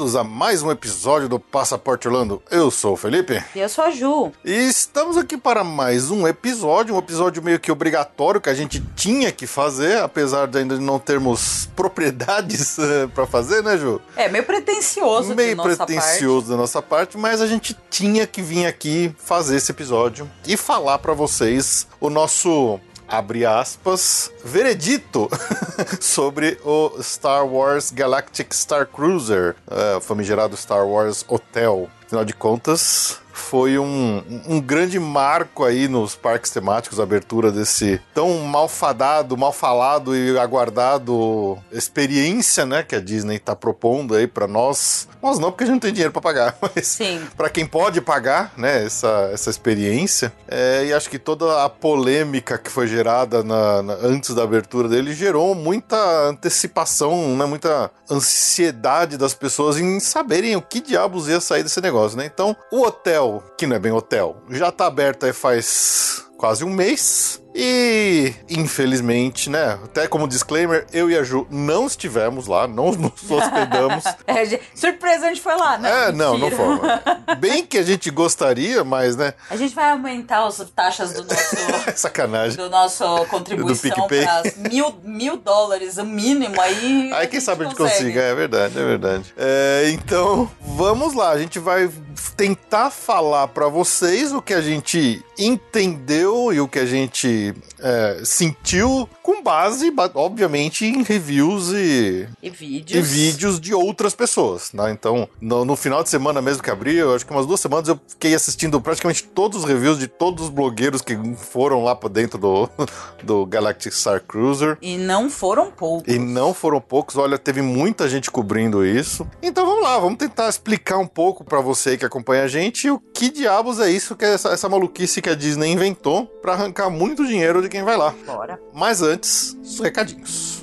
[0.00, 2.42] Bem-vindos a mais um episódio do Passaporte Orlando.
[2.50, 3.44] Eu sou o Felipe.
[3.54, 4.32] E eu sou a Ju.
[4.42, 8.80] E estamos aqui para mais um episódio, um episódio meio que obrigatório que a gente
[8.96, 14.00] tinha que fazer, apesar de ainda não termos propriedades uh, para fazer, né, Ju?
[14.16, 19.14] É, meio pretencioso Meio pretencioso da nossa parte, mas a gente tinha que vir aqui
[19.18, 25.28] fazer esse episódio e falar para vocês o nosso abre aspas, veredito
[26.00, 31.90] sobre o Star Wars Galactic Star Cruiser, uh, famigerado Star Wars Hotel.
[32.06, 38.00] Afinal de contas, foi um, um grande marco aí nos parques temáticos, a abertura desse
[38.14, 44.46] tão malfadado, mal falado e aguardado experiência, né, que a Disney está propondo aí para
[44.46, 45.08] nós.
[45.22, 46.98] Nós não, porque a gente não tem dinheiro para pagar, mas
[47.36, 50.32] para quem pode pagar, né, essa, essa experiência.
[50.48, 54.88] É, e acho que toda a polêmica que foi gerada na, na, antes da abertura
[54.88, 55.96] dele gerou muita
[56.28, 62.18] antecipação, né, muita ansiedade das pessoas em saberem o que diabos ia sair desse negócio,
[62.18, 62.26] né?
[62.26, 63.19] Então, o hotel,
[63.56, 67.42] que não é bem hotel, já tá aberto aí faz quase um mês.
[67.62, 69.78] E, infelizmente, né?
[69.84, 74.02] Até como disclaimer, eu e a Ju não estivemos lá, não nos hospedamos.
[74.26, 76.08] é, surpresa, a gente foi lá, né?
[76.08, 76.80] É, não, não foi.
[77.36, 79.34] Bem que a gente gostaria, mas, né?
[79.50, 81.98] A gente vai aumentar as taxas do nosso.
[82.00, 82.56] Sacanagem.
[82.56, 87.12] Do nosso contribuição para mil, mil dólares, o mínimo aí.
[87.12, 89.34] Aí quem sabe a gente consiga, é verdade, é verdade.
[89.36, 91.90] É, então, vamos lá, a gente vai
[92.38, 98.20] tentar falar para vocês o que a gente entendeu e o que a gente é,
[98.24, 102.98] sentiu com base, obviamente, em reviews e, e, vídeos.
[102.98, 104.72] e vídeos de outras pessoas.
[104.72, 104.90] Né?
[104.90, 107.98] Então, no, no, final de semana mesmo que abriu, acho que umas duas semanas eu
[108.08, 112.38] fiquei assistindo praticamente todos os reviews de todos os blogueiros que foram lá para dentro
[112.38, 112.68] do,
[113.22, 114.76] do Galactic Star Cruiser.
[114.80, 116.12] E não foram poucos.
[116.12, 117.16] E não foram poucos.
[117.16, 119.26] Olha, teve muita gente cobrindo isso.
[119.42, 122.98] Então vamos lá, vamos tentar explicar um pouco para você que acompanha a gente o
[122.98, 126.90] que diabos é isso, que é essa, essa maluquice que a Disney inventou para arrancar
[126.90, 128.14] muito dinheiro de quem vai lá.
[128.26, 128.60] Bora.
[128.74, 130.59] Mas antes, os recadinhos.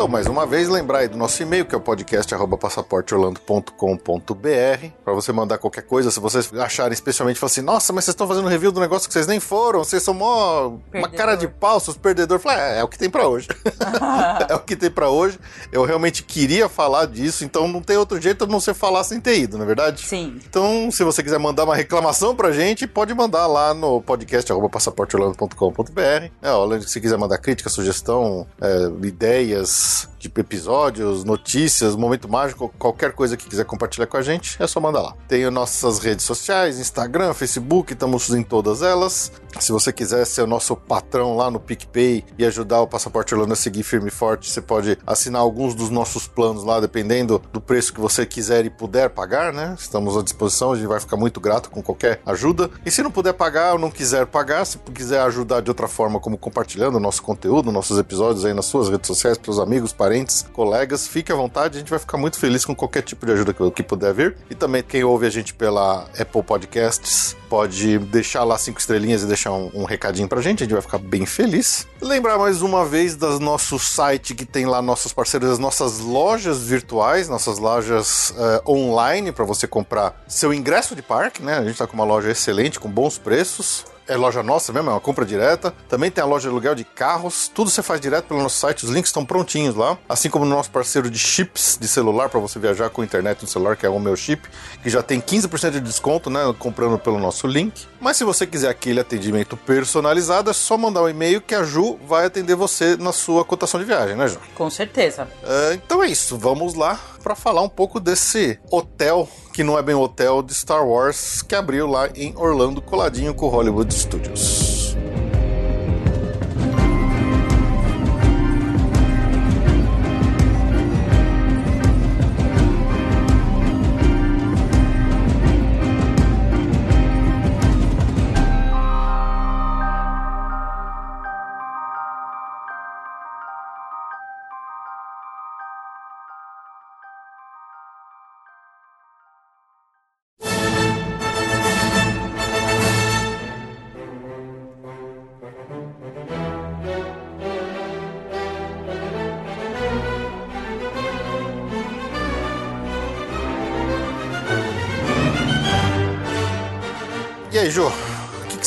[0.00, 5.12] Então, mais uma vez, lembrar aí do nosso e-mail, que é o podcast passaporteorlando.com.br, para
[5.12, 6.10] você mandar qualquer coisa.
[6.10, 9.12] Se vocês acharem especialmente, falar assim, nossa, mas vocês estão fazendo review do negócio que
[9.12, 12.42] vocês nem foram, vocês são mó uma cara de pau, seus perdedores.
[12.42, 13.46] Falei, é, é o que tem para hoje.
[14.48, 15.38] é o que tem para hoje.
[15.70, 19.20] Eu realmente queria falar disso, então não tem outro jeito de não ser falar sem
[19.20, 20.00] ter ido, não é verdade?
[20.00, 20.40] Sim.
[20.48, 26.30] Então, se você quiser mandar uma reclamação pra gente, pode mandar lá no podcast passaporteorlando.com.br.
[26.40, 30.19] É, ó, se quiser mandar crítica, sugestão, é, ideias, Peace.
[30.20, 34.78] De episódios, notícias, momento mágico, qualquer coisa que quiser compartilhar com a gente, é só
[34.78, 35.14] mandar lá.
[35.26, 39.32] Tem nossas redes sociais, Instagram, Facebook, estamos em todas elas.
[39.58, 43.54] Se você quiser ser o nosso patrão lá no PicPay e ajudar o Passaporte Orlando
[43.54, 47.60] a seguir firme e forte, você pode assinar alguns dos nossos planos lá, dependendo do
[47.60, 49.74] preço que você quiser e puder pagar, né?
[49.78, 52.70] Estamos à disposição, a gente vai ficar muito grato com qualquer ajuda.
[52.84, 56.20] E se não puder pagar ou não quiser pagar, se quiser ajudar de outra forma,
[56.20, 59.70] como compartilhando o nosso conteúdo, nossos episódios aí nas suas redes sociais, para os amigos
[59.70, 63.24] amigos, parentes, colegas, fique à vontade, a gente vai ficar muito feliz com qualquer tipo
[63.24, 64.36] de ajuda que, que puder vir.
[64.50, 69.26] E também quem ouve a gente pela Apple Podcasts pode deixar lá cinco estrelinhas e
[69.26, 71.86] deixar um, um recadinho pra gente, a gente vai ficar bem feliz.
[72.02, 76.60] Lembrar mais uma vez do nosso site que tem lá nossos parceiros, as nossas lojas
[76.62, 81.58] virtuais, nossas lojas uh, online para você comprar seu ingresso de parque, né?
[81.58, 84.92] A gente tá com uma loja excelente, com bons preços é loja nossa mesmo, é
[84.92, 85.72] uma compra direta.
[85.88, 87.48] Também tem a loja de aluguel de carros.
[87.54, 89.96] Tudo você faz direto pelo nosso site, os links estão prontinhos lá.
[90.08, 93.48] Assim como no nosso parceiro de chips de celular para você viajar com internet no
[93.48, 94.48] celular, que é o meu chip,
[94.82, 97.86] que já tem 15% de desconto, né, comprando pelo nosso link.
[98.00, 101.98] Mas se você quiser aquele atendimento personalizado, é só mandar um e-mail que a Ju
[102.06, 104.38] vai atender você na sua cotação de viagem, né, Ju?
[104.54, 105.24] Com certeza.
[105.42, 109.82] Uh, então é isso, vamos lá para falar um pouco desse hotel que não é
[109.82, 114.69] bem hotel de Star Wars que abriu lá em Orlando, coladinho com o Hollywood Studios.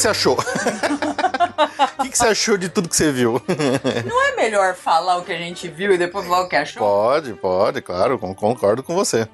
[0.04, 0.38] Você achou?
[0.38, 3.42] O que, que, você achou de tudo que você viu?
[4.06, 6.82] Não é melhor falar o que a gente viu e depois falar o que achou?
[6.82, 9.28] Pode, pode, claro, concordo com você.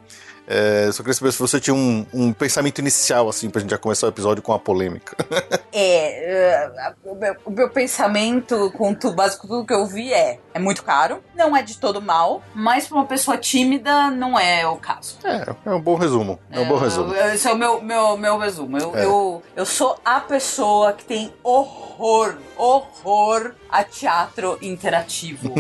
[0.51, 3.77] É, só queria saber se você tinha um, um, pensamento inicial, assim, pra gente já
[3.77, 5.16] começar o episódio com a polêmica.
[5.71, 6.72] é,
[7.06, 10.61] uh, o, meu, o, meu, pensamento com tudo, básico tudo que eu vi é, é
[10.61, 14.75] muito caro, não é de todo mal, mas pra uma pessoa tímida não é o
[14.75, 15.17] caso.
[15.23, 17.15] É, é um bom resumo, é um bom é, resumo.
[17.15, 18.77] Esse é o meu, meu, meu resumo.
[18.77, 19.06] Eu, é.
[19.06, 25.53] eu, eu sou a pessoa que tem horror, horror a teatro interativo.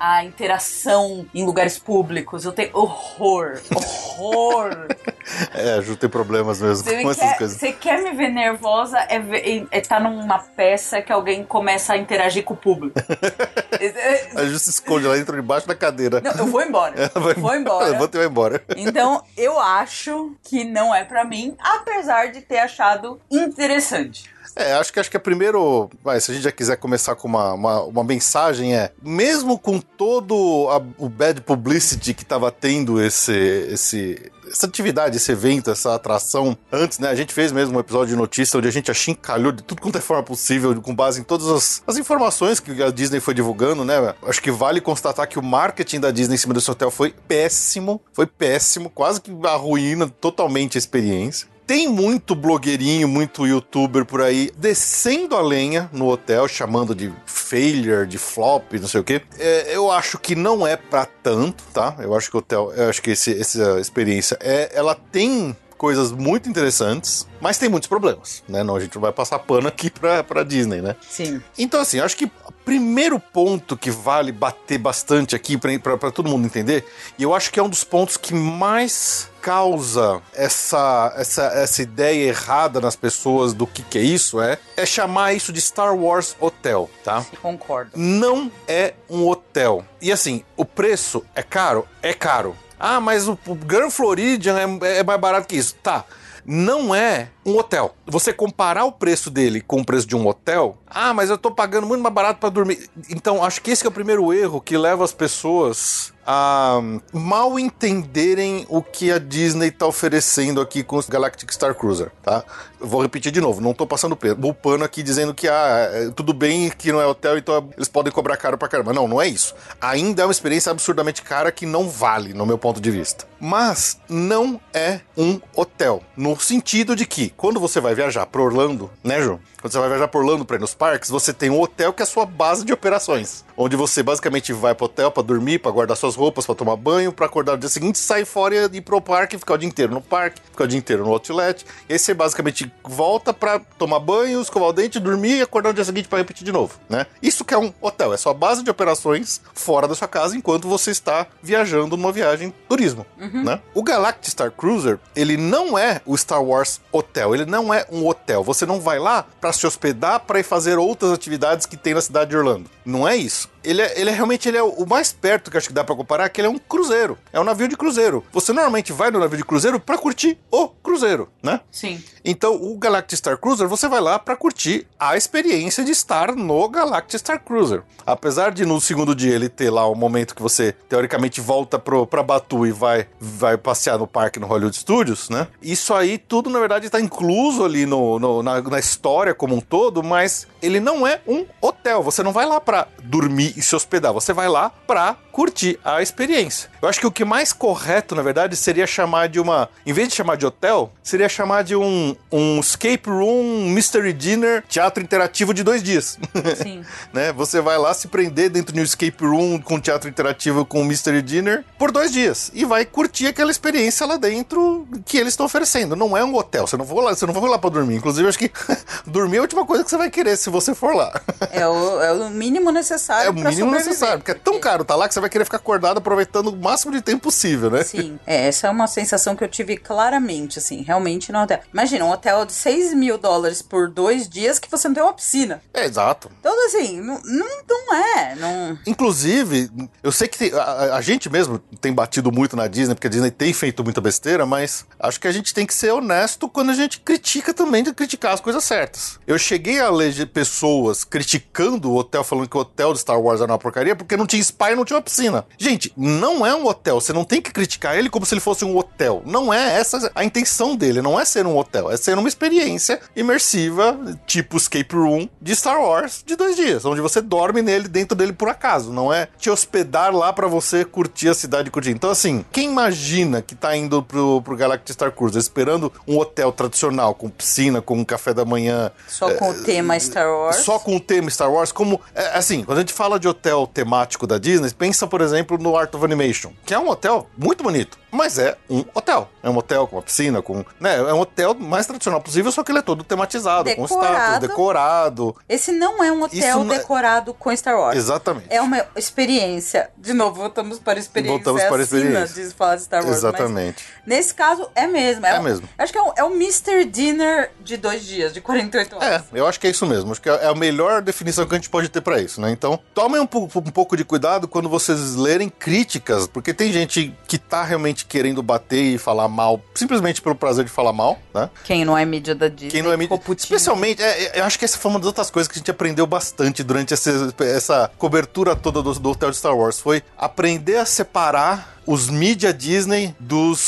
[0.00, 2.46] a interação em lugares públicos.
[2.46, 4.70] Eu tenho horror, horror.
[5.52, 7.58] é, a Ju tem problemas mesmo você com quer, essas coisas.
[7.58, 11.98] Você quer me ver nervosa é, é, é tá numa peça que alguém começa a
[11.98, 12.98] interagir com o público.
[14.34, 16.20] a Ju se esconde lá dentro debaixo da cadeira.
[16.20, 16.94] Não, eu vou embora.
[16.96, 17.88] Ela vai, vou embora.
[17.88, 18.62] Eu vou embora.
[18.76, 24.30] Então, eu acho que não é para mim, apesar de ter achado interessante.
[24.56, 27.28] É, acho que acho que é primeiro, vai, se a gente já quiser começar com
[27.28, 33.00] uma, uma, uma mensagem é, mesmo com todo a, o bad publicity que estava tendo
[33.00, 37.08] esse esse essa atividade, esse evento, essa atração antes, né?
[37.08, 39.96] A gente fez mesmo um episódio de notícia onde a gente achincalhou de tudo quanto
[39.96, 43.84] é forma possível, com base em todas as, as informações que a Disney foi divulgando,
[43.84, 44.14] né?
[44.26, 48.00] Acho que vale constatar que o marketing da Disney em cima desse hotel foi péssimo,
[48.12, 54.50] foi péssimo, quase que arruína totalmente a experiência tem muito blogueirinho, muito youtuber por aí
[54.56, 59.22] descendo a lenha no hotel, chamando de failure, de flop, não sei o que.
[59.38, 61.96] É, eu acho que não é para tanto, tá?
[62.00, 66.12] Eu acho que o hotel, eu acho que esse, essa experiência é, ela tem coisas
[66.12, 68.62] muito interessantes, mas tem muitos problemas, né?
[68.62, 70.94] Não, a gente não vai passar pano aqui pra, pra Disney, né?
[71.08, 71.40] Sim.
[71.56, 76.44] Então, assim, acho que o primeiro ponto que vale bater bastante aqui para todo mundo
[76.44, 76.84] entender,
[77.18, 82.28] e eu acho que é um dos pontos que mais causa essa, essa, essa ideia
[82.28, 86.36] errada nas pessoas do que, que é isso, é, é chamar isso de Star Wars
[86.38, 87.24] Hotel, tá?
[87.40, 87.92] Concordo.
[87.96, 89.82] Não é um hotel.
[89.98, 91.88] E assim, o preço é caro?
[92.02, 92.54] É caro.
[92.80, 95.74] Ah, mas o, Grand Floridian é, é mais barato que isso.
[95.76, 96.04] Tá
[96.44, 97.94] não é um hotel.
[98.06, 101.50] Você comparar o preço dele com o preço de um hotel, ah, mas eu tô
[101.50, 102.90] pagando muito mais barato para dormir.
[103.08, 106.80] Então, acho que esse é o primeiro erro que leva as pessoas a
[107.12, 112.44] mal entenderem o que a Disney tá oferecendo aqui com os Galactic Star Cruiser, tá?
[112.78, 116.32] Vou repetir de novo, não tô passando o pano aqui dizendo que ah, é, tudo
[116.32, 118.92] bem que não é hotel, então eles podem cobrar caro pra caramba.
[118.92, 119.54] Não, não é isso.
[119.80, 123.26] Ainda é uma experiência absurdamente cara que não vale, no meu ponto de vista.
[123.40, 128.90] Mas não é um hotel, no sentido de que quando você vai viajar para Orlando,
[129.02, 129.40] né, João?
[129.60, 132.02] Quando você vai viajar por Orlando para ir nos parques, você tem um hotel que
[132.02, 135.70] é a sua base de operações, onde você basicamente vai pro hotel para dormir, para
[135.70, 138.80] guardar suas roupas para tomar banho, para acordar no dia seguinte, sair fora e ir
[138.80, 141.66] pro parque, ficar o dia inteiro no parque, ficar o dia inteiro no outlet.
[141.88, 145.74] E aí você basicamente volta para tomar banho, escovar o dente, dormir e acordar no
[145.74, 147.06] dia seguinte para repetir de novo, né?
[147.22, 150.66] Isso que é um hotel, é sua base de operações fora da sua casa enquanto
[150.66, 153.44] você está viajando numa viagem turismo, uhum.
[153.44, 153.60] né?
[153.74, 158.06] O Galactic Star Cruiser, ele não é o Star Wars Hotel, ele não é um
[158.06, 158.42] hotel.
[158.42, 162.00] Você não vai lá para se hospedar para ir fazer outras atividades que tem na
[162.00, 162.70] cidade de Orlando.
[162.84, 165.68] Não é isso ele é, ele é realmente ele é o mais perto que acho
[165.68, 167.18] que dá para comparar, que ele é um cruzeiro.
[167.32, 168.24] É um navio de cruzeiro.
[168.32, 171.60] Você normalmente vai no navio de cruzeiro para curtir o cruzeiro, né?
[171.70, 172.02] Sim.
[172.24, 176.68] Então, o Galactic Star Cruiser, você vai lá para curtir a experiência de estar no
[176.68, 177.82] Galactic Star Cruiser.
[178.06, 181.78] Apesar de no segundo dia ele ter lá o um momento que você teoricamente volta
[181.78, 185.46] pro, pra Batu e vai, vai passear no parque no Hollywood Studios, né?
[185.62, 189.60] Isso aí tudo, na verdade, está incluso ali no, no na, na história como um
[189.60, 192.02] todo, mas ele não é um hotel.
[192.02, 194.12] Você não vai lá para dormir e, se hospedar.
[194.12, 196.70] Você vai lá pra curtir a experiência.
[196.82, 199.68] Eu acho que o que mais correto, na verdade, seria chamar de uma.
[199.86, 204.64] Em vez de chamar de hotel, seria chamar de um, um escape room, mystery dinner,
[204.68, 206.18] teatro interativo de dois dias.
[206.62, 206.84] Sim.
[207.12, 207.32] né?
[207.32, 211.22] Você vai lá se prender dentro de um escape room com teatro interativo com mystery
[211.22, 212.50] dinner por dois dias.
[212.54, 215.94] E vai curtir aquela experiência lá dentro que eles estão oferecendo.
[215.96, 216.66] Não é um hotel.
[216.66, 217.96] Você não vai lá, você não vai lá pra dormir.
[217.96, 218.50] Inclusive, acho que
[219.06, 221.12] dormir é a última coisa que você vai querer se você for lá.
[221.50, 223.28] é, o, é o mínimo necessário.
[223.28, 225.58] É o mínimo necessário, porque é tão caro tá lá que você vai querer ficar
[225.58, 227.82] acordado aproveitando o máximo de tempo possível, né?
[227.82, 231.60] Sim, é, essa é uma sensação que eu tive claramente, assim, realmente no hotel.
[231.72, 235.12] Imagina, um hotel de 6 mil dólares por dois dias que você não tem uma
[235.12, 235.62] piscina.
[235.72, 236.30] É, exato.
[236.40, 238.34] Então, assim, não, não, não é.
[238.36, 238.78] Não...
[238.86, 239.70] Inclusive,
[240.02, 243.10] eu sei que tem, a, a, gente mesmo tem batido muito na Disney, porque a
[243.10, 246.70] Disney tem feito muita besteira, mas acho que a gente tem que ser honesto quando
[246.70, 249.18] a gente critica também de criticar as coisas certas.
[249.26, 253.29] Eu cheguei a ler pessoas criticando o hotel, falando que o hotel de Star Wars
[253.30, 255.44] Wars era uma porcaria porque não tinha spa e não tinha uma piscina.
[255.58, 257.00] Gente, não é um hotel.
[257.00, 259.22] Você não tem que criticar ele como se ele fosse um hotel.
[259.24, 261.02] Não é essa a intenção dele.
[261.02, 261.90] Não é ser um hotel.
[261.90, 267.00] É ser uma experiência imersiva, tipo escape room de Star Wars de dois dias, onde
[267.00, 268.92] você dorme nele, dentro dele por acaso.
[268.92, 271.90] Não é te hospedar lá para você curtir a cidade e curtir.
[271.90, 276.52] Então, assim, quem imagina que tá indo pro, pro Galactic Star Cruiser esperando um hotel
[276.52, 278.90] tradicional, com piscina, com um café da manhã.
[279.06, 280.56] Só com é, o tema Star Wars.
[280.56, 282.00] Só com o tema Star Wars, como.
[282.14, 285.76] É, assim, quando a gente fala de hotel temático da Disney, pensa, por exemplo, no
[285.76, 289.28] Art of Animation, que é um hotel muito bonito, mas é um hotel.
[289.42, 290.64] É um hotel com uma piscina, com.
[290.80, 293.88] Né, é um hotel mais tradicional possível, só que ele é todo tematizado, decorado.
[293.88, 295.36] com estátuas, decorado.
[295.48, 297.34] Esse não é um hotel é- decorado é...
[297.38, 297.96] com Star Wars.
[297.96, 298.46] Exatamente.
[298.50, 299.90] É uma experiência.
[299.96, 301.36] De novo, voltamos para a experiência.
[301.36, 302.44] Voltamos para a experiência.
[302.44, 303.16] De falar de Star Wars.
[303.16, 303.84] Exatamente.
[304.06, 305.24] nesse caso, é mesmo.
[305.26, 305.68] É, é um, mesmo.
[305.78, 306.84] Acho que é um, é um Mr.
[306.84, 309.08] Dinner de dois dias, de 48 horas.
[309.08, 310.12] É, eu acho que é isso mesmo.
[310.12, 312.50] Acho que é a melhor definição que a gente pode ter para isso, né?
[312.50, 312.78] Então,
[313.10, 317.64] tomem um, um pouco de cuidado quando vocês lerem críticas, porque tem gente que tá
[317.64, 321.50] realmente querendo bater e falar mal, simplesmente pelo prazer de falar mal, né?
[321.64, 322.70] Quem não é mídia da Disney.
[322.70, 323.20] Quem não é mídia.
[323.36, 325.70] Especialmente, é, é, eu acho que essa foi uma das outras coisas que a gente
[325.70, 329.80] aprendeu bastante durante essa, essa cobertura toda do, do Hotel de Star Wars.
[329.80, 333.58] Foi aprender a separar os mídia Disney dos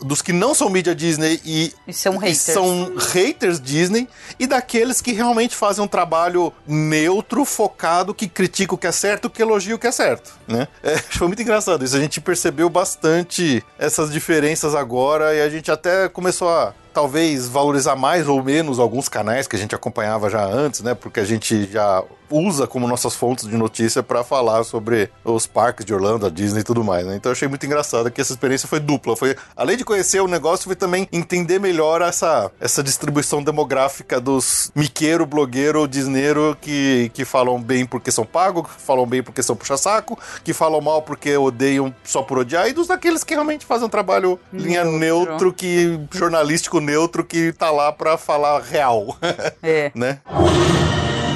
[0.00, 2.48] dos que não são mídia Disney e, e, são, haters.
[2.48, 8.74] e são haters Disney e daqueles que realmente fazem um trabalho neutro, focado, que critica
[8.74, 10.68] o que é certo, que elogia o que é certo, né?
[10.82, 11.96] É, foi muito engraçado isso.
[11.96, 17.94] A gente percebeu bastante essas diferenças agora e a gente até começou a talvez valorizar
[17.94, 20.94] mais ou menos alguns canais que a gente acompanhava já antes, né?
[20.94, 25.84] Porque a gente já usa como nossas fontes de notícia para falar sobre os parques
[25.84, 27.16] de Orlando, a Disney e tudo mais, né?
[27.16, 29.16] Então eu achei muito engraçado que essa experiência foi dupla.
[29.16, 34.72] Foi, além de conhecer o negócio, foi também entender melhor essa, essa distribuição demográfica dos
[34.74, 39.54] miqueiro, blogueiro, disneiro que, que falam bem porque são pagos, que falam bem porque são
[39.54, 43.86] puxa-saco, que falam mal porque odeiam só por odiar, e dos daqueles que realmente fazem
[43.86, 49.16] um trabalho linha neutro, neutro que jornalístico neutro que tá lá para falar real.
[49.62, 49.90] É.
[49.94, 50.20] né?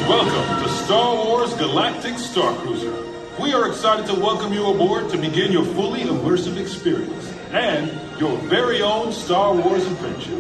[0.09, 2.93] Welcome to Star Wars Galactic Star Cruiser.
[3.39, 8.37] We are excited to welcome you aboard to begin your fully immersive experience and your
[8.49, 10.37] very own Star Wars adventure.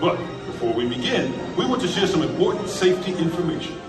[0.00, 0.16] But
[0.46, 3.81] before we begin, we want to share some important safety information.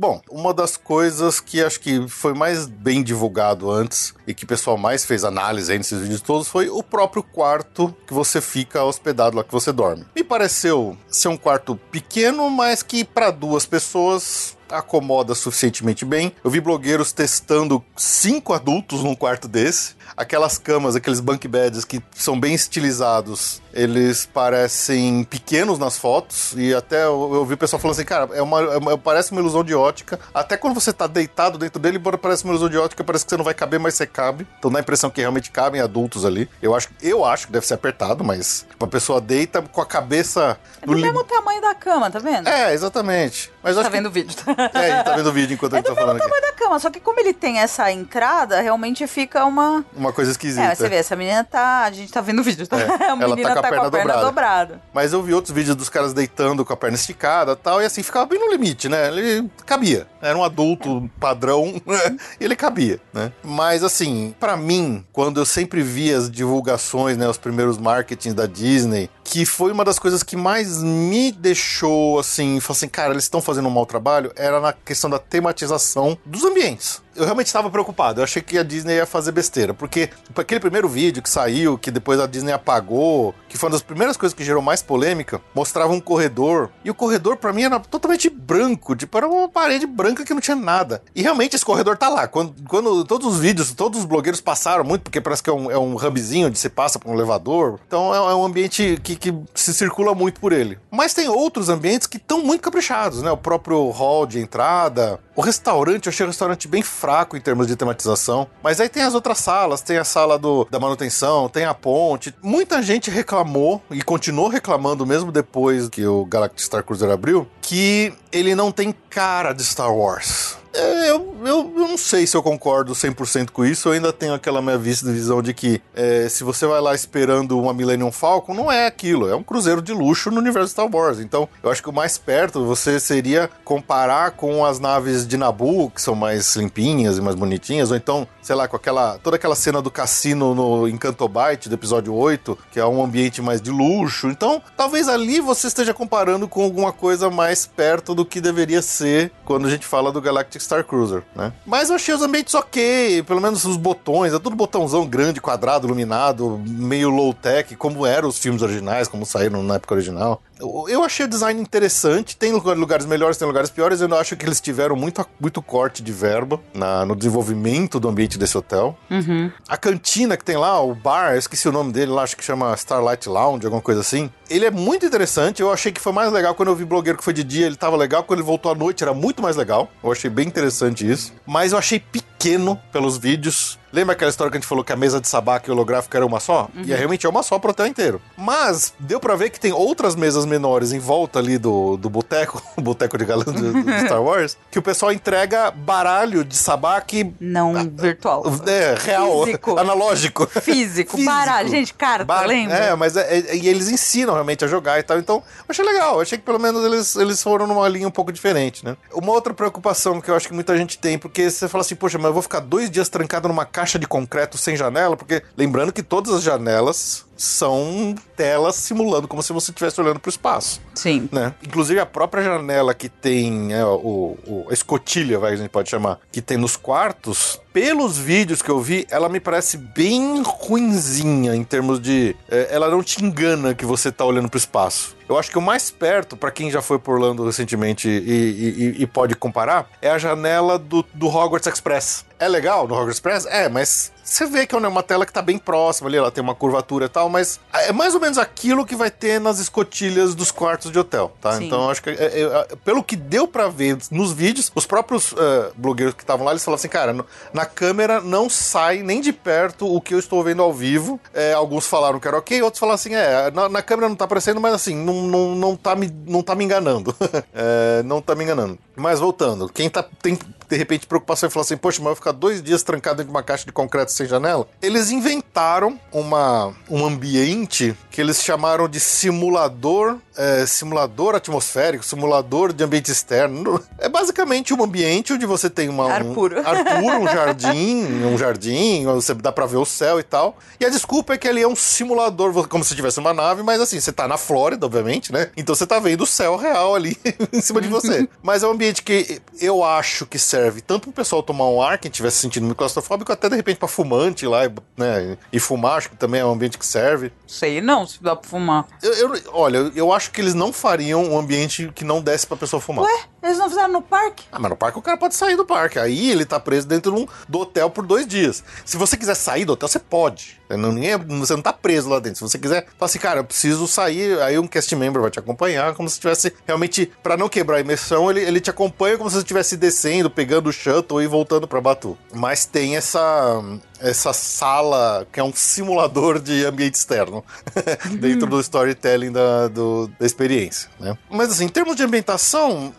[0.00, 4.46] Bom, uma das coisas que acho que foi mais bem divulgado antes e que o
[4.46, 8.84] pessoal mais fez análise aí nesses vídeos todos foi o próprio quarto que você fica
[8.84, 10.06] hospedado lá que você dorme.
[10.14, 16.32] Me pareceu ser um quarto pequeno, mas que para duas pessoas acomoda suficientemente bem.
[16.44, 19.96] Eu vi blogueiros testando cinco adultos num quarto desse.
[20.16, 26.52] Aquelas camas, aqueles bunk beds que são bem estilizados, eles parecem pequenos nas fotos.
[26.56, 29.32] E até eu, eu vi o pessoal falando assim, cara, é uma, é uma, parece
[29.32, 30.18] uma ilusão de ótica.
[30.34, 33.36] Até quando você tá deitado dentro dele, parece uma ilusão de ótica, parece que você
[33.36, 34.46] não vai caber, mas você cabe.
[34.58, 36.48] Então dá a impressão que realmente cabem adultos ali.
[36.60, 39.86] Eu acho, eu acho que deve ser apertado, mas tipo, a pessoa deita com a
[39.86, 40.58] cabeça.
[40.82, 42.48] É do mesmo tamanho da cama, tá vendo?
[42.48, 43.52] É, exatamente.
[43.62, 44.20] Mas tá vendo que...
[44.20, 44.36] o vídeo.
[44.78, 46.24] É, ele tá vendo o vídeo enquanto é a gente tá falando aqui.
[46.24, 49.84] É do tamanho da cama, só que como ele tem essa entrada, realmente fica uma...
[49.98, 50.62] Uma coisa esquisita.
[50.62, 51.84] É, você vê, essa menina tá...
[51.84, 52.78] A gente tá vendo o vídeo, tá?
[52.78, 54.26] É, a menina ela tá com a, tá perna, com a perna dobrada.
[54.26, 54.82] dobrada.
[54.94, 57.84] Mas eu vi outros vídeos dos caras deitando com a perna esticada e tal, e
[57.84, 59.08] assim, ficava bem no limite, né?
[59.08, 60.06] Ele cabia.
[60.20, 61.80] Era um adulto padrão,
[62.40, 63.32] ele cabia, né?
[63.42, 68.46] Mas assim, para mim, quando eu sempre vi as divulgações, né, os primeiros marketings da
[68.46, 73.24] Disney, que foi uma das coisas que mais me deixou assim, falei assim, cara, eles
[73.24, 77.02] estão fazendo um mau trabalho, era na questão da tematização dos ambientes.
[77.18, 78.20] Eu realmente estava preocupado.
[78.20, 79.74] Eu achei que a Disney ia fazer besteira.
[79.74, 83.82] Porque aquele primeiro vídeo que saiu, que depois a Disney apagou, que foi uma das
[83.82, 86.70] primeiras coisas que gerou mais polêmica, mostrava um corredor.
[86.84, 88.94] E o corredor, para mim, era totalmente branco.
[88.94, 91.02] Tipo, era uma parede branca que não tinha nada.
[91.14, 92.28] E realmente esse corredor tá lá.
[92.28, 95.70] Quando, quando todos os vídeos, todos os blogueiros passaram muito, porque parece que é um,
[95.70, 97.80] é um hubzinho onde você passa por um elevador.
[97.86, 100.78] Então é, é um ambiente que, que se circula muito por ele.
[100.90, 103.30] Mas tem outros ambientes que estão muito caprichados, né?
[103.30, 105.20] O próprio hall de entrada.
[105.34, 108.48] O restaurante, eu achei o restaurante bem fraco em termos de tematização.
[108.62, 112.34] Mas aí tem as outras salas, tem a sala do, da manutenção, tem a ponte.
[112.42, 118.12] Muita gente reclamou e continuou reclamando mesmo depois que o Galactic Star Cruiser abriu, que
[118.32, 120.58] ele não tem cara de Star Wars.
[120.78, 123.88] É, eu, eu, eu, não sei se eu concordo 100% com isso.
[123.88, 127.74] Eu ainda tenho aquela minha visão de que é, se você vai lá esperando uma
[127.74, 129.28] Millennium Falcon, não é aquilo.
[129.28, 131.18] É um cruzeiro de luxo no universo Star Wars.
[131.18, 135.90] Então, eu acho que o mais perto você seria comparar com as naves de Naboo,
[135.90, 137.90] que são mais limpinhas e mais bonitinhas.
[137.90, 142.14] Ou então, sei lá, com aquela toda aquela cena do cassino no Encantobyte do episódio
[142.14, 144.28] 8, que é um ambiente mais de luxo.
[144.28, 149.32] Então, talvez ali você esteja comparando com alguma coisa mais perto do que deveria ser
[149.44, 151.50] quando a gente fala do Galactic Star Cruiser, né?
[151.64, 155.86] Mas eu achei os ambientes ok, pelo menos os botões, é tudo botãozão grande, quadrado,
[155.86, 160.42] iluminado, meio low-tech, como eram os filmes originais, como saíram na época original.
[160.60, 164.60] Eu achei o design interessante, tem lugares melhores, tem lugares piores, eu acho que eles
[164.60, 168.96] tiveram muito, muito corte de verba na, no desenvolvimento do ambiente desse hotel.
[169.10, 169.50] Uhum.
[169.68, 172.44] A cantina que tem lá, o bar, eu esqueci o nome dele lá, acho que
[172.44, 174.30] chama Starlight Lounge, alguma coisa assim.
[174.50, 177.24] Ele é muito interessante, eu achei que foi mais legal quando eu vi blogueiro que
[177.24, 179.88] foi de dia, ele tava legal, quando ele voltou à noite era muito mais legal.
[180.02, 181.32] Eu achei bem interessante isso.
[181.46, 183.78] Mas eu achei pequeno pelos vídeos.
[183.92, 186.40] Lembra aquela história que a gente falou que a mesa de sabaque holográfica era uma
[186.40, 186.68] só?
[186.74, 186.82] Uhum.
[186.84, 188.20] E é, realmente é uma só pro hotel inteiro.
[188.36, 192.62] Mas deu para ver que tem outras mesas menores em volta ali do, do boteco,
[192.76, 197.34] o boteco de galã do, do, Star Wars, que o pessoal entrega baralho de sabaque.
[197.40, 198.44] Não a, virtual.
[198.66, 199.78] É, real, Físico.
[199.78, 200.46] analógico.
[200.46, 201.24] Físico, Físico.
[201.24, 201.68] baralho.
[201.68, 202.76] Gente, cara, Bar lembra?
[202.76, 205.18] É, mas é, é, e eles ensinam realmente a jogar e tal.
[205.18, 206.20] Então, eu achei legal.
[206.20, 208.96] Achei que pelo menos eles, eles foram numa linha um pouco diferente, né?
[209.12, 212.18] Uma outra preocupação que eu acho que muita gente tem, porque você fala assim, poxa,
[212.18, 215.92] mas eu vou ficar dois dias trancado numa caixa de concreto sem janela, porque lembrando
[215.92, 220.80] que todas as janelas são telas simulando como se você estivesse olhando para o espaço.
[220.94, 221.28] Sim.
[221.32, 221.54] Né?
[221.62, 225.88] Inclusive a própria janela que tem é, o, o, a escotilha, vai, a gente pode
[225.88, 231.54] chamar, que tem nos quartos, pelos vídeos que eu vi, ela me parece bem ruinzinha
[231.54, 232.34] em termos de.
[232.50, 235.16] É, ela não te engana que você tá olhando pro espaço.
[235.28, 239.02] Eu acho que o mais perto, para quem já foi por Orlando recentemente e, e,
[239.02, 242.24] e, pode comparar, é a janela do, do Hogwarts Express.
[242.40, 243.46] É legal no Hogwarts Express?
[243.46, 246.42] É, mas você vê que é uma tela que tá bem próxima ali, ela tem
[246.42, 250.34] uma curvatura e tal, mas é mais ou menos aquilo que vai ter nas escotilhas
[250.34, 251.52] dos quartos de hotel, tá?
[251.52, 251.66] Sim.
[251.66, 255.72] Então acho que, é, é, pelo que deu para ver nos vídeos, os próprios uh,
[255.76, 259.32] blogueiros que estavam lá, eles falaram assim, cara, no, na câmera não sai nem de
[259.32, 261.18] perto o que eu estou vendo ao vivo.
[261.32, 264.24] É, alguns falaram que era ok, outros falaram assim, é, na, na câmera não tá
[264.24, 267.14] aparecendo, mas assim, não, não, não, tá, me, não tá me enganando.
[267.54, 268.78] é, não tá me enganando.
[268.94, 272.16] Mas voltando, quem tá, tem de repente preocupação e falar assim, poxa, mas eu vou
[272.16, 274.68] ficar dois dias trancado dentro de uma caixa de concreto sem janela?
[274.82, 282.84] Eles inventaram uma, um ambiente que eles chamaram de simulador, é, simulador atmosférico, simulador de
[282.84, 283.82] ambiente externo.
[283.98, 288.04] É basicamente um ambiente onde você tem uma, ar puro, um, ar puro, um jardim,
[288.24, 290.56] um jardim, você dá pra ver o céu e tal.
[290.78, 293.80] E a desculpa é que ele é um simulador, como se tivesse uma nave, mas
[293.80, 295.50] assim, você tá na Flórida, obviamente, né?
[295.56, 297.16] Então você tá vendo o céu real ali
[297.52, 298.28] em cima de você.
[298.40, 301.98] Mas é um ambiente que eu acho que serve tanto pro pessoal tomar um ar,
[301.98, 304.60] quem estiver se sentindo muito claustrofóbico, até de repente pra fumante lá,
[304.96, 305.36] né?
[305.52, 307.32] E fumar, acho que também é um ambiente que serve.
[307.48, 308.86] Sei não, se dá pra fumar.
[309.02, 312.56] Eu, eu, olha, eu acho que eles não fariam um ambiente que não desse pra
[312.56, 313.04] pessoa fumar.
[313.04, 313.24] Ué?
[313.42, 314.44] Eles não fizeram no parque?
[314.50, 315.98] Ah, mas no parque o cara pode sair do parque.
[315.98, 318.64] Aí ele tá preso dentro de um, do hotel por dois dias.
[318.84, 320.58] Se você quiser sair do hotel, você pode.
[320.68, 322.38] Não, ninguém, é, você não tá preso lá dentro.
[322.38, 325.38] Se você quiser, fala assim, cara, eu preciso sair, aí um cast member vai te
[325.38, 329.30] acompanhar, como se tivesse realmente, para não quebrar a imersão, ele, ele te acompanha como
[329.30, 332.18] se você estivesse descendo, pegando o shuttle e voltando para Batu.
[332.34, 333.62] Mas tem essa
[334.00, 337.44] essa sala que é um simulador de ambiente externo
[338.20, 341.16] dentro do storytelling da, do, da experiência, né?
[341.30, 342.94] Mas assim, em termos de ambientação,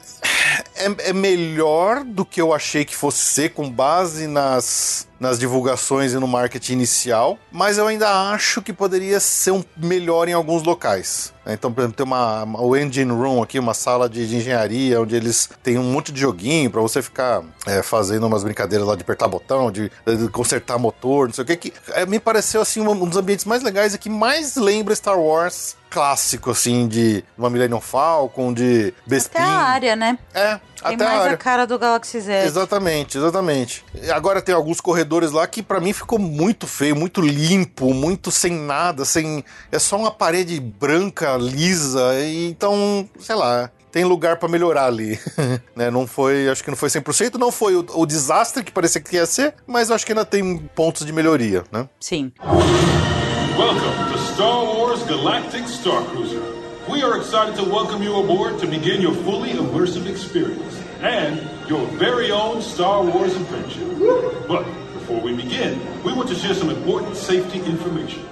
[0.76, 6.14] é, é melhor do que eu achei que fosse ser com base nas nas divulgações
[6.14, 10.64] e no marketing inicial, mas eu ainda acho que poderia ser um melhor em alguns
[10.64, 11.34] locais.
[11.54, 15.02] Então, por exemplo, tem uma, uma o Engine Room aqui, uma sala de, de, engenharia,
[15.02, 18.96] onde eles têm um monte de joguinho para você ficar é, fazendo umas brincadeiras lá
[18.96, 21.56] de apertar botão, de, de consertar motor, não sei o que.
[21.56, 24.96] que é, me pareceu assim um, um dos ambientes mais legais e que mais lembra
[24.96, 29.38] Star Wars clássico, assim, de uma Millennium Falcon, de Bespin.
[29.38, 30.20] Até a área, né?
[30.34, 31.34] É, tem até mais a, área.
[31.34, 32.46] a cara do Galaxy Z.
[32.46, 33.84] Exatamente, exatamente.
[34.14, 38.54] Agora tem alguns corredores lá que para mim ficou muito feio, muito limpo, muito sem
[38.54, 44.50] nada, sem é só uma parede branca, lisa, e então, sei lá, tem lugar para
[44.50, 45.20] melhorar ali.
[45.76, 45.90] né?
[45.90, 49.16] Não foi, acho que não foi 100%, não foi o, o, desastre que parecia que
[49.16, 51.88] ia ser, mas acho que ainda tem pontos de melhoria, né?
[52.00, 52.32] Sim.
[53.58, 56.42] Welcome to Star Wars Galactic Star Cruiser.
[56.88, 61.86] We are excited to welcome you aboard to begin your fully immersive experience and your
[61.98, 63.86] very own Star Wars adventure.
[64.48, 68.26] But before we begin, we want to share some important safety information.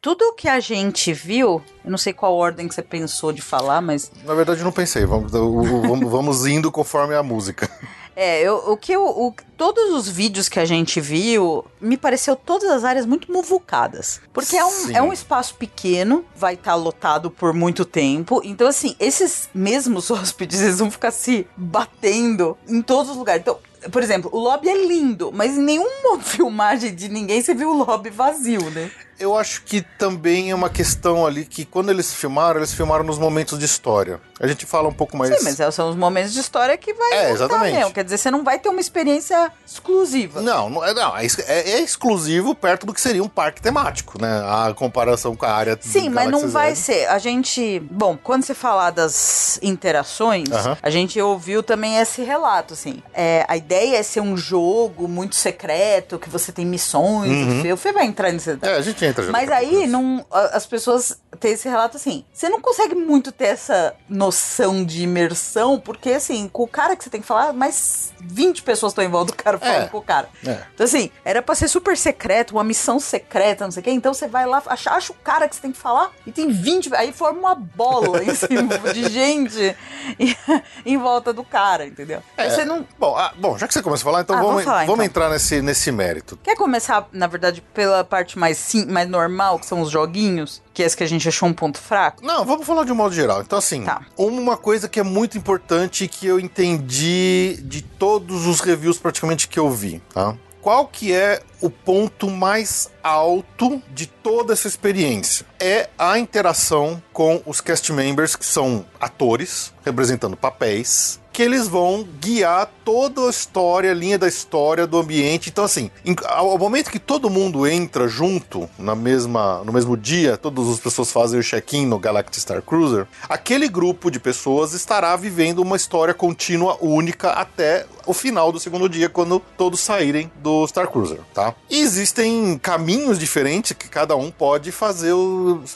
[0.00, 3.80] Tudo que a gente viu, eu não sei qual ordem que você pensou de falar,
[3.80, 4.12] mas.
[4.24, 5.04] Na verdade, não pensei.
[5.04, 7.68] Vamos, vamos, indo conforme a música.
[8.20, 12.34] É, eu, o que eu, o, todos os vídeos que a gente viu, me pareceu
[12.34, 14.20] todas as áreas muito muvucadas.
[14.32, 18.40] Porque é um, é um espaço pequeno, vai estar tá lotado por muito tempo.
[18.42, 23.42] Então, assim, esses mesmos hóspedes, eles vão ficar se batendo em todos os lugares.
[23.42, 23.60] Então,
[23.92, 27.84] por exemplo, o lobby é lindo, mas em nenhuma filmagem de ninguém você viu o
[27.84, 28.90] lobby vazio, né?
[29.18, 33.18] Eu acho que também é uma questão ali que quando eles filmaram, eles filmaram nos
[33.18, 34.20] momentos de história.
[34.40, 35.36] A gente fala um pouco mais.
[35.36, 37.12] Sim, mas são os momentos de história que vai.
[37.12, 37.74] É, exatamente.
[37.74, 37.92] Mesmo.
[37.92, 40.40] Quer dizer, você não vai ter uma experiência exclusiva.
[40.40, 44.20] Não, não, é, não é, é, é, exclusivo perto do que seria um parque temático,
[44.20, 44.40] né?
[44.44, 45.76] A comparação com a área.
[45.80, 47.08] Sim, mas não vai ser.
[47.08, 47.80] A gente.
[47.90, 50.78] Bom, quando você falar das interações, uh -huh.
[50.80, 53.02] a gente ouviu também esse relato, assim.
[53.12, 57.30] É, a ideia é ser um jogo muito secreto, que você tem missões.
[57.30, 57.72] Uh -huh.
[57.72, 58.56] O Fê vai entrar nesse.
[58.62, 59.30] É, a gente entra.
[59.30, 62.24] Mas aí, não, as pessoas têm esse relato assim.
[62.32, 67.04] Você não consegue muito ter essa noção de imersão, porque assim, com o cara que
[67.04, 69.88] você tem que falar, mais 20 pessoas estão em volta do cara falando é.
[69.88, 70.28] com o cara.
[70.46, 70.58] É.
[70.74, 73.90] Então, assim, era pra ser super secreto, uma missão secreta, não sei o quê.
[73.90, 76.50] Então você vai lá, acha, acha o cara que você tem que falar e tem
[76.50, 76.94] 20.
[76.94, 79.76] Aí forma uma bola em cima de gente
[80.84, 82.22] em volta do cara, entendeu?
[82.36, 82.48] É.
[82.50, 82.86] Você não.
[82.98, 85.04] Bom, ah, bom, já que você começou a falar, então ah, vamos, vamos, falar, vamos
[85.04, 85.04] então.
[85.04, 86.38] entrar nesse, nesse mérito.
[86.42, 90.60] Quer começar, na verdade, pela parte mais, sim, mais normal, que são os joguinhos?
[90.74, 92.24] Que é esse que a gente achou um ponto fraco?
[92.24, 93.40] Não, vamos falar de um modo geral.
[93.42, 94.02] Então, assim, tá.
[94.16, 99.58] uma coisa que é muito importante que eu entendi de todos os reviews praticamente que
[99.58, 100.34] eu vi, tá?
[100.60, 105.46] Qual que é o ponto mais alto de toda essa experiência?
[105.58, 112.04] É a interação com os cast members, que são atores representando papéis, que eles vão
[112.20, 115.50] guiar toda a história, a linha da história do ambiente.
[115.50, 115.88] Então, assim,
[116.24, 121.12] ao momento que todo mundo entra junto na mesma, no mesmo dia, todas as pessoas
[121.12, 126.12] fazem o check-in no Galactic Star Cruiser, aquele grupo de pessoas estará vivendo uma história
[126.12, 131.54] contínua, única, até o final do segundo dia, quando todos saírem do Star Cruiser, tá?
[131.70, 135.12] E existem caminhos diferentes que cada um pode fazer,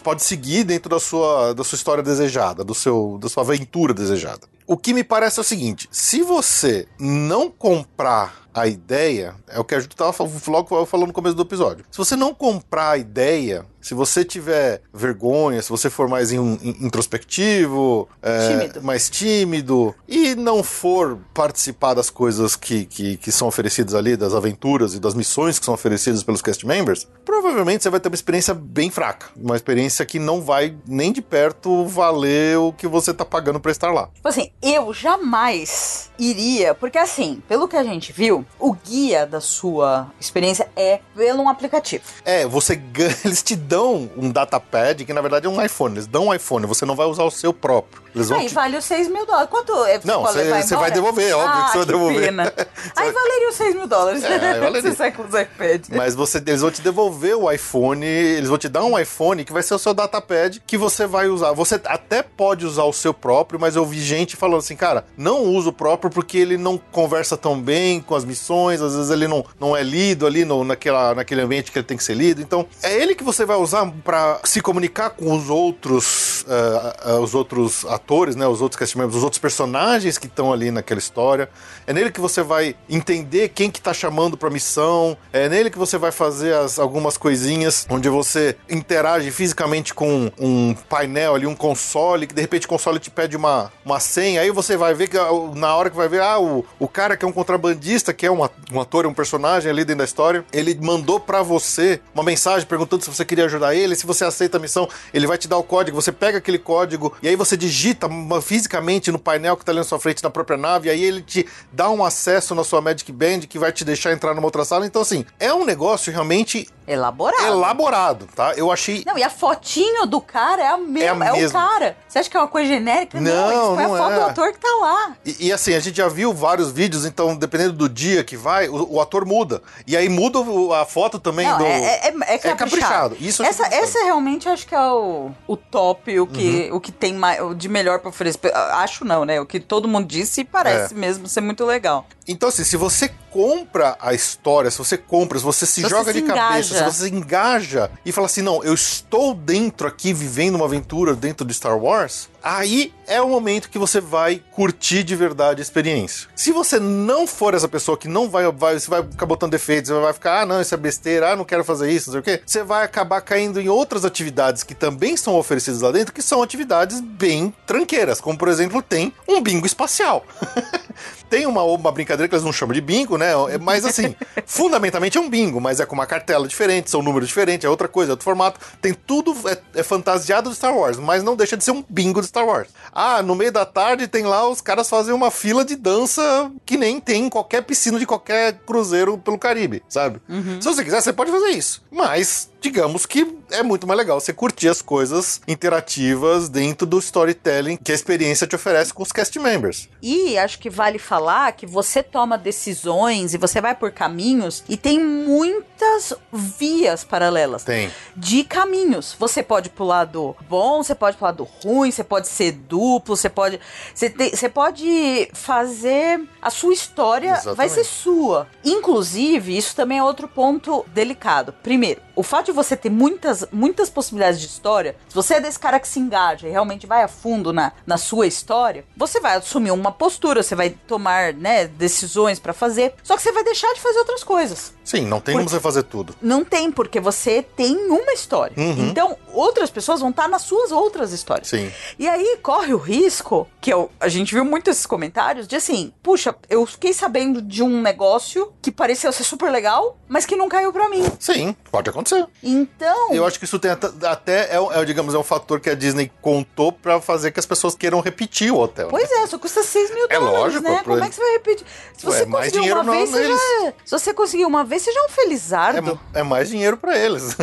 [0.03, 4.51] pode seguir dentro da sua, da sua história desejada, do seu, da sua aventura desejada.
[4.67, 9.65] O que me parece é o seguinte: se você não comprar a ideia, é o
[9.65, 10.15] que a gente estava
[10.49, 11.85] logo falando no começo do episódio.
[11.91, 16.59] Se você não comprar a ideia, se você tiver vergonha, se você for mais in,
[16.63, 18.83] in, introspectivo, é, tímido.
[18.83, 24.35] mais tímido e não for participar das coisas que, que, que, são oferecidas ali, das
[24.35, 28.15] aventuras e das missões que são oferecidas pelos cast members, provavelmente você vai ter uma
[28.15, 29.27] experiência bem fraca.
[29.37, 33.73] Uma experiência que não vai nem de perto valer o que você tá pagando para
[33.73, 34.09] estar lá.
[34.15, 39.41] Tipo assim, eu jamais iria, porque assim, pelo que a gente viu, o guia da
[39.41, 42.05] sua experiência é pelo um aplicativo.
[42.25, 42.81] É, você
[43.25, 45.95] eles te dão um datapad que na verdade é um iPhone.
[45.95, 48.02] Eles dão um iPhone, você não vai usar o seu próprio.
[48.15, 48.55] Eles vão Aí te...
[48.55, 49.49] vale os 6 mil dólares.
[49.51, 52.25] Quanto é Não, você- vai devolver, é óbvio ah, que você vai devolver.
[52.25, 52.53] Pena.
[52.97, 54.23] Aí valeria os 6 mil dólares.
[54.25, 54.83] É, valeria.
[54.83, 55.87] você sai com os iPad.
[55.91, 59.53] Mas você, eles vão te devolver o iPhone, eles vão te dar um iPhone que
[59.53, 61.53] vai ser o seu datapad que você vai usar.
[61.53, 65.43] Você até pode usar o seu próprio, mas eu vi gente falando assim, cara, não
[65.45, 69.29] usa o próprio porque ele não conversa tão bem com as missões, às vezes ele
[69.29, 72.41] não, não é lido ali no, naquela, naquele ambiente que ele tem que ser lido.
[72.41, 77.21] Então, é ele que você vai usar para se comunicar com os outros, ah, ah,
[77.21, 78.02] os outros atores,
[78.37, 81.49] né, os outros cast members, os outros personagens que estão ali naquela história.
[81.87, 85.17] É nele que você vai entender quem que tá chamando pra missão.
[85.33, 90.75] É nele que você vai fazer as, algumas coisinhas onde você interage fisicamente com um
[90.89, 94.41] painel ali, um console, que de repente o console te pede uma, uma senha.
[94.41, 97.17] Aí você vai ver que ah, na hora que vai ver, ah, o, o cara
[97.17, 98.43] que é um contrabandista, que é um,
[98.81, 103.11] ator, um personagem ali dentro da história, ele mandou pra você uma mensagem perguntando se
[103.11, 106.01] você queria ajudar ele, se você aceita a missão, ele vai te dar o código,
[106.01, 109.79] você pega aquele código e aí você digita uma- fisicamente no painel que tá ali
[109.79, 112.81] na sua frente na própria nave, e aí ele te dá um acesso na sua
[112.81, 114.87] Magic Band que vai te deixar entrar numa outra sala.
[114.87, 117.47] Então, assim, é um negócio realmente Elaborado.
[117.47, 118.55] elaborado, tá?
[118.57, 119.03] Eu achei.
[119.07, 121.61] Não, e a fotinho do cara é a mesma, É é, a o mesma.
[121.69, 121.97] cara.
[122.09, 123.21] Você acha que é uma coisa genérica?
[123.21, 124.15] Não, põem não a foto é.
[124.17, 125.17] do ator que tá lá.
[125.25, 128.69] E, e, assim, a gente já viu vários vídeos, então, dependendo do dia que vai,
[128.69, 129.63] o, o ator muda.
[129.87, 131.65] E aí muda o- a foto também Não, do.
[131.65, 132.57] é, é, é, é caprichado.
[132.57, 133.17] caprichado.
[133.21, 136.77] Isso eu essa, achei essa realmente acho que é o, o top, o que, Uhum.
[136.77, 138.53] o que tem mais, o de melhor pra oferecer.
[138.55, 139.41] Acho não, né?
[139.41, 140.97] O que todo mundo disse e parece É.
[140.97, 142.07] mesmo ser muito legal.
[142.27, 146.13] Então, assim, se você compra a história, se você compra, se você se você joga
[146.13, 150.13] se de cabeça, se você se engaja e fala assim, não, eu estou dentro aqui,
[150.13, 155.03] vivendo uma aventura dentro de Star Wars, aí é o momento que você vai curtir
[155.03, 156.29] de verdade a experiência.
[156.37, 159.91] Se você não for essa pessoa que não vai, vai você vai ficar botando defeitos,
[159.91, 162.21] você vai ficar, ah, não, isso é besteira, ah, não quero fazer isso, não sei
[162.21, 166.13] o quê, você vai acabar caindo em outras atividades que também são oferecidas lá dentro,
[166.13, 170.25] que são atividades bem tranqueiras, como por exemplo, tem um bingo espacial.
[171.33, 173.31] Tem uma, uma brincadeira que eles não chamam de bingo, né?
[173.49, 174.15] É- Mas assim,
[174.45, 177.89] fundamentalmente é um bingo, mas é com uma cartela diferente, são números diferentes, é outra
[177.89, 178.61] coisa, é outro formato.
[178.83, 182.21] Tem tudo, é, é fantasiado de Star Wars, mas não deixa de ser um bingo
[182.21, 182.69] de Star Wars.
[182.93, 186.77] Ah, no meio da tarde tem lá os caras fazem uma fila de dança que
[186.77, 190.21] nem tem em qualquer piscina de qualquer cruzeiro pelo Caribe, sabe?
[190.61, 191.83] Se você quiser, você pode fazer isso.
[191.91, 197.79] Mas, digamos que é muito mais legal você curtir as coisas interativas dentro do storytelling
[197.83, 199.89] que a experiência te oferece com os cast members.
[200.03, 201.22] E acho que vale falar
[201.53, 207.65] que você toma decisões e você vai por caminhos e tem muitas vias paralelas.
[207.65, 207.91] Tem.
[208.17, 209.15] De caminhos.
[209.19, 213.29] Você pode pular do bom, você pode pular do ruim, você pode ser duplo, você
[213.29, 213.61] pode.
[213.95, 216.21] Você, te- você pode fazer.
[216.41, 217.75] A sua história vai Exatamente.
[217.75, 218.49] ser sua.
[218.65, 221.53] Inclusive, isso também é outro ponto delicado.
[221.63, 225.59] Primeiro, o fato de você ter muitas, muitas possibilidades de história, se você é desse
[225.59, 229.37] cara que se engaja e realmente vai a fundo na, na sua história, você vai
[229.37, 233.73] assumir uma postura, você vai tomar né, decisões pra fazer, só que você vai deixar
[233.75, 234.75] de fazer outras coisas.
[234.85, 236.15] Sim, não tem Por- como você fazer tudo.
[236.21, 238.55] Não tem, porque você tem uma história.
[238.59, 238.89] Uhum.
[238.89, 241.49] Então, outras pessoas vão estar nas suas outras histórias.
[241.49, 241.71] Sim.
[241.99, 245.93] E aí corre o risco, que eu, a gente viu muito esses comentários, de assim,
[246.03, 250.49] puxa, eu fiquei sabendo de um negócio que pareceu ser super legal, mas que não
[250.49, 251.05] caiu pra mim.
[251.19, 252.02] Sim, pode acontecer.
[252.43, 255.71] Então, Eu acho que isso tem até, até é, é, digamos, é um fator que
[255.71, 258.89] a Disney contou pra fazer que as pessoas queiram repetir o hotel.
[258.89, 260.81] pois é, só custa 6 mil É dólares, lógico, né?
[260.85, 261.67] Como é que você vai repetir?
[261.97, 263.37] Se Ué, você conseguiu dinheiro uma vez, você já...
[263.85, 266.01] Se você conseguiu uma vez, você já é um felizardo.
[266.15, 267.37] É, é mais dinheiro pra eles.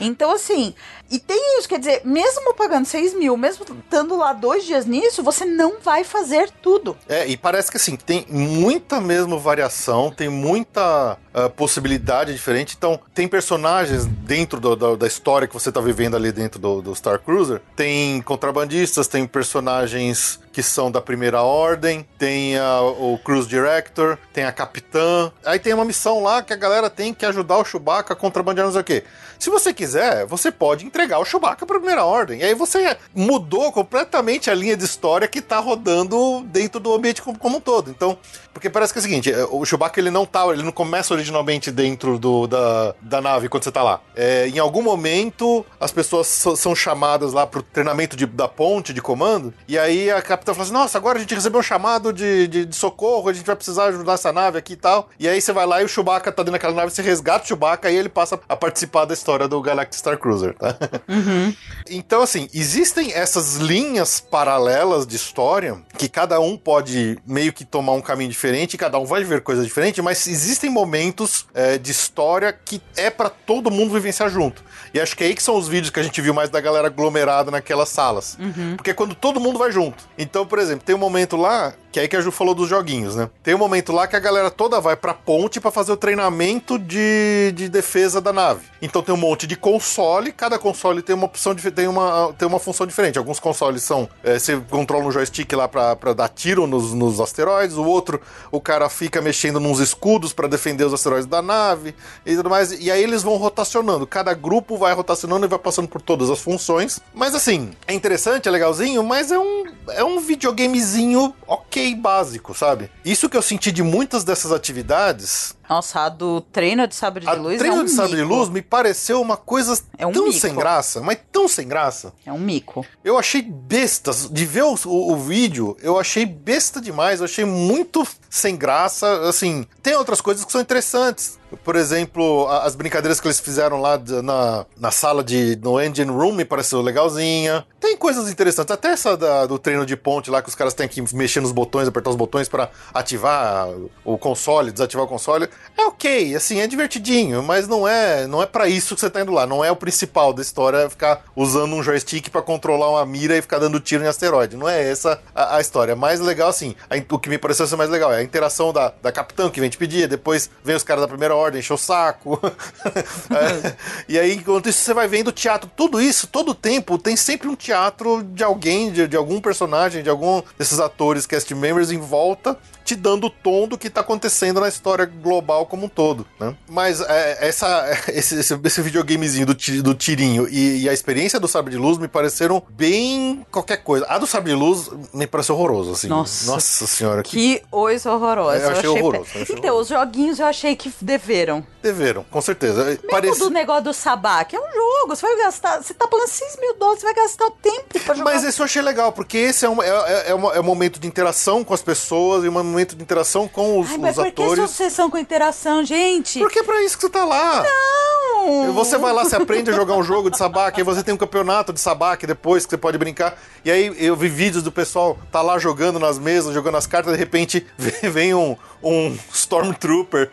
[0.00, 0.74] Então, assim,
[1.10, 5.22] e tem isso, quer dizer, mesmo pagando 6 mil, mesmo estando lá dois dias nisso,
[5.22, 6.96] você não vai fazer tudo.
[7.08, 12.74] É, e parece que assim, tem muita mesmo variação, tem muita ah, possibilidade diferente.
[12.76, 16.80] Então, tem personagens dentro do- do- da história que você tá vivendo ali dentro do,
[16.82, 17.60] do Star Cruiser.
[17.76, 24.44] Tem contrabandistas, tem personagens que são da primeira ordem, tem a- o Cruise Director, tem
[24.44, 25.30] a Capitã.
[25.44, 28.66] Aí tem uma missão lá que a galera tem que ajudar o Chewbacca a contrabandear
[28.66, 29.04] não sei o quê.
[29.38, 32.40] Se você quiser, você pode entregar o Chewbacca pra primeira ordem.
[32.40, 37.22] E aí você mudou completamente a linha de história que tá rodando dentro do ambiente
[37.22, 37.90] como, como um todo.
[37.90, 38.18] Então,
[38.52, 41.14] porque parece que é o seguinte, é, o Chewbacca ele não tá, ele não começa
[41.14, 44.00] originalmente dentro do, da, da nave quando você tá lá.
[44.14, 48.92] É, em algum momento, as pessoas so- são chamadas lá pro treinamento de- da ponte
[48.92, 52.12] de comando, e aí a, capitão fala assim: Nossa, agora a gente recebeu um chamado
[52.12, 55.08] de, de, de, socorro, a gente vai precisar ajudar essa nave aqui e tal.
[55.18, 57.48] E aí você vai lá e o Chewbacca tá dentro daquela nave, você resgata o
[57.48, 60.76] Chewbacca e ele passa a participar da história do Galactic Star Cruiser, tá?
[61.08, 61.54] Uhum.
[61.88, 67.92] Então, assim, existem essas linhas paralelas de história que cada um pode meio que tomar
[67.92, 72.52] um caminho diferente, cada um vai ver coisas diferentes, mas existem momentos é, de história
[72.52, 74.62] que é para todo mundo vivenciar junto.
[74.94, 76.60] E acho que é aí que são os vídeos que a gente viu mais da
[76.60, 78.36] galera aglomerada naquelas salas.
[78.38, 78.76] Uhum.
[78.76, 80.04] Porque é quando todo mundo vai junto.
[80.30, 82.68] Então, por exemplo, tem um momento lá, que é aí que a Ju falou dos
[82.68, 83.28] joguinhos, né?
[83.42, 86.78] Tem um momento lá que a galera toda vai pra ponte para fazer o treinamento
[86.78, 88.64] de, de defesa da nave.
[88.80, 92.46] Então tem um monte de console, cada console tem uma opção de, tem uma, tem
[92.46, 93.18] uma função diferente.
[93.18, 94.08] Alguns consoles são.
[94.22, 98.20] É, você controla um joystick lá pra, pra dar tiro nos, nos asteroides, o outro,
[98.52, 101.92] o cara fica mexendo nos escudos para defender os asteroides da nave
[102.24, 102.70] e tudo mais.
[102.70, 104.06] E aí eles vão rotacionando.
[104.06, 107.00] Cada grupo vai rotacionando e vai passando por todas as funções.
[107.12, 112.90] Mas assim, é interessante, é legalzinho, mas é um, é um videogamezinho ok básico, sabe?
[113.04, 117.30] Isso que eu senti de muitas dessas atividades nossa, a do treino de sabre de
[117.30, 117.58] a luz.
[117.58, 118.28] treino é um de sabre mico.
[118.28, 120.40] de luz me pareceu uma coisa é um tão mico.
[120.40, 122.12] sem graça, mas tão sem graça.
[122.26, 122.84] É um mico.
[123.04, 124.28] Eu achei bestas.
[124.28, 127.20] De ver o, o, o, vídeo, eu achei besta demais.
[127.20, 129.28] Eu achei muito sem graça.
[129.28, 131.38] Assim, tem outras coisas que são interessantes.
[131.64, 135.56] Por exemplo, as brincadeiras que eles fizeram lá na, na sala de.
[135.62, 137.66] no Engine Room me pareceu legalzinha.
[137.80, 138.72] Tem coisas interessantes.
[138.72, 141.52] Até essa da, do treino de ponte lá que os caras têm que mexer nos
[141.52, 143.68] botões, apertar os botões para ativar
[144.04, 145.48] o console, desativar o console.
[145.76, 149.22] É ok, assim, é divertidinho, mas não é não é para isso que você tá
[149.22, 149.46] indo lá.
[149.46, 153.36] Não é o principal da história é ficar usando um joystick para controlar uma mira
[153.36, 154.56] e ficar dando tiro em asteroide.
[154.56, 155.96] Não é essa a, a história.
[155.96, 158.92] Mais legal, assim, a, o que me pareceu ser mais legal é a interação da,
[159.00, 161.78] da capitã que vem te pedir, depois vem os caras da primeira ordem, encher o
[161.78, 162.38] saco.
[162.84, 163.74] é,
[164.08, 165.70] e aí, enquanto isso, você vai vendo teatro.
[165.74, 170.10] Tudo isso, todo tempo, tem sempre um teatro de alguém, de, de algum personagem, de
[170.10, 172.58] algum desses atores, cast members em volta
[172.90, 176.54] te dando o tom do que tá acontecendo na história global como um todo, né?
[176.68, 181.72] Mas é, essa, esse, esse, videogamezinho do, do tirinho e, e, a experiência do Sabre
[181.72, 184.06] de Luz me pareceram bem qualquer coisa.
[184.08, 186.08] A do Sabre de Luz me pareceu horroroso, assim.
[186.08, 187.22] Nossa, Nossa senhora.
[187.22, 188.58] Que, que coisa horrorosa.
[188.58, 189.30] É, eu achei, eu achei horroroso.
[189.34, 189.94] Eu achei então, horroroso.
[189.94, 191.64] os joguinhos eu achei que deveram.
[191.82, 192.84] Deveram, com certeza.
[192.84, 193.38] Mesmo Parece...
[193.38, 196.76] do negócio do Sabak, é um jogo, você vai gastar, você tá pagando 6 mil
[196.76, 198.32] dólares, você vai gastar o tempo pra jogar.
[198.32, 200.64] Mas esse eu achei legal, porque esse é um, é, é, é, um, é um
[200.64, 204.16] momento de interação com as pessoas e um momento de interação com os, Ai, mas
[204.16, 204.54] os por atores.
[204.54, 205.39] que obsessão com interação,
[205.84, 206.38] gente?
[206.38, 207.62] Porque é pra isso que você tá lá.
[207.62, 208.72] Não!
[208.72, 211.16] Você vai lá, você aprende a jogar um jogo de sabaque, aí você tem um
[211.16, 213.38] campeonato de sabaque depois que você pode brincar.
[213.64, 217.12] E aí eu vi vídeos do pessoal tá lá jogando nas mesas, jogando as cartas,
[217.12, 217.66] de repente
[218.02, 220.30] vem um, um Stormtrooper,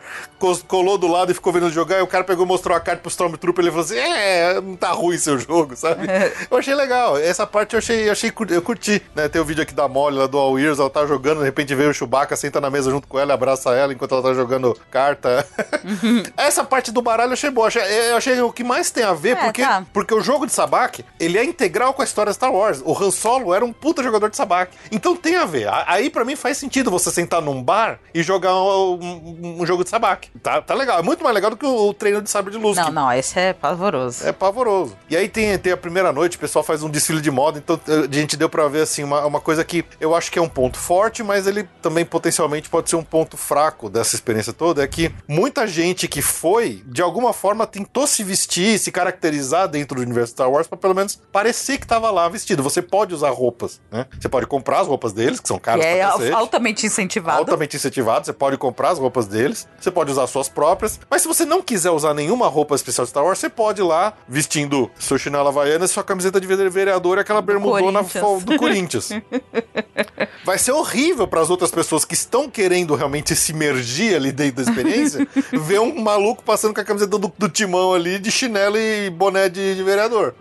[0.66, 3.02] colou do lado e ficou vendo jogar, e o cara pegou e mostrou a carta
[3.02, 6.06] pro Stormtrooper, ele falou assim, é, não tá ruim seu jogo, sabe?
[6.50, 9.28] eu achei legal, essa parte eu achei, eu achei, eu curti, né?
[9.28, 11.74] Tem o vídeo aqui da Molly, lá do All Ears, ela tá jogando, de repente
[11.74, 14.76] veio o Chewbacca, senta na mesa junto com ela, abraça ela enquanto ela tá jogando
[14.90, 15.46] carta.
[16.36, 17.68] essa parte do baralho eu achei boa,
[18.08, 19.84] eu achei o que mais tem a ver, É, porque, tá.
[19.92, 22.82] porque o jogo de sabaque, ele é integral com a história Star Wars.
[22.84, 24.76] O Han Solo era um puta jogador de sabaque.
[24.90, 25.68] Então tem a ver.
[25.86, 29.90] Aí pra mim faz sentido você sentar num bar e jogar um, um- jogo de
[29.90, 30.30] sabaque.
[30.42, 30.98] Tá, tá legal.
[30.98, 32.76] É muito mais legal do que o, o treino de sabre de luz.
[32.76, 34.26] Não, que não, esse é pavoroso.
[34.26, 34.96] É pavoroso.
[35.10, 37.78] E aí tem, tem a primeira noite, o pessoal faz um desfile de moda, então
[37.86, 40.42] eh, a gente deu pra ver assim uma, uma coisa que eu acho que é
[40.42, 44.77] um ponto forte, mas ele também potencialmente pode ser um ponto fraco dessa experiência toda,
[44.78, 49.96] é que muita gente que foi, de alguma forma, tentou se vestir, se caracterizar dentro
[49.96, 52.62] do universo Star Wars pra pelo menos parecer que tava lá vestido.
[52.62, 54.06] Você pode usar roupas, né?
[54.18, 57.38] Você pode comprar as roupas deles, que são caras é cacete altamente incentivado.
[57.38, 61.28] altamente incentivado, você pode comprar as roupas deles, você pode usar suas próprias, mas se
[61.28, 64.90] você não quiser usar nenhuma roupa especial de Star Wars, você pode ir lá vestindo
[64.98, 68.02] seu chinelo havaiana, sua camiseta de vereador e aquela bermudona
[68.44, 69.10] do Corinthians.
[70.44, 74.64] Vai ser horrível para as outras pessoas que estão querendo realmente se imergir ali dentro
[74.68, 79.10] experiência, ver um maluco passando com a camiseta do, do timão ali de chinelo e
[79.10, 80.34] boné de, de vereador.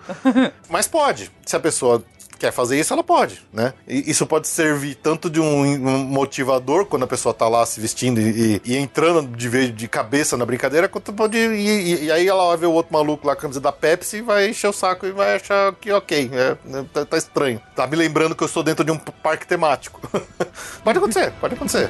[0.70, 1.32] Mas pode.
[1.46, 2.04] Se a pessoa
[2.38, 3.74] quer fazer isso, ela pode, né?
[3.88, 8.20] E isso pode servir tanto de um, motivador quando a pessoa tá lá se vestindo
[8.20, 12.48] e, e entrando de vez de cabeça na brincadeira, quanto pode e, e- aí ela
[12.48, 15.06] vai ver o outro maluco lá a camisa da Pepsi e vai encher o saco
[15.06, 17.62] e vai achar que ok, é, é, tá, tá estranho.
[17.76, 20.00] Tá me lembrando que eu estou dentro de um parque temático.
[20.84, 21.90] pode acontecer, pode acontecer.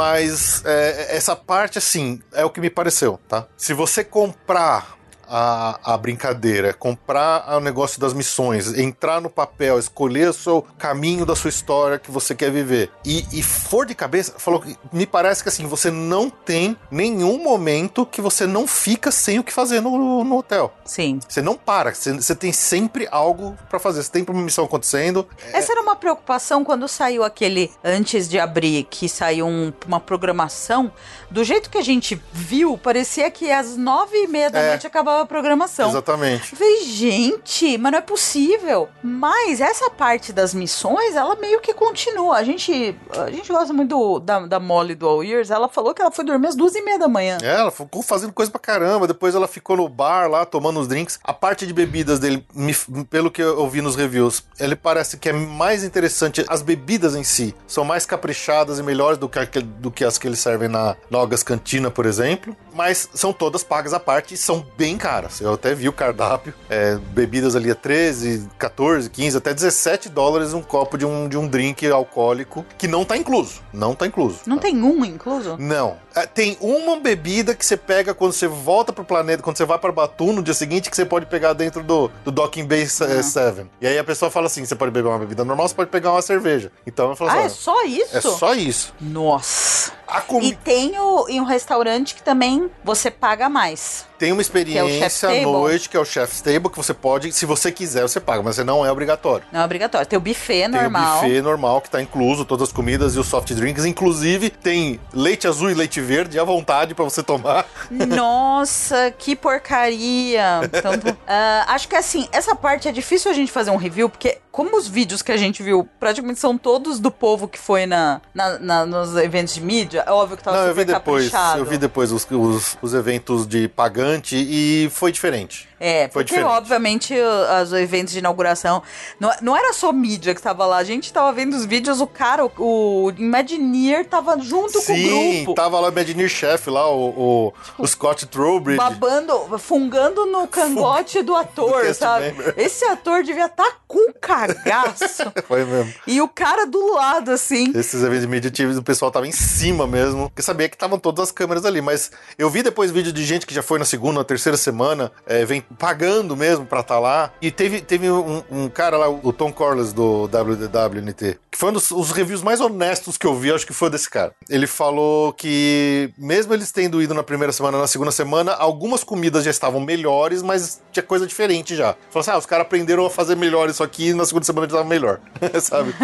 [0.00, 3.46] Mas é, essa parte, assim, é o que me pareceu, tá?
[3.54, 4.96] Se você comprar
[5.30, 11.24] a, a brincadeira, comprar o negócio das missões, entrar no papel, escolher o seu caminho
[11.24, 15.06] da sua história que você quer viver e, e for de cabeça, falou que me
[15.06, 19.52] parece que assim, você não tem nenhum momento que você não fica sem o que
[19.52, 20.72] fazer no, no hotel.
[20.84, 21.20] Sim.
[21.28, 25.26] Você não para, você, você tem sempre algo para fazer, você tem uma missão acontecendo.
[25.52, 25.72] Essa é...
[25.72, 30.90] era uma preocupação quando saiu aquele, antes de abrir, que saiu um, uma programação,
[31.30, 34.68] do jeito que a gente viu, parecia que às nove e meia da é.
[34.70, 35.88] noite acabava a programação.
[35.88, 36.52] Exatamente.
[36.52, 38.88] Eu falei, gente, mas não é possível.
[39.02, 42.36] Mas essa parte das missões, ela meio que continua.
[42.36, 45.50] A gente, a gente gosta muito do, da, da Molly do All Years.
[45.50, 47.38] Ela falou que ela foi dormir às duas e meia da manhã.
[47.42, 49.06] É, ela ficou fazendo coisa pra caramba.
[49.06, 51.18] Depois ela ficou no bar lá, tomando os drinks.
[51.22, 52.74] A parte de bebidas dele, me,
[53.08, 56.44] pelo que eu vi nos reviews, ele parece que é mais interessante.
[56.48, 60.26] As bebidas em si são mais caprichadas e melhores do que, do que as que
[60.26, 62.56] eles servem na Nogas Cantina, por exemplo.
[62.74, 65.40] Mas são todas pagas à parte e são bem caras caras.
[65.40, 66.54] Eu até vi o cardápio.
[66.68, 71.36] É, bebidas ali a 13, 14, 15, até 17 dólares um copo de um, de
[71.36, 73.60] um drink alcoólico que não tá incluso.
[73.72, 74.40] Não tá incluso.
[74.46, 74.62] Não tá?
[74.62, 75.56] tem um incluso?
[75.58, 75.96] Não.
[76.14, 79.78] É, tem uma bebida que você pega quando você volta pro planeta, quando você vai
[79.78, 83.60] para Batum no dia seguinte, que você pode pegar dentro do, do Docking Bay 7.
[83.60, 83.68] Uhum.
[83.80, 86.12] E aí a pessoa fala assim: você pode beber uma bebida normal, você pode pegar
[86.12, 86.72] uma cerveja.
[86.86, 88.16] Então eu falo ah, assim: é só isso?
[88.16, 88.94] É só isso.
[89.00, 90.00] Nossa.
[90.26, 90.42] Com...
[90.42, 94.06] E tem o, em um restaurante que também você paga mais.
[94.18, 97.46] Tem uma experiência é à noite, que é o Chef's Table, que você pode, se
[97.46, 99.46] você quiser, você paga, mas não é obrigatório.
[99.50, 100.06] Não é obrigatório.
[100.06, 101.20] Tem o buffet normal.
[101.20, 103.84] Tem o buffet normal, que tá incluso, todas as comidas e os soft drinks.
[103.84, 107.66] Inclusive, tem leite azul e leite verde à vontade para você tomar.
[107.90, 110.60] Nossa, que porcaria.
[110.80, 114.38] Então, uh, acho que assim, essa parte é difícil a gente fazer um review, porque
[114.50, 118.20] como os vídeos que a gente viu praticamente são todos do povo que foi na,
[118.34, 121.58] na, na nos eventos de mídia, é óbvio que tava Não, eu vi depois, caprichado.
[121.60, 125.70] Eu vi depois os, os, os eventos de pagante e foi diferente.
[125.80, 126.58] É, Foi porque diferente.
[126.58, 127.14] obviamente
[127.62, 128.82] os eventos de inauguração
[129.18, 132.06] não, não era só mídia que tava lá, a gente tava vendo os vídeos, o
[132.06, 135.54] cara, o, o Imagineer tava junto Sim, com o grupo.
[135.54, 138.76] tava lá o Imagineer chefe lá, o, o, tipo, o Scott Trowbridge.
[138.76, 142.26] Babando, fungando no cangote do ator, do sabe?
[142.26, 142.54] Member.
[142.58, 144.12] Esse ator devia estar tá com
[144.46, 145.32] cagaço.
[145.46, 145.92] Foi mesmo.
[146.06, 147.72] E o cara do lado, assim.
[147.74, 151.24] Esses eventos de mídia, o pessoal tava em cima mesmo, porque sabia que estavam todas
[151.24, 154.18] as câmeras ali, mas eu vi depois vídeo de gente que já foi na segunda,
[154.18, 157.32] na terceira semana, é, vem pagando mesmo pra estar tá lá.
[157.40, 161.72] E teve, teve um, um, cara lá, o Tom Corliss do WDWNT, que foi um
[161.72, 164.32] dos os reviews mais honestos que eu vi, acho que foi desse cara.
[164.48, 169.44] Ele falou que, mesmo eles tendo ido na primeira semana, na segunda semana, algumas comidas
[169.44, 171.94] já estavam melhores, mas tinha coisa diferente já.
[172.10, 174.66] Falou assim: ah, os caras aprenderam a fazer melhor isso aqui e na segunda semana
[174.66, 175.20] já estava melhor,
[175.60, 175.94] sabe?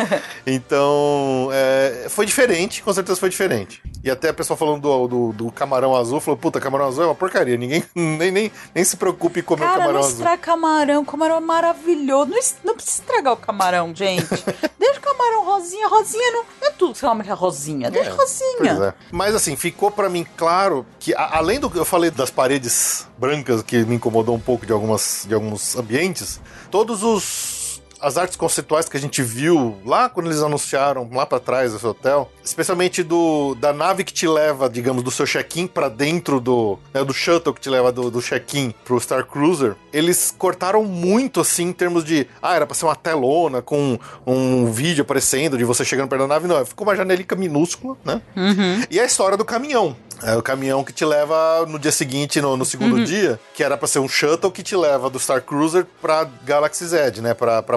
[0.47, 3.83] então, é, foi diferente, com certeza foi diferente.
[4.03, 7.07] E até a pessoa falando do, do, do, camarão azul, falou: puta, camarão azul é
[7.07, 10.13] uma porcaria, ninguém nem, nem, nem se preocupe em comer Cara, camarão não azul.
[10.13, 12.31] estraga camarão, camarão é maravilhoso.
[12.31, 14.29] Não, não precisa estragar o camarão, gente.
[14.79, 17.91] Deixa o camarão rosinha, rosinha não, não é tudo que você ama que é rosinha,
[17.91, 18.73] deixa é, rosinha.
[18.89, 18.95] É.
[19.11, 23.07] Mas assim, ficou para mim claro que, a, além do que eu falei das paredes
[23.19, 27.56] brancas, que me incomodou um pouco de, algumas, de alguns ambientes, todos os
[28.01, 31.87] as artes conceituais que a gente viu lá quando eles anunciaram lá para trás esse
[31.87, 36.79] hotel, especialmente do da nave que te leva, digamos, do seu check-in para dentro do
[36.93, 41.41] né, do shuttle que te leva do, do check-in pro Star Cruiser, eles cortaram muito
[41.41, 45.65] assim em termos de, ah, era para ser uma telona com um vídeo aparecendo de
[45.65, 48.21] você chegando perto da nave, não, ficou uma janelica minúscula, né?
[48.37, 48.83] Uhum.
[48.91, 52.57] E a história do caminhão, é o caminhão que te leva no dia seguinte, no,
[52.57, 53.05] no segundo uhum.
[53.05, 56.87] dia, que era para ser um shuttle que te leva do Star Cruiser pra Galaxy
[56.87, 57.35] Z, né?
[57.35, 57.77] Pra, pra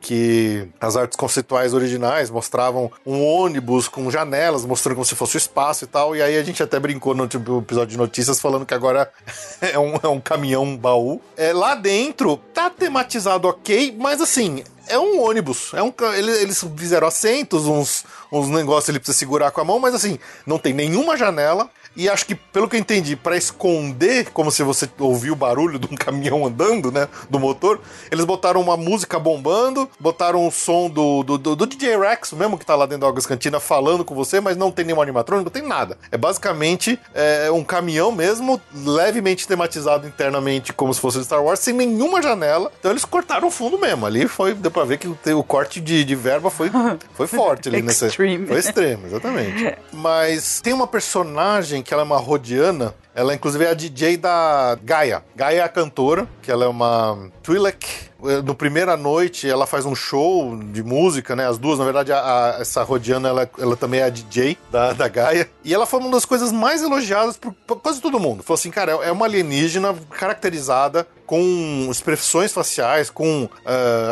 [0.00, 5.38] Que as artes conceituais originais mostravam um ônibus com janelas, mostrando como se fosse o
[5.38, 6.16] espaço e tal.
[6.16, 9.10] E aí a gente até brincou no tipo, episódio de notícias falando que agora
[9.60, 11.20] é um, é um caminhão baú.
[11.36, 15.72] É, lá dentro tá tematizado ok, mas assim, é um ônibus.
[15.74, 19.94] É um, eles fizeram assentos, uns, uns negócios ele precisa segurar com a mão, mas
[19.94, 21.68] assim, não tem nenhuma janela.
[21.94, 25.78] E acho que, pelo que eu entendi, para esconder, como se você ouviu o barulho
[25.78, 27.06] de um caminhão andando, né?
[27.28, 27.80] Do motor,
[28.10, 32.58] eles botaram uma música bombando, botaram o som do, do, do, do DJ Rex, mesmo
[32.58, 35.50] que tá lá dentro da Águas Cantina, falando com você, mas não tem nenhum animatrônico,
[35.50, 35.98] não tem nada.
[36.10, 41.74] É basicamente é, um caminhão mesmo, levemente tematizado internamente, como se fosse Star Wars, sem
[41.74, 42.72] nenhuma janela.
[42.78, 44.06] Então eles cortaram o fundo mesmo.
[44.06, 46.70] Ali foi, deu pra ver que o, o corte de, de verba foi,
[47.12, 48.08] foi forte ali nessa.
[48.46, 49.76] Foi extremo, exatamente.
[49.92, 52.94] Mas tem uma personagem que ela é uma rodiana.
[53.14, 55.22] Ela, inclusive, é a DJ da Gaia.
[55.36, 59.84] Gaia é a cantora, que ela é uma Twi'lek eh, no primeira noite ela faz
[59.84, 61.46] um show de música, né?
[61.46, 62.18] As duas, na verdade, a,
[62.56, 65.50] a, essa Rodiana, ela, ela também é a DJ da, da Gaia.
[65.64, 68.42] E ela foi uma das coisas mais elogiadas por, por quase todo mundo.
[68.42, 73.50] Falou assim, cara, é uma alienígena caracterizada com expressões faciais, com uh,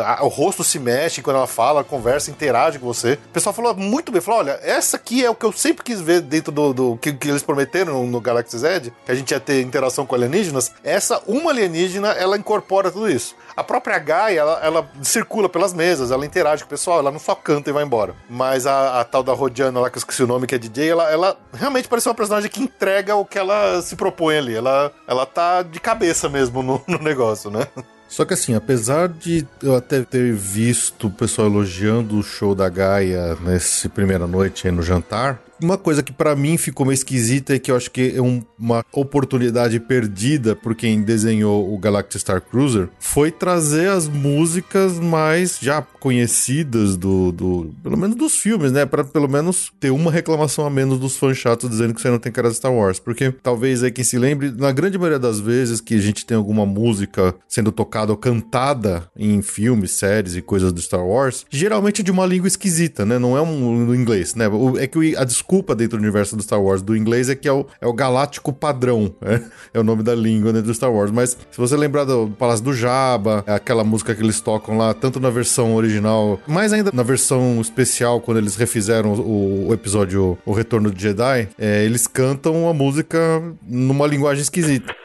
[0.05, 3.13] a, o rosto se mexe quando ela fala, conversa, interage com você.
[3.13, 6.01] O pessoal falou muito bem, falou, olha, essa aqui é o que eu sempre quis
[6.01, 9.39] ver dentro do, do que, que, eles prometeram no, Galaxy Z, que a gente ia
[9.39, 10.71] ter interação com alienígenas.
[10.83, 13.35] Essa, uma alienígena, ela incorpora tudo isso.
[13.55, 17.19] A própria Gaia, ela, ela, circula pelas mesas, ela interage com o pessoal, ela não
[17.19, 18.15] só canta e vai embora.
[18.29, 20.89] Mas a, a tal da Rodiana lá, que eu esqueci o nome, que é DJ,
[20.89, 24.55] ela, ela realmente parece uma personagem que entrega o que ela se propõe ali.
[24.55, 27.67] Ela, ela tá de cabeça mesmo no, no negócio, né?
[28.07, 32.67] Só que assim, apesar de eu até ter visto o pessoal elogiando o show da
[32.67, 37.55] Gaia nessa primeira noite aí no jantar, uma coisa que para mim ficou meio esquisita
[37.55, 42.19] e que eu acho que é um, uma oportunidade perdida por quem desenhou o Galactic
[42.19, 48.71] Star Cruiser foi trazer as músicas mais já conhecidas do, do pelo menos dos filmes,
[48.71, 52.09] né, para pelo menos ter uma reclamação a menos dos fãs chatos dizendo que você
[52.09, 55.19] não tem cara de Star Wars, porque talvez aí quem se lembre, na grande maioria
[55.19, 60.35] das vezes que a gente tem alguma música sendo tocada ou cantada em filmes, séries
[60.35, 63.19] e coisas do Star Wars, geralmente é de uma língua esquisita, né?
[63.19, 64.45] Não é um, inglês, né?
[64.79, 67.51] É que a desculpa dentro do universo do Star Wars do inglês é que é
[67.51, 69.41] o, é o galáctico padrão, é,
[69.73, 71.11] é o nome da língua dentro do Star Wars.
[71.11, 74.93] Mas se você lembrar do Palácio do Jabba, é aquela música que eles tocam lá,
[74.93, 80.37] tanto na versão original, mais ainda na versão especial, quando eles refizeram o, o episódio
[80.45, 83.19] O Retorno de Jedi, é, eles cantam a música
[83.67, 84.95] numa linguagem esquisita.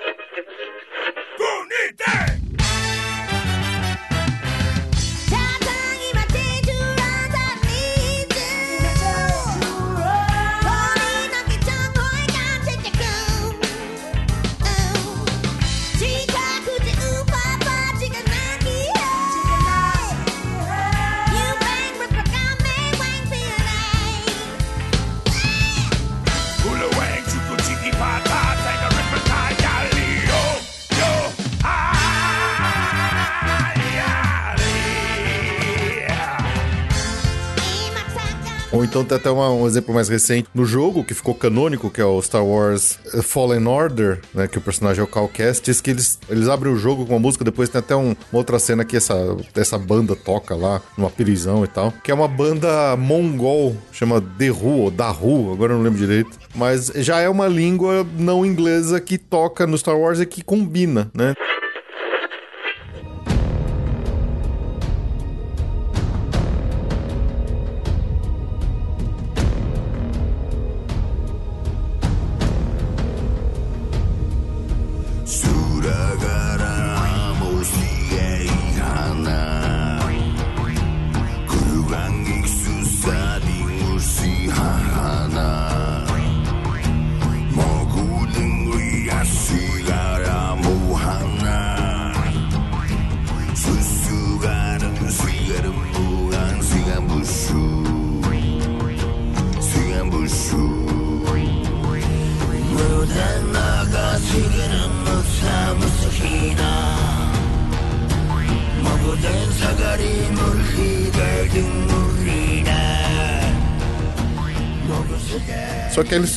[38.96, 42.04] Então tem até uma, um exemplo mais recente no jogo, que ficou canônico, que é
[42.04, 44.48] o Star Wars Fallen Order, né?
[44.48, 47.18] Que o personagem é o Cal Kestis, que eles, eles abrem o jogo com uma
[47.18, 49.14] música, depois tem até um, uma outra cena que essa,
[49.54, 54.50] essa banda toca lá, numa prisão e tal, que é uma banda mongol, chama The
[54.50, 56.30] ou Dahu, agora eu não lembro direito.
[56.54, 61.10] Mas já é uma língua não inglesa que toca no Star Wars e que combina,
[61.12, 61.34] né?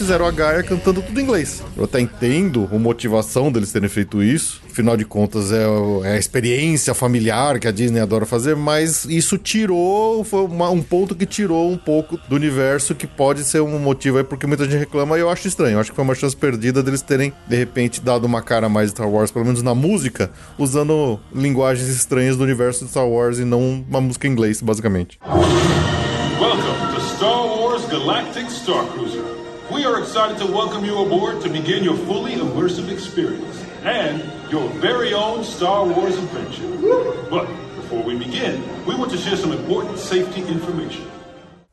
[0.10, 1.64] Fizeram a Gaia cantando tudo em inglês.
[1.78, 4.60] Eu até entendo a motivação deles terem feito isso.
[4.68, 5.64] Afinal de contas, é,
[6.04, 10.82] é a experiência familiar que a Disney adora fazer, mas isso tirou, foi uma, um
[10.82, 14.66] ponto que tirou um pouco do universo que pode ser um motivo aí porque muita
[14.66, 15.76] gente reclama e eu acho estranho.
[15.76, 18.90] Eu acho que foi uma chance perdida deles terem, de repente, dado uma cara mais
[18.90, 23.46] Star Wars, pelo menos na música, usando linguagens estranhas do universo de Star Wars e
[23.46, 25.20] não uma música em inglês, basicamente.
[26.40, 29.29] Welcome to Star Wars Galactic Star Cruiser.
[29.72, 34.68] We are excited to welcome you aboard to begin your fully immersive experience and your
[34.82, 36.68] very own Star Wars adventure.
[37.30, 37.46] But
[37.76, 41.06] before we begin, we want to share some important safety information.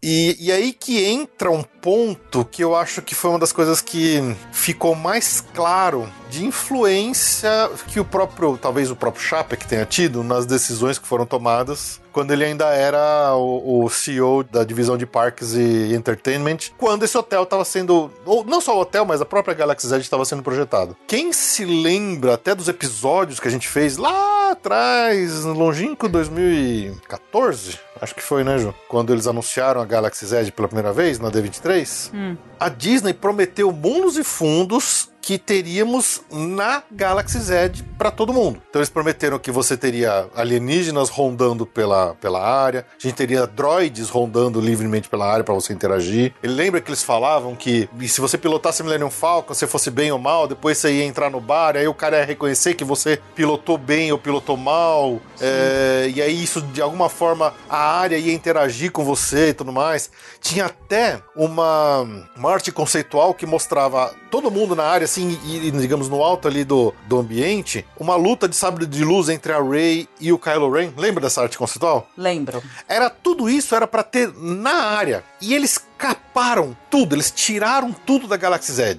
[0.03, 3.81] E, e aí que entra um ponto que eu acho que foi uma das coisas
[3.81, 4.21] que
[4.53, 7.49] ficou mais claro de influência
[7.89, 12.31] que o próprio, talvez o próprio Chapek tenha tido nas decisões que foram tomadas quando
[12.31, 17.43] ele ainda era o, o, CEO da divisão de parques e entertainment, quando esse hotel
[17.43, 20.97] estava sendo, ou não só o hotel, mas a própria Galaxy Edge estava sendo projetado.
[21.07, 27.79] Quem se lembra até dos episódios que a gente fez lá atrás, no longínquo 2014,
[28.01, 28.75] acho que foi, né, Ju?
[28.89, 32.35] Quando eles anunciaram a Galaxy Edge pela primeira vez, na D23, hum.
[32.59, 38.63] a Disney prometeu mundos e fundos que teríamos na Galaxy Z para todo mundo.
[38.71, 44.09] Então eles prometeram que você teria alienígenas rondando pela, pela área, a gente teria droids
[44.09, 46.33] rondando livremente pela área para você interagir.
[46.41, 50.19] Ele lembra que eles falavam que se você pilotasse Millennium Falcon, se fosse bem ou
[50.19, 53.77] mal, depois você ia entrar no bar, aí o cara ia reconhecer que você pilotou
[53.77, 58.93] bem ou pilotou mal, é, e aí isso de alguma forma a área ia interagir
[58.93, 60.09] com você e tudo mais.
[60.41, 62.07] Tinha até uma,
[62.37, 66.63] uma arte conceitual que mostrava todo mundo na área assim, e, digamos, no alto ali
[66.63, 70.71] do, do ambiente, uma luta de sabre de luz entre a Rey e o Kylo
[70.71, 70.91] Ren.
[70.95, 72.07] Lembra dessa arte conceitual?
[72.19, 72.63] Lembro.
[72.87, 75.25] Era tudo isso, era para ter na área.
[75.41, 78.97] E eles caparam tudo, eles tiraram tudo da Galaxy Z.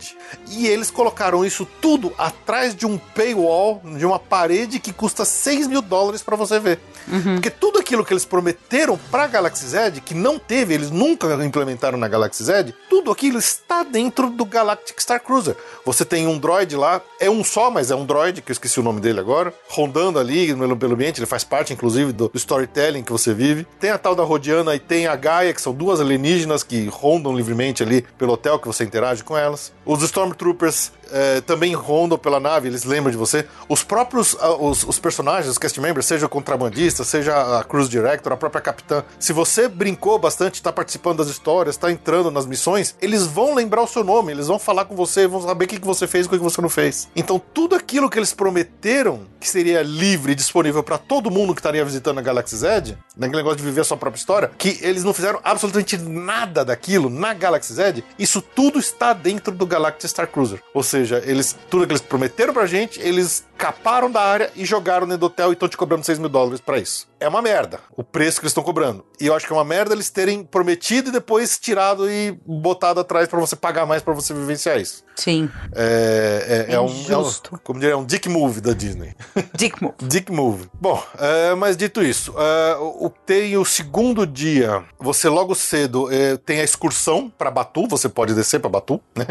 [0.49, 5.67] E eles colocaram isso tudo atrás de um paywall, de uma parede que custa 6
[5.67, 6.79] mil dólares para você ver.
[7.07, 7.35] Uhum.
[7.35, 11.97] Porque tudo aquilo que eles prometeram pra Galaxy Z, que não teve, eles nunca implementaram
[11.97, 15.55] na Galaxy Z, tudo aquilo está dentro do Galactic Star Cruiser.
[15.85, 18.79] Você tem um droid lá, é um só, mas é um droid, que eu esqueci
[18.79, 23.11] o nome dele agora, rondando ali pelo ambiente, ele faz parte, inclusive, do storytelling que
[23.11, 23.65] você vive.
[23.79, 27.35] Tem a tal da Rodiana e tem a Gaia, que são duas alienígenas que rondam
[27.35, 29.73] livremente ali pelo hotel, que você interage com elas.
[29.85, 33.45] Os Stormtroopers é, também rondam pela nave, eles lembram de você.
[33.67, 37.89] Os próprios uh, os, os, personagens, os cast members, seja o contrabandista, seja a cruise
[37.89, 42.45] director, a própria capitã, se você brincou bastante, está participando das histórias, está entrando nas
[42.45, 45.67] missões, eles vão lembrar o seu nome, eles vão falar com você, vão saber o
[45.67, 47.07] que, que você fez e o que, que você não fez.
[47.15, 51.59] Então, tudo aquilo que eles prometeram que seria livre e disponível para todo mundo que
[51.59, 55.03] estaria visitando a Galaxy Z, naquele negócio de viver a sua própria história, que eles
[55.03, 60.27] não fizeram absolutamente nada daquilo na Galaxy Z, isso tudo está dentro do Galactic Star
[60.27, 60.61] Cruiser.
[60.73, 64.65] Ou seja, seja, eles tudo que eles prometeram pra gente, eles caparam da área e
[64.65, 67.07] jogaram dentro do hotel e estão te cobrando 6 mil dólares pra isso.
[67.19, 69.03] É uma merda o preço que eles estão cobrando.
[69.19, 72.99] E eu acho que é uma merda eles terem prometido e depois tirado e botado
[72.99, 75.03] atrás para você pagar mais para você vivenciar isso.
[75.15, 75.49] Sim.
[75.75, 77.31] É, é, é, um, é um,
[77.63, 79.15] Como diria, é um dick move da Disney.
[79.57, 79.95] Dick move.
[80.03, 80.69] dick move.
[80.79, 86.37] Bom, é, mas dito isso, é, o, tem o segundo dia, você logo cedo é,
[86.37, 89.25] tem a excursão para Batu, você pode descer para Batu, né?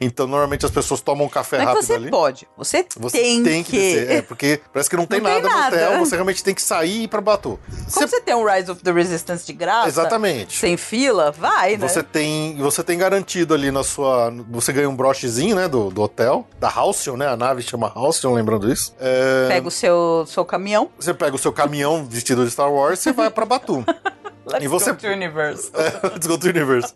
[0.00, 2.10] Então normalmente as pessoas tomam um café Não rápido você ali.
[2.10, 3.78] pode, você, você tem, tem que.
[3.78, 4.10] descer.
[4.10, 6.62] É, porque parece que não tem não nada tem no hotel, você realmente tem que
[6.62, 7.58] sair e ir pra Batu.
[7.68, 8.06] Como você...
[8.06, 9.88] você tem um Rise of the Resistance de graça?
[9.88, 10.58] Exatamente.
[10.58, 11.88] Sem fila, vai, né?
[11.88, 14.32] Você tem, você tem garantido ali na sua.
[14.50, 15.68] Você ganha um brochezinho, né?
[15.68, 17.28] Do, do hotel, da Halcyon, né?
[17.28, 18.94] A nave chama Halcyon, lembrando isso.
[19.00, 19.48] É...
[19.48, 20.90] Pega o seu, seu caminhão.
[20.98, 23.84] Você pega o seu caminhão vestido de Star Wars e vai pra Batu.
[24.50, 24.92] Let's e você...
[24.92, 25.70] go to universe.
[26.02, 26.94] Let's go to universe.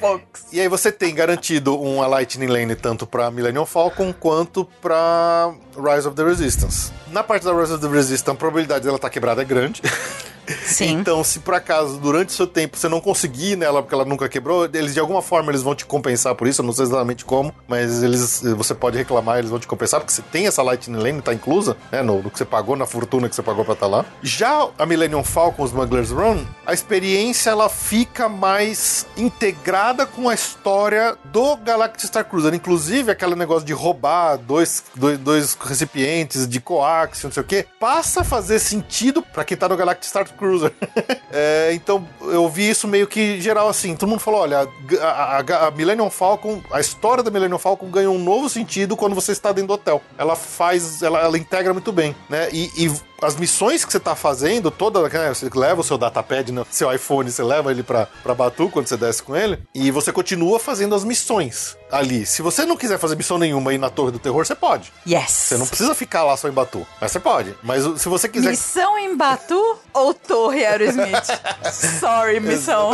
[0.52, 6.08] e aí você tem garantido uma Lightning Lane tanto para Millennium Falcon quanto para Rise
[6.08, 6.92] of the Resistance.
[7.08, 9.82] Na parte da Rise of the Resistance, a probabilidade dela estar tá quebrada é grande.
[10.64, 10.92] Sim.
[10.92, 14.28] Então, se por acaso, durante o seu tempo, você não conseguir nela porque ela nunca
[14.28, 17.24] quebrou, eles de alguma forma eles vão te compensar por isso, eu não sei exatamente
[17.24, 20.98] como, mas eles você pode reclamar, eles vão te compensar, porque você tem essa Lightning
[20.98, 23.74] Lane, tá inclusa, né, no, no que você pagou, na fortuna que você pagou pra
[23.74, 24.04] estar tá lá.
[24.22, 31.16] Já a Millennium Falcon, Smuggler's Run, a experiência ela fica mais integrada com a história
[31.24, 37.22] do Galactic Star Cruiser, inclusive aquele negócio de roubar dois, dois, dois recipientes de coax,
[37.24, 40.72] não sei o que, passa a fazer sentido para quem tá no Galactic Star Cruiser.
[41.32, 43.96] é, então eu vi isso meio que geral assim.
[43.96, 44.68] Todo mundo falou: olha,
[45.00, 49.14] a, a, a, Millennium Falcon, a história da Millennium Falcon ganhou um novo sentido quando
[49.14, 50.02] você está dentro do hotel.
[50.18, 52.48] Ela faz, ela, ela integra muito bem, né?
[52.52, 52.92] E, e
[53.22, 56.92] as missões que você tá fazendo, toda, né, você leva o seu datapad, no seu
[56.92, 60.58] iPhone, você leva ele pra, pra Batu quando você desce com ele, e você continua
[60.58, 62.26] fazendo as missões ali.
[62.26, 64.92] Se você não quiser fazer missão nenhuma aí na Torre do Terror, você pode.
[65.06, 65.30] Yes.
[65.30, 67.54] Você não precisa ficar lá só em Batu, mas você pode.
[67.62, 68.50] Mas se você quiser...
[68.50, 71.26] Missão em Batu ou Torre Aerosmith?
[72.00, 72.90] Sorry, missão.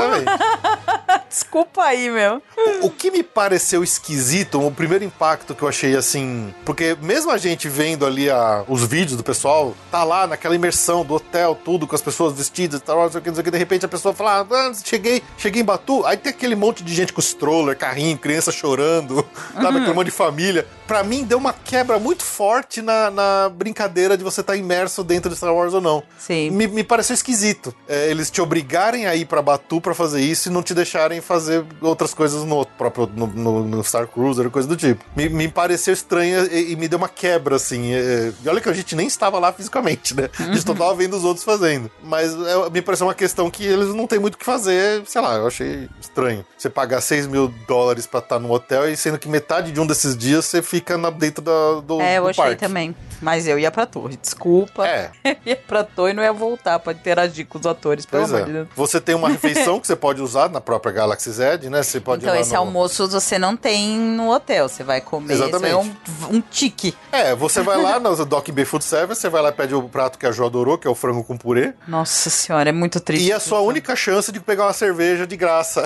[1.29, 2.43] Desculpa aí, meu.
[2.57, 6.55] O, o que me pareceu esquisito, o primeiro impacto que eu achei assim...
[6.65, 11.05] Porque mesmo a gente vendo ali a, os vídeos do pessoal, tá lá naquela imersão
[11.05, 13.45] do hotel, tudo, com as pessoas vestidas tal, não sei o que, não sei o
[13.45, 16.83] que, de repente a pessoa fala, ah, cheguei, cheguei em Batu, aí tem aquele monte
[16.83, 19.25] de gente com stroller, carrinho, criança chorando, uhum.
[19.63, 24.17] sabe, aquele monte de família para mim deu uma quebra muito forte na, na brincadeira
[24.17, 26.03] de você estar tá imerso dentro de Star Wars ou não.
[26.19, 26.51] Sim.
[26.51, 27.73] Me, me pareceu esquisito.
[27.87, 31.21] É, eles te obrigarem a ir pra Batu para fazer isso e não te deixarem
[31.21, 35.05] fazer outras coisas no próprio no, no, no Star Cruiser, coisa do tipo.
[35.15, 37.93] Me, me pareceu estranho e, e, me deu uma quebra, assim.
[37.95, 40.29] É, e olha que a gente nem estava lá fisicamente, né?
[40.41, 40.75] A gente uhum.
[40.75, 41.89] tava vendo os outros fazendo.
[42.03, 45.21] Mas é, me pareceu uma questão que eles não têm muito o que fazer, sei
[45.21, 46.45] lá, eu achei estranho.
[46.59, 49.87] Você pagar 6 mil dólares pra estar no hotel e sendo que metade de um
[49.87, 52.61] desses dias você fica na, dentro da, do, é, eu do achei parque.
[52.61, 52.95] também.
[53.21, 54.87] Mas eu ia pra torre, desculpa.
[54.87, 55.11] É.
[55.23, 58.33] Eu ia pra torre e não ia voltar pra interagir com os atores, pelo pois
[58.33, 58.47] amor é.
[58.47, 58.69] de Deus.
[58.75, 61.83] Você tem uma refeição que você pode usar na própria Galaxy Z, né?
[61.83, 62.59] Você pode então, esse no...
[62.59, 65.35] almoço você não tem no hotel, você vai comer.
[65.35, 65.73] Exatamente.
[65.73, 66.95] É um, um tique.
[67.13, 69.83] É, você vai lá no Doc Bay Food Service, você vai lá e pede o
[69.83, 71.75] prato que a Jo adorou, que é o frango com purê.
[71.87, 73.27] Nossa senhora, é muito triste.
[73.27, 75.85] E é a sua única chance de pegar uma cerveja de graça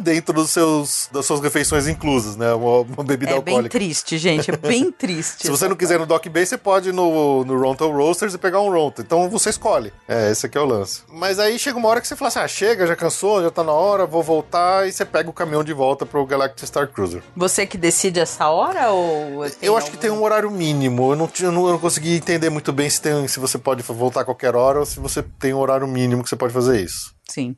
[0.00, 2.52] dentro dos seus, das suas refeições inclusas, né?
[2.54, 3.76] Uma, uma bebida é alcoólica.
[3.76, 5.42] É bem triste, gente, é bem triste.
[5.42, 8.38] Se você não quiser no Doc Bay, você pode ir no, no Ronto Roasters e
[8.38, 9.00] pegar um Ronto.
[9.00, 9.92] Então você escolhe.
[10.06, 11.02] É, esse aqui é o lance.
[11.08, 13.62] Mas aí chega uma hora que você fala assim: ah, chega, já cansou, já tá
[13.64, 14.86] na hora, vou voltar.
[14.86, 17.22] E você pega o caminhão de volta pro Galactic Star Cruiser.
[17.36, 19.44] Você que decide essa hora ou.
[19.62, 19.90] Eu acho algum...
[19.90, 21.12] que tem um horário mínimo.
[21.12, 23.82] Eu não, eu não, eu não consegui entender muito bem se, tem, se você pode
[23.82, 26.80] voltar a qualquer hora ou se você tem um horário mínimo que você pode fazer
[26.80, 27.14] isso.
[27.28, 27.56] Sim.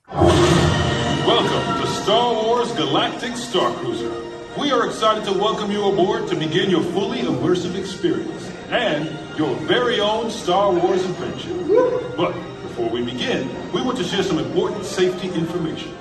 [1.26, 4.09] Welcome to Star Wars Galactic Star Cruiser.
[4.60, 9.08] We are excited to welcome you aboard to begin your fully immersive experience and
[9.38, 12.14] your very own Star Wars adventure.
[12.14, 15.96] But before we begin, we want to share some important safety information.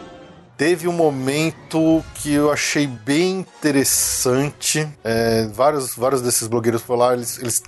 [0.59, 4.85] Teve um momento que eu achei bem interessante.
[5.05, 7.63] É, vários, vários desses blogueiros foram lá, eles, eles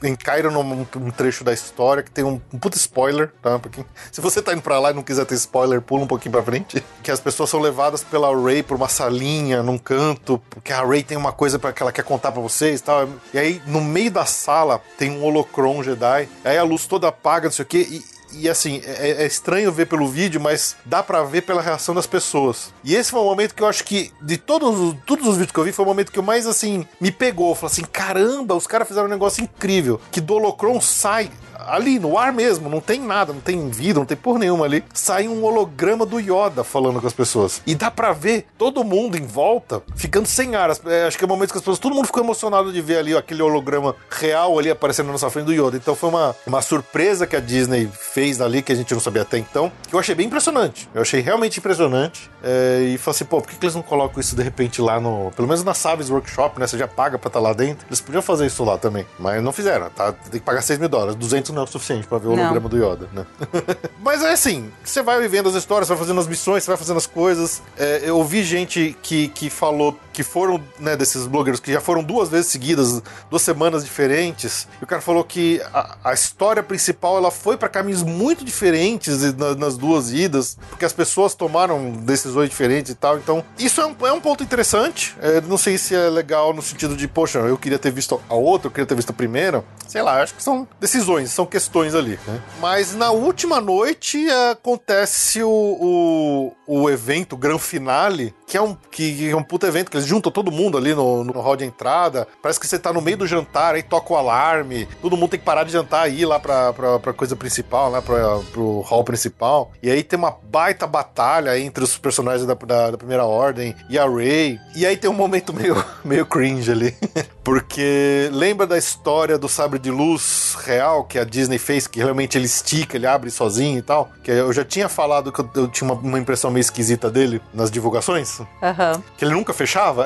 [0.52, 3.58] num um trecho da história que tem um, um puta spoiler, tá?
[3.58, 6.34] Porque se você tá indo pra lá e não quiser ter spoiler, pula um pouquinho
[6.34, 6.84] pra frente.
[7.02, 11.02] Que as pessoas são levadas pela Ray por uma salinha, num canto, porque a Ray
[11.02, 13.08] tem uma coisa para que ela quer contar para vocês e tal.
[13.34, 16.28] E aí, no meio da sala, tem um holocron Jedi.
[16.44, 17.88] Aí a luz toda apaga, não sei o quê.
[17.90, 18.04] E,
[18.34, 22.08] e assim, é, é, estranho ver pelo vídeo, mas dá para ver pela reação das
[22.08, 22.74] pessoas.
[22.84, 25.60] E esse foi um momento que eu acho que, de todos, todos os vídeos que
[25.60, 27.54] eu vi, foi o momento que eu mais, assim, me pegou.
[27.56, 30.00] Falei assim, caramba, os caras fizeram um negócio incrível.
[30.12, 30.42] Que do
[30.82, 31.30] sai
[31.68, 34.84] ali no ar mesmo, não tem nada, não tem vida, não tem por nenhuma ali.
[34.94, 37.62] Sai um holograma do Yoda falando com as pessoas.
[37.66, 40.72] E dá para ver todo mundo em volta ficando sem ar.
[40.86, 42.98] É, acho que é o momento que as pessoas, todo mundo ficou emocionado de ver
[42.98, 45.78] ali aquele holograma real ali aparecendo na nossa frente do Yoda.
[45.78, 49.22] Então foi uma, uma surpresa que a Disney fez ali, que a gente não sabia
[49.22, 50.90] até então, que eu achei bem impressionante.
[50.94, 52.30] Eu achei realmente impressionante.
[52.44, 55.00] É, e falei assim, pô, por que, que, eles não colocam isso de repente lá
[55.00, 55.32] no.
[55.36, 56.68] Pelo menos na Saves Workshop, né?
[56.68, 57.86] Você já paga pra estar tá lá dentro.
[57.88, 59.06] Eles podiam fazer isso lá também.
[59.20, 60.12] Mas não fizeram, tá?
[60.12, 61.16] Tem que pagar 6 mil dólares.
[61.16, 63.26] 200 não é o suficiente para ver o holograma do Yoda, né?
[64.02, 66.78] Mas é assim, você vai vivendo as histórias, você vai fazendo as missões, você vai
[66.78, 67.62] fazendo as coisas.
[67.78, 72.04] É, eu ouvi gente que, que falou que foram, né, desses blogueiros que já foram
[72.04, 74.68] duas vezes seguidas, duas semanas diferentes.
[74.80, 79.34] E o cara falou que a, a história principal ela foi para caminhos muito diferentes
[79.36, 83.18] na, nas duas idas, porque as pessoas tomaram decisões diferentes e tal.
[83.18, 85.16] Então, isso é um, é um ponto interessante.
[85.22, 88.36] É, não sei se é legal no sentido de, poxa, eu queria ter visto a
[88.36, 89.64] outra, eu queria ter visto a primeira.
[89.88, 92.20] Sei lá, acho que são decisões, são questões ali.
[92.28, 92.42] Né?
[92.60, 98.76] Mas na última noite acontece o, o, o evento, o gran finale, que é um,
[98.90, 101.66] que é um puto evento que eles juntam todo mundo ali no, no hall de
[101.66, 102.28] entrada.
[102.42, 104.88] Parece que você tá no meio do jantar, aí toca o alarme.
[105.02, 107.90] Todo mundo tem que parar de jantar e ir lá pra, pra, pra coisa principal,
[107.90, 109.72] lá pra, pro hall principal.
[109.82, 113.98] E aí tem uma baita batalha entre os personagens da, da, da primeira ordem e
[113.98, 114.60] a Rey.
[114.76, 116.96] E aí tem um momento meio, meio cringe ali.
[117.44, 122.38] Porque lembra da história do sabre de luz real que a Disney fez, que realmente
[122.38, 124.12] ele estica, ele abre sozinho e tal?
[124.22, 127.42] Que eu já tinha falado que eu, eu tinha uma, uma, impressão meio esquisita dele
[127.54, 128.40] nas divulgações.
[128.40, 129.02] Uhum.
[129.18, 130.06] Que ele nunca fechava.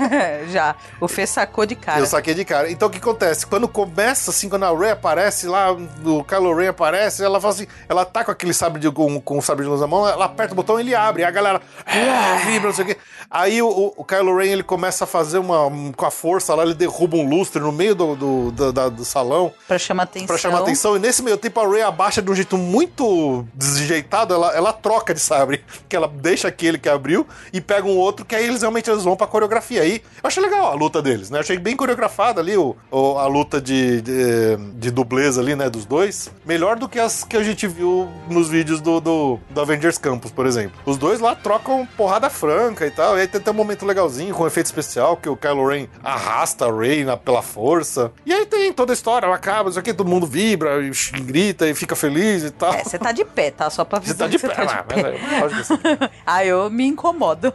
[0.50, 0.74] já.
[0.98, 2.00] O Fê sacou de cara.
[2.00, 2.70] Eu saquei de cara.
[2.70, 3.46] Então o que acontece?
[3.46, 7.66] Quando começa, assim, quando a Rey aparece lá, o Kylo Ren aparece, ela fala assim,
[7.88, 10.24] ela tá com aquele sabre de, com, com o sabre de luz na mão, ela
[10.24, 11.22] aperta o botão e ele abre.
[11.22, 12.96] A galera ah, vibra, não sei o quê.
[13.32, 16.74] Aí o, o Kylo Ren, ele começa a fazer uma, com a força lá, ele
[16.74, 19.50] derruba um lustre no meio do, do, do, do, do salão.
[19.66, 20.26] Pra chamar atenção.
[20.26, 20.96] Pra chamar atenção.
[20.96, 25.14] E nesse meio tempo a Rey abaixa de um jeito muito desjeitado, ela, ela troca
[25.14, 25.64] de sabre.
[25.88, 29.04] Que ela deixa aquele que abriu e pega um outro, que aí eles realmente eles
[29.04, 29.82] vão pra coreografia.
[29.82, 31.38] Aí eu achei legal a luta deles, né?
[31.38, 35.68] Eu achei bem coreografada ali o, o a luta de, de, de, dublês ali, né?
[35.68, 36.30] Dos dois.
[36.46, 40.30] Melhor do que as que a gente viu nos vídeos do, do, do Avengers Campus,
[40.30, 40.80] por exemplo.
[40.86, 43.18] Os dois lá trocam porrada franca e tal.
[43.22, 46.66] Aí tem até um momento legalzinho com um efeito especial que o Kylo Ren arrasta
[46.66, 48.10] a Rey na, pela força.
[48.26, 51.68] E aí tem toda a história, ela acaba, isso aqui, todo mundo vibra, e grita
[51.68, 52.74] e fica feliz e tal.
[52.74, 53.70] É, você tá de pé, tá?
[53.70, 56.10] Só pra Você tá de pé, tá de pé.
[56.26, 57.54] ah, eu me incomodo.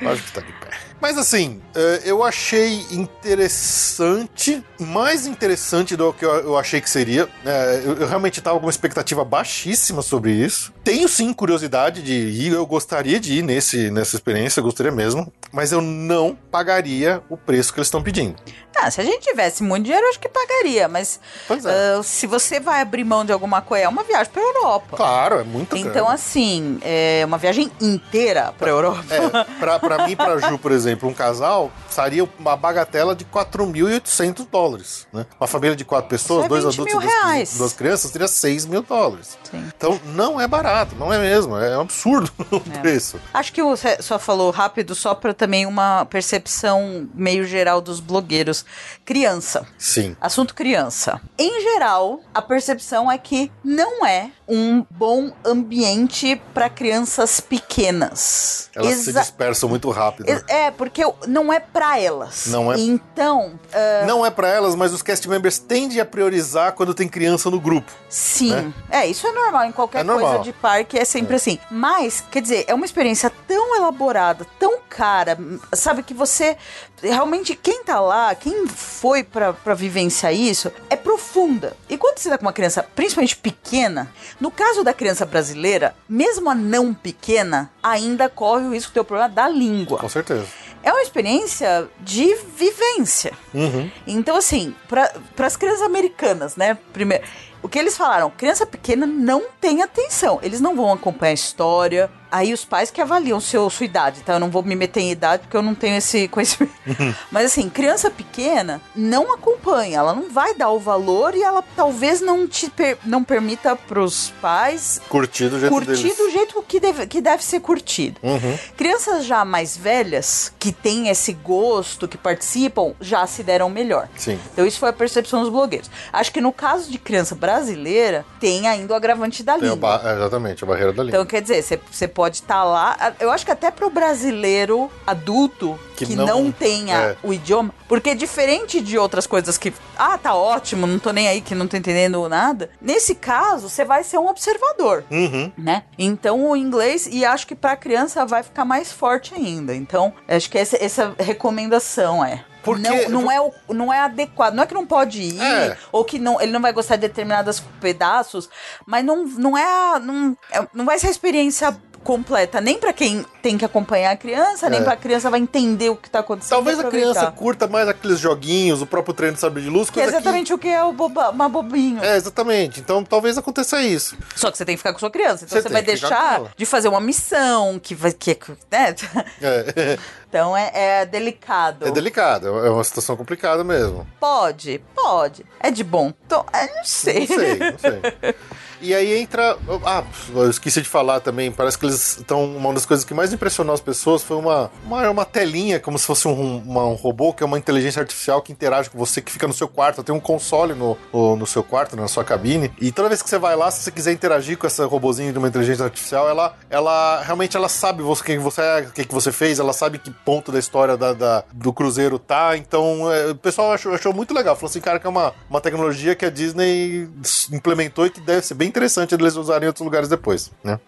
[0.00, 0.85] Lógico que tá de pé.
[1.00, 7.28] Mas assim, eh, eu achei interessante, mais interessante do que eu achei que seria.
[7.44, 10.72] Eh, eu realmente estava com uma expectativa baixíssima sobre isso.
[10.82, 15.72] Tenho sim curiosidade de ir, eu gostaria de ir nesse, nessa experiência, gostaria mesmo, mas
[15.72, 18.36] eu não pagaria o preço que eles estão pedindo.
[18.78, 21.18] Ah, se a gente tivesse muito dinheiro, eu acho que pagaria, mas
[21.48, 21.98] é.
[21.98, 24.96] uh, se você vai abrir mão de alguma coisa, é uma viagem pra Europa.
[24.96, 26.12] Claro, é muito Então, grande.
[26.12, 29.02] assim, é uma viagem inteira pra Europa.
[29.10, 33.24] É, pra, pra mim e pra Ju, por exemplo, um casal, seria uma bagatela de
[33.24, 35.24] 4.800 dólares, né?
[35.40, 38.82] Uma família de quatro pessoas, é dois adultos e duas, duas, crianças, seria 6 mil
[38.82, 39.38] dólares.
[39.50, 39.64] Sim.
[39.74, 42.78] Então, não é barato, não é mesmo, é um absurdo o é.
[42.80, 43.18] preço.
[43.32, 48.65] Acho que você só falou rápido, só pra também uma percepção meio geral dos blogueiros
[49.04, 49.66] criança.
[49.78, 50.16] Sim.
[50.20, 51.20] Assunto criança.
[51.38, 58.70] Em geral, a percepção é que não é um bom ambiente para crianças pequenas.
[58.74, 60.26] Elas Exa se dispersam muito rápido.
[60.48, 62.46] É, porque não é para elas.
[62.46, 62.78] Não é.
[62.78, 63.58] Então.
[63.72, 64.06] Uh...
[64.06, 67.60] Não é para elas, mas os cast members tendem a priorizar quando tem criança no
[67.60, 67.90] grupo.
[68.08, 68.52] Sim.
[68.52, 68.72] Né?
[68.90, 70.28] É, isso é normal em qualquer é normal.
[70.28, 71.36] coisa de parque, é sempre é.
[71.36, 71.58] assim.
[71.70, 75.38] Mas, quer dizer, é uma experiência tão elaborada, tão cara,
[75.74, 76.56] sabe, que você
[77.02, 81.76] realmente, quem tá lá, quem foi para vivenciar isso, é profunda.
[81.88, 84.10] E quando você tá com uma criança, principalmente pequena,
[84.40, 89.00] no caso da criança brasileira, mesmo a não pequena, ainda corre o risco de ter
[89.00, 89.98] o problema da língua.
[89.98, 90.46] Com certeza
[90.86, 93.32] é uma experiência de vivência.
[93.52, 93.90] Uhum.
[94.06, 95.10] Então, assim, para
[95.44, 96.78] as crianças americanas, né?
[96.92, 97.24] Primeiro,
[97.62, 98.30] o que eles falaram?
[98.30, 100.38] Criança pequena não tem atenção.
[100.42, 104.34] Eles não vão acompanhar a história, Aí os pais que avaliam seu, sua idade, tá?
[104.34, 106.74] Eu não vou me meter em idade porque eu não tenho esse conhecimento.
[107.30, 112.20] Mas assim, criança pequena não acompanha, ela não vai dar o valor e ela talvez
[112.20, 116.16] não te per, não permita pros pais curtir do jeito curtir deles.
[116.16, 118.20] do jeito que deve, que deve ser curtido.
[118.22, 118.58] Uhum.
[118.76, 124.08] Crianças já mais velhas, que têm esse gosto, que participam, já se deram melhor.
[124.16, 124.38] Sim.
[124.52, 125.90] Então isso foi a percepção dos blogueiros.
[126.12, 130.00] Acho que no caso de criança brasileira, tem ainda o agravante da tem língua.
[130.02, 131.20] A exatamente, a barreira da língua.
[131.20, 133.14] Então quer dizer, você pode estar tá lá.
[133.20, 137.16] Eu acho que até pro brasileiro adulto que, que não, não, tenha é.
[137.22, 141.40] o idioma, porque diferente de outras coisas que, ah, tá ótimo, não tô nem aí
[141.40, 142.68] que não tô entendendo nada.
[142.80, 145.50] Nesse caso, você vai ser um observador, uhum.
[145.56, 145.84] né?
[145.96, 149.74] Então o inglês e acho que para criança vai ficar mais forte ainda.
[149.74, 152.82] Então, acho que essa, essa recomendação é porque...
[152.82, 154.54] Não, não, é, não é adequado.
[154.54, 155.78] Não é que não pode ir, é.
[155.92, 158.50] ou que não, ele não vai gostar de determinados pedaços,
[158.84, 160.00] mas não, não é.
[160.00, 161.76] Não, é, não vai ser a experiência
[162.06, 164.70] completa, nem para quem tem que acompanhar a criança, é.
[164.70, 166.50] nem pra criança vai entender o que tá acontecendo.
[166.50, 169.90] Talvez a criança curta mais aqueles joguinhos, o próprio treino de sabre de luz.
[169.90, 170.54] Que é exatamente que...
[170.54, 172.02] o que é o boba, uma bobinho.
[172.02, 172.78] É, exatamente.
[172.78, 174.16] Então talvez aconteça isso.
[174.36, 175.44] Só que você tem que ficar com sua criança.
[175.44, 178.12] Então você, você vai deixar de fazer uma missão que vai.
[178.12, 178.38] Que,
[178.70, 178.94] né?
[179.42, 179.98] É.
[180.28, 181.86] Então é, é, delicado.
[181.86, 184.06] É delicado, é uma situação complicada mesmo.
[184.20, 185.46] Pode, pode.
[185.60, 186.12] É de bom.
[186.26, 187.20] Então, é, não sei.
[187.20, 188.34] Não sei, não sei.
[188.80, 189.56] E aí entra.
[189.84, 190.04] Ah,
[190.34, 191.50] eu esqueci de falar também.
[191.50, 192.44] Parece que eles estão.
[192.44, 196.06] Uma das coisas que mais impressionou as pessoas foi uma, uma, uma telinha, como se
[196.06, 199.32] fosse um, uma, um robô, que é uma inteligência artificial que interage com você, que
[199.32, 200.02] fica no seu quarto.
[200.02, 202.70] Tem um console no, no, seu quarto, na sua cabine.
[202.80, 205.38] E toda vez que você vai lá, se você quiser interagir com essa robozinho de
[205.38, 209.14] uma inteligência artificial, ela, ela realmente ela sabe você, quem você é, o que, que
[209.14, 212.56] você fez, ela sabe que ponto da história da, da do cruzeiro tá.
[212.56, 214.54] Então, é, o pessoal achou, achou muito legal.
[214.56, 217.08] Falou assim, cara, que é uma, uma tecnologia que a Disney
[217.52, 220.78] implementou e que deve ser bem interessante eles usarem em outros lugares depois, né?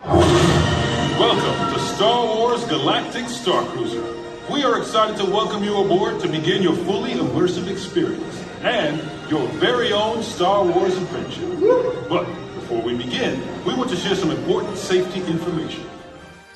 [1.18, 4.02] Welcome to Star Wars Galactic Star Cruiser.
[4.50, 9.00] We are excited to welcome you aboard to begin your fully immersive experience and
[9.30, 11.46] your very own Star Wars adventure.
[12.08, 15.84] But before we begin, we want to share some important safety information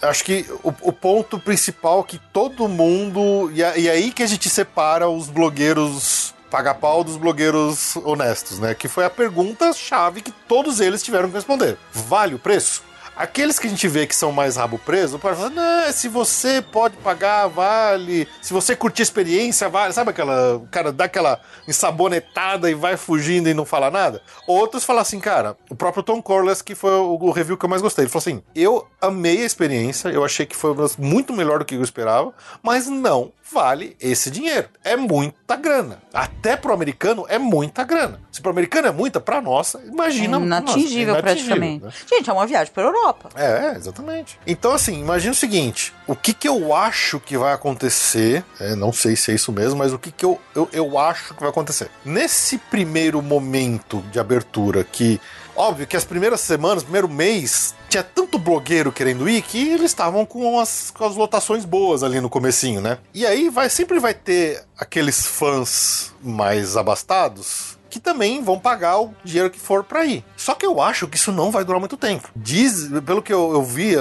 [0.02, 3.50] acho que o, o, ponto principal que todo mundo.
[3.52, 8.74] E, e aí que a gente separa os blogueiros paga pau dos blogueiros honestos, né?
[8.74, 11.78] Que foi a pergunta-chave que todos eles tiveram que responder.
[11.90, 12.82] Vale o preço?
[13.16, 16.62] Aqueles que a gente vê que são mais rabo preso, pode falar, não, se você
[16.62, 18.26] pode pagar, vale.
[18.40, 19.92] Se você curtir a experiência, vale.
[19.94, 20.56] Sabe aquela.
[20.56, 24.22] O cara dá aquela ensabonetada e vai fugindo e não fala nada?
[24.46, 27.68] Outros falam assim, cara, o próprio Tom Corliss, que foi o, o review que eu
[27.68, 31.58] mais gostei, ele falou assim: eu amei a experiência, eu achei que foi muito melhor
[31.58, 32.32] do que eu esperava,
[32.62, 34.68] mas não vale esse dinheiro.
[34.82, 36.02] É muita grana.
[36.12, 38.20] Até pro americano é muita grana.
[38.30, 40.38] Se pro americano é muita, pra nós, imagina.
[40.38, 41.84] É inatingível, nossa, é praticamente.
[41.84, 41.92] Né?
[42.08, 43.28] Gente, é uma viagem pra Europa.
[43.34, 44.38] É, exatamente.
[44.46, 48.92] Então, assim, imagina o seguinte: o que que eu acho que vai acontecer, é, não
[48.92, 51.50] sei se é isso mesmo, mas o que que eu, eu, eu acho que vai
[51.50, 51.90] acontecer.
[52.04, 55.20] Nesse primeiro momento de abertura que
[55.54, 60.24] Óbvio que as primeiras semanas, primeiro mês, tinha tanto blogueiro querendo ir que eles estavam
[60.24, 62.98] com as, com as lotações boas ali no comecinho, né?
[63.12, 68.98] E aí aí vai sempre vai ter aqueles fãs mais abastados que também vão pagar
[69.02, 70.24] o dinheiro que for para ir.
[70.34, 72.30] Só que eu acho que isso não vai durar muito tempo.
[72.34, 73.92] Diz, pelo que eu, eu vi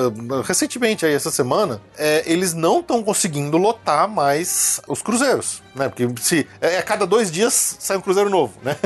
[0.46, 5.90] recentemente aí essa semana, é, eles não estão conseguindo lotar mais os cruzeiros, né?
[5.90, 8.78] Porque se é, a cada dois dias sai um cruzeiro novo, né?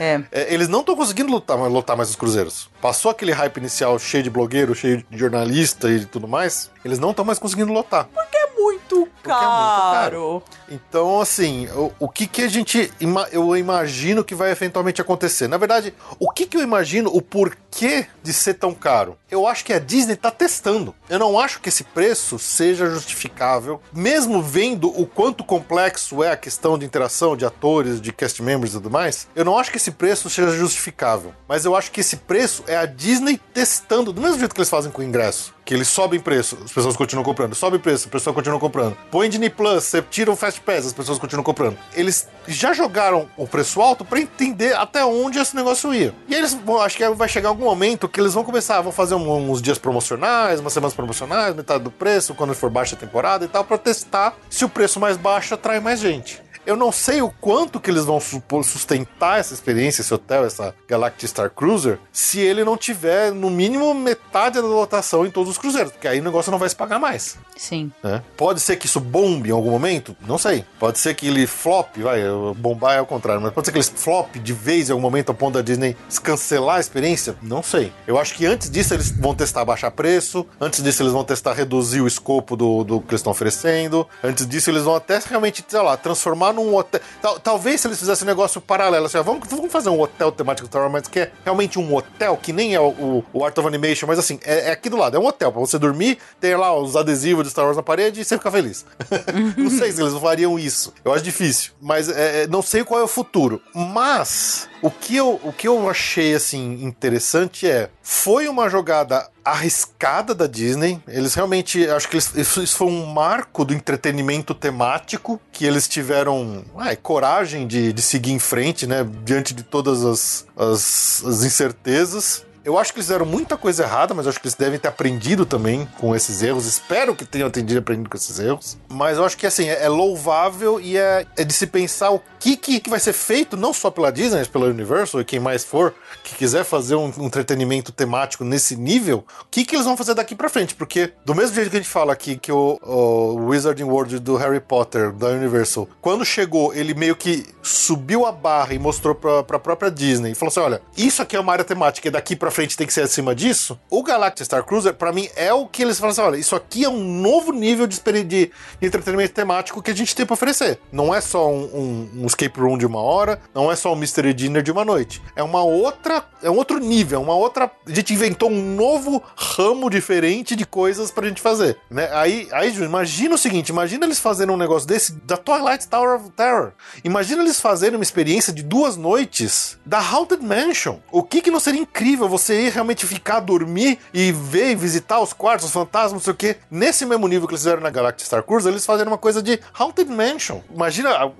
[0.00, 0.20] É.
[0.32, 2.68] é eles não estão conseguindo lotar, lotar mais os cruzeiros.
[2.82, 7.10] Passou aquele hype inicial cheio de blogueiro, cheio de jornalista e tudo mais, eles não
[7.10, 8.08] estão mais conseguindo lotar.
[8.12, 9.42] Porque é muito caro.
[9.42, 10.42] É muito caro.
[10.70, 12.92] Então, assim, o, o que que a gente.
[13.32, 15.48] Eu imagino que vai eventualmente acontecer.
[15.48, 19.16] Na verdade, o que que eu imagino, o porquê de ser tão caro?
[19.30, 20.94] Eu acho que a Disney tá testando.
[21.08, 26.36] Eu não acho que esse preço seja justificável, mesmo vendo o quanto complexo é a
[26.36, 29.28] questão de interação de atores, de cast members e tudo mais.
[29.34, 31.32] Eu não acho que esse preço seja justificável.
[31.48, 34.70] Mas eu acho que esse preço é a Disney testando, do mesmo jeito que eles
[34.70, 37.54] fazem com o ingresso que eles sobem preço, as pessoas continuam comprando.
[37.54, 38.96] Sobe preço, a pessoa continua comprando.
[39.10, 41.76] Põe Disney Plus, você tira o Fast Pass, as pessoas continuam comprando.
[41.94, 46.14] Eles já jogaram o preço alto para entender até onde esse negócio ia.
[46.28, 49.16] E eles, bom, acho que vai chegar algum momento que eles vão começar, vão fazer
[49.16, 53.64] uns dias promocionais, umas semanas promocionais, metade do preço, quando for baixa temporada e tal,
[53.64, 56.40] para testar se o preço mais baixo atrai mais gente.
[56.70, 61.28] Eu não sei o quanto que eles vão sustentar essa experiência, esse hotel, essa Galactic
[61.28, 65.90] Star Cruiser, se ele não tiver no mínimo metade da lotação em todos os cruzeiros,
[65.90, 67.36] porque aí o negócio não vai se pagar mais.
[67.56, 67.90] Sim.
[68.04, 68.22] Né?
[68.36, 70.16] Pode ser que isso bombe em algum momento?
[70.24, 70.64] Não sei.
[70.78, 72.20] Pode ser que ele flop, vai,
[72.56, 75.32] bombar é ao contrário, mas pode ser que ele flop de vez em algum momento
[75.32, 77.34] a ponto da Disney cancelar a experiência?
[77.42, 77.92] Não sei.
[78.06, 81.52] Eu acho que antes disso eles vão testar baixar preço, antes disso eles vão testar
[81.52, 85.64] reduzir o escopo do, do que eles estão oferecendo, antes disso eles vão até realmente,
[85.66, 87.00] sei lá, transformar num hotel.
[87.20, 90.30] Tal, talvez se eles fizessem um negócio paralelo, assim, ó, vamos, vamos fazer um hotel
[90.32, 93.56] temático Star Wars, mas que é realmente um hotel, que nem é o, o Art
[93.56, 96.18] of Animation, mas assim, é, é, aqui do lado, é um hotel pra você dormir,
[96.40, 98.84] ter lá os adesivos de Star Wars na parede e você ficar feliz.
[99.56, 100.92] não sei se eles fariam isso.
[101.04, 101.72] Eu acho difícil.
[101.80, 103.60] Mas é, é, não sei qual é o futuro.
[103.74, 110.34] Mas o que eu, o que eu achei assim interessante é foi uma jogada arriscada
[110.34, 111.00] da Disney.
[111.06, 115.88] Eles realmente, acho que eles, isso, isso, foi um marco do entretenimento temático que eles
[115.88, 116.64] tiveram
[117.02, 122.44] coragem de, de seguir em frente, né, diante de todas as, as, as incertezas.
[122.64, 124.88] Eu acho que eles fizeram muita coisa errada, mas eu acho que eles devem ter
[124.88, 126.66] aprendido também com esses erros.
[126.66, 128.76] Espero que tenham atendido aprendido com esses erros.
[128.88, 132.22] Mas eu acho que assim, é, é louvável e é, é, de se pensar o
[132.38, 135.38] que, que, que, vai ser feito, não só pela Disney, mas pela Universal e quem
[135.38, 139.84] mais for, que quiser fazer um, um entretenimento temático nesse nível, o que, que eles
[139.84, 140.74] vão fazer daqui pra frente?
[140.74, 144.36] Porque, do mesmo jeito que a gente fala aqui que o, o Wizarding World do
[144.36, 149.42] Harry Potter, da Universal, quando chegou, ele meio que subiu a barra e mostrou pra,
[149.42, 152.34] pra própria Disney e falou assim: olha, isso aqui é uma área temática e daqui
[152.34, 155.52] pra pra frente tem que ser acima disso, o Galactic Star Cruiser, para mim, é
[155.54, 158.50] o que eles falam assim: olha, isso aqui é um novo nível de, de,
[158.82, 160.80] entretenimento temático que a gente tem pra oferecer.
[160.90, 163.96] Não é só um, um, um, escape room de uma hora, não é só um
[163.96, 165.22] mystery dinner de uma noite.
[165.36, 167.70] É uma outra, é um outro nível, é uma outra.
[167.86, 172.10] A gente inventou um novo ramo diferente de coisas pra gente fazer, né?
[172.12, 176.30] Aí, aí imagina o seguinte: imagina eles fazendo um negócio desse da Twilight Tower of
[176.30, 176.72] Terror.
[177.04, 180.98] Imagina eles fazendo uma experiência de duas noites da Haunted Mansion.
[181.12, 184.74] O que que não seria incrível você você ir realmente ficar, dormir e ver e
[184.74, 186.56] visitar os quartos, os fantasmas, não sei o quê.
[186.70, 189.60] Nesse mesmo nível que eles fizeram na Galactic Star Cruiser, eles fazem uma coisa de
[189.78, 190.60] Haunted Mansion.
[190.72, 191.30] Imagina, a,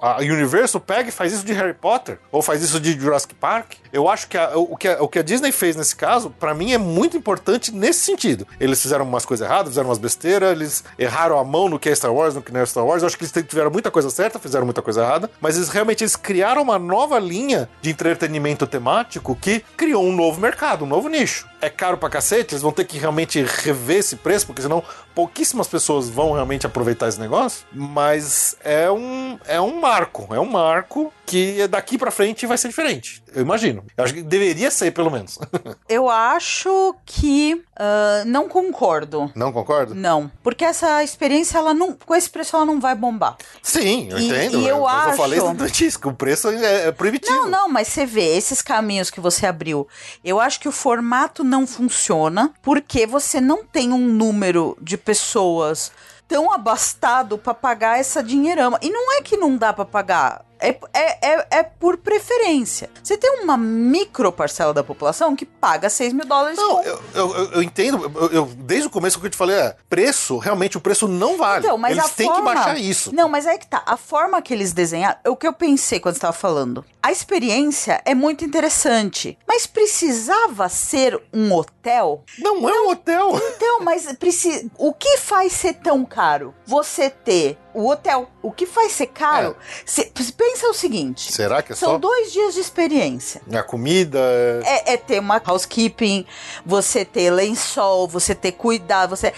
[0.00, 3.74] a Universal pega e faz isso de Harry Potter, ou faz isso de Jurassic Park.
[3.94, 6.52] Eu acho que a, o, que a, o que a Disney fez nesse caso, para
[6.52, 8.44] mim, é muito importante nesse sentido.
[8.58, 11.94] Eles fizeram umas coisas erradas, fizeram umas besteiras, eles erraram a mão no que é
[11.94, 13.02] Star Wars, no que não é Star Wars.
[13.02, 16.02] Eu acho que eles tiveram muita coisa certa, fizeram muita coisa errada, mas eles realmente
[16.02, 21.08] eles criaram uma nova linha de entretenimento temático que criou um novo mercado, um novo
[21.08, 21.46] nicho.
[21.60, 24.82] É caro pra cacete, eles vão ter que realmente rever esse preço, porque senão
[25.14, 30.50] pouquíssimas pessoas vão realmente aproveitar esse negócio, mas é um, é um marco, é um
[30.50, 33.22] marco que daqui para frente vai ser diferente.
[33.34, 33.84] Eu imagino.
[33.96, 35.38] Eu acho que deveria ser, pelo menos.
[35.88, 39.30] eu acho que uh, não concordo.
[39.34, 39.94] Não concordo?
[39.94, 40.30] Não.
[40.42, 41.92] Porque essa experiência, ela não.
[41.92, 43.36] Com esse preço, ela não vai bombar.
[43.62, 44.60] Sim, eu e, entendo.
[44.60, 45.10] E eu, eu acho.
[45.10, 47.34] Eu falei exatamente que o preço é, é proibitivo.
[47.34, 49.88] Não, não, mas você vê esses caminhos que você abriu.
[50.22, 55.92] Eu acho que o formato não funciona porque você não tem um número de pessoas
[56.26, 58.78] tão abastado para pagar essa dinheirama.
[58.82, 60.44] E não é que não dá para pagar.
[60.64, 62.88] É, é, é, é, por preferência.
[63.02, 66.56] Você tem uma micro parcela da população que paga 6 mil dólares.
[66.56, 68.10] Não, eu, eu, eu, entendo.
[68.14, 71.06] Eu, eu, desde o começo o que eu te falei é: preço, realmente o preço
[71.06, 71.66] não vale.
[71.66, 72.50] Então, mas eles têm forma...
[72.50, 73.14] que baixar isso.
[73.14, 73.82] Não, mas é que tá.
[73.84, 76.82] A forma que eles desenharam, é o que eu pensei quando estava falando.
[77.02, 82.24] A experiência é muito interessante, mas precisava ser um hotel?
[82.38, 83.38] Não é um hotel.
[83.54, 84.70] Então, mas preci...
[84.78, 86.54] o que faz ser tão caro?
[86.64, 88.28] Você ter o hotel.
[88.40, 89.56] O que faz ser caro?
[89.84, 93.42] Cê- pensa o seguinte: Será que é são só dois dias de experiência.
[93.52, 94.18] a comida?
[94.18, 96.24] é- É, é ter uma housekeeping,
[96.64, 99.32] você ter lençol, você ter cuidado, você.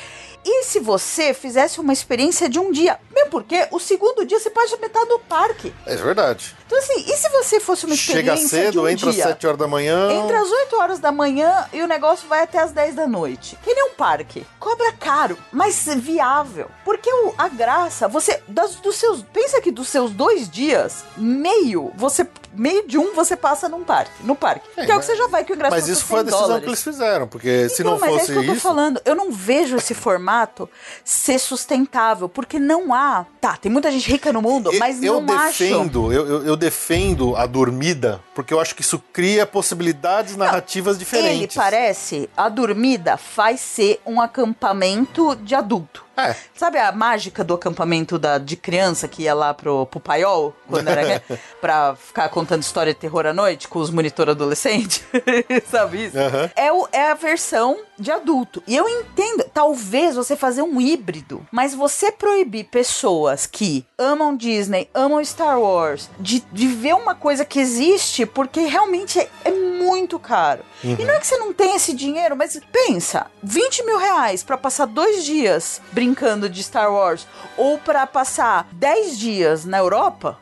[0.49, 3.01] E se você fizesse uma experiência de um dia?
[3.13, 5.75] Mesmo porque o segundo dia você pode metade do parque.
[5.85, 6.55] É verdade.
[6.67, 9.25] Então, assim, e se você fosse uma Chega experiência de cedo, um entra dia?
[9.25, 10.11] às 7 horas da manhã.
[10.13, 13.57] Entre as 8 horas da manhã e o negócio vai até as 10 da noite.
[13.63, 14.45] Que nem um parque.
[14.59, 16.69] Cobra caro, mas viável.
[16.85, 18.43] Porque o- a graça, você.
[18.49, 19.23] Das, dos seus.
[19.33, 22.27] Pensa que dos seus dois dias, meio, você.
[22.59, 24.11] Meio de um você passa num parque.
[24.25, 24.67] No parque.
[24.79, 26.23] É, que é o que você já vai que o ingresso Mas isso foi a
[26.23, 26.65] 100 decisão dólares.
[26.65, 28.61] que eles fizeram, porque se Então, não mas é fosse isso que eu tô isso.
[28.63, 29.03] falando.
[29.05, 30.67] Eu não vejo esse formato
[31.05, 33.27] ser sustentável, porque não há.
[33.43, 35.59] Tá, tem muita gente rica no mundo, Eu- mas eu não acho.
[35.65, 40.99] defendo, eu, eu, eu defendo a dormida, porque eu acho que isso cria possibilidades narrativas
[40.99, 41.37] diferentes.
[41.37, 46.06] Ele parece, a dormida faz ser um acampamento de adulto.
[46.17, 46.35] É.
[46.55, 50.89] Sabe a mágica do acampamento da, de criança que ia lá pro, pro paiol, quando
[50.89, 51.23] era
[51.61, 55.05] pra ficar contando história de terror à noite com os monitor adolescentes?
[55.71, 56.19] Sabe isso?
[56.19, 56.51] Aham.
[56.57, 58.63] É, o, é a versão de adulto.
[58.67, 64.89] E eu entendo, talvez você fazer um híbrido, mas você proibir pessoas que amam Disney,
[64.95, 70.19] amam Star Wars, de, de ver uma coisa que existe, porque realmente é, é muito
[70.19, 70.63] caro.
[70.83, 74.57] E não é que você não tem esse dinheiro, mas pensa, 20 mil reais pra
[74.57, 76.06] passar dois dias brincando
[76.49, 77.27] de Star Wars,
[77.57, 80.39] ou pra passar 10 dias na Europa,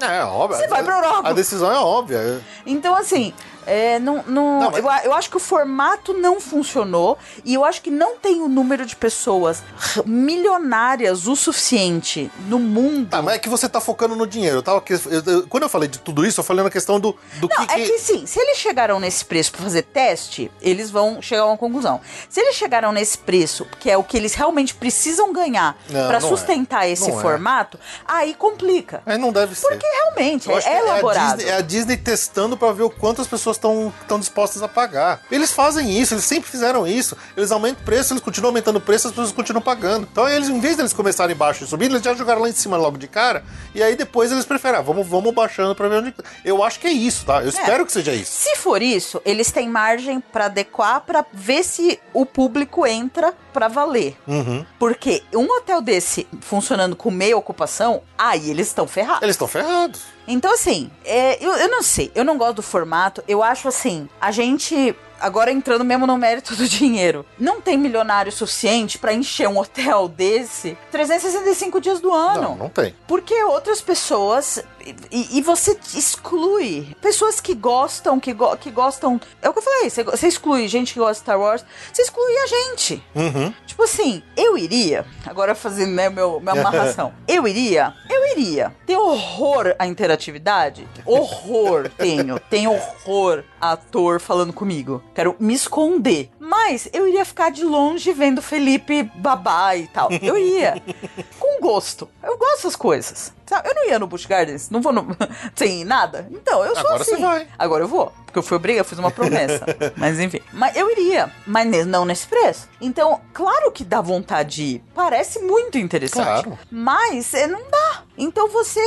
[0.00, 0.58] É, óbvio.
[0.60, 1.28] Você vai pra Europa.
[1.28, 2.40] A decisão é óbvia.
[2.64, 3.32] Então, assim,
[3.66, 7.64] é, não, não, Não, mas- eu, eu acho que o formato não funcionou e eu
[7.64, 9.62] acho que não tem o número de pessoas
[10.04, 13.08] milionárias o suficiente no mundo.
[13.10, 14.58] Tá, mas é que você tá focando no dinheiro.
[14.58, 17.16] Eu tava, eu- eu- quando eu falei de tudo isso, eu falei na questão do,
[17.40, 17.72] do Não, que.
[17.72, 21.46] é que sim, se eles chegaram nesse preço pra fazer teste, eles vão chegar a
[21.46, 22.00] uma conclusão.
[22.28, 26.20] Se eles chegaram nesse preço, que é o que eles realmente precisam ganhar não é.
[26.20, 27.22] sustentar esse Não é.
[27.22, 29.02] formato, aí complica.
[29.06, 29.68] Mas não deve ser.
[29.68, 31.32] Porque realmente é, é elaborado.
[31.32, 34.68] a Disney, é a Disney testando pra ver o quanto as pessoas estão dispostas a
[34.68, 35.20] pagar.
[35.30, 37.16] Eles fazem isso, eles sempre fizeram isso.
[37.36, 40.08] Eles aumentam o preço, eles continuam aumentando o preço, as pessoas continuam pagando.
[40.10, 42.76] Então eles, em vez deles começarem baixo e subir, eles já jogaram lá em cima
[42.76, 43.44] logo de cara.
[43.74, 46.14] E aí depois eles preferem, ah, vamos, vamos baixando pra ver onde.
[46.44, 47.42] Eu acho que é isso, tá?
[47.42, 48.32] Eu espero que seja isso.
[48.32, 53.68] Se for isso, eles têm margem pra adequar pra ver se o público entra pra
[53.68, 54.14] valer.
[54.28, 54.66] Uhum.
[54.78, 59.22] Porque um hotel desse funcionando com meia ocupação, aí eles estão ferrados.
[59.22, 60.02] Eles estão ferrados.
[60.28, 63.24] Então, assim, é, eu, eu não sei, eu não gosto do formato.
[63.26, 64.94] Eu acho assim, a gente.
[65.18, 67.24] Agora entrando mesmo no mérito do dinheiro.
[67.38, 72.42] Não tem milionário suficiente pra encher um hotel desse 365 dias do ano.
[72.42, 72.94] Não, não tem.
[73.06, 74.62] Porque outras pessoas.
[75.10, 79.20] E, e você exclui pessoas que gostam, que, go- que gostam.
[79.42, 82.02] É o que eu falei, você, você exclui gente que gosta de Star Wars, você
[82.02, 83.02] exclui a gente.
[83.14, 83.52] Uhum.
[83.66, 88.96] Tipo assim, eu iria, agora fazendo né, meu, minha amarração, eu iria, eu iria ter
[88.96, 90.86] horror à interatividade?
[91.04, 95.02] Horror tenho, tenho horror a ator falando comigo.
[95.14, 96.30] Quero me esconder.
[96.38, 100.08] Mas eu iria ficar de longe vendo Felipe babá e tal.
[100.22, 100.80] Eu iria.
[101.38, 102.08] Com gosto.
[102.22, 103.32] Eu gosto dessas coisas.
[103.44, 103.68] Sabe?
[103.68, 105.16] Eu não ia no Busch Gardens, não vou no...
[105.54, 106.28] sem nada.
[106.30, 107.16] Então, eu sou Agora assim.
[107.16, 107.48] você vai.
[107.58, 108.12] Agora eu vou.
[108.24, 109.64] Porque eu fui obrigada, fiz uma promessa.
[109.96, 110.40] mas enfim.
[110.52, 111.32] Mas eu iria.
[111.46, 112.68] Mas não nesse preço.
[112.80, 114.84] Então, claro que dá vontade de ir.
[114.94, 116.44] Parece muito interessante.
[116.44, 116.58] Claro.
[116.70, 118.02] Mas é, não dá.
[118.18, 118.80] Então você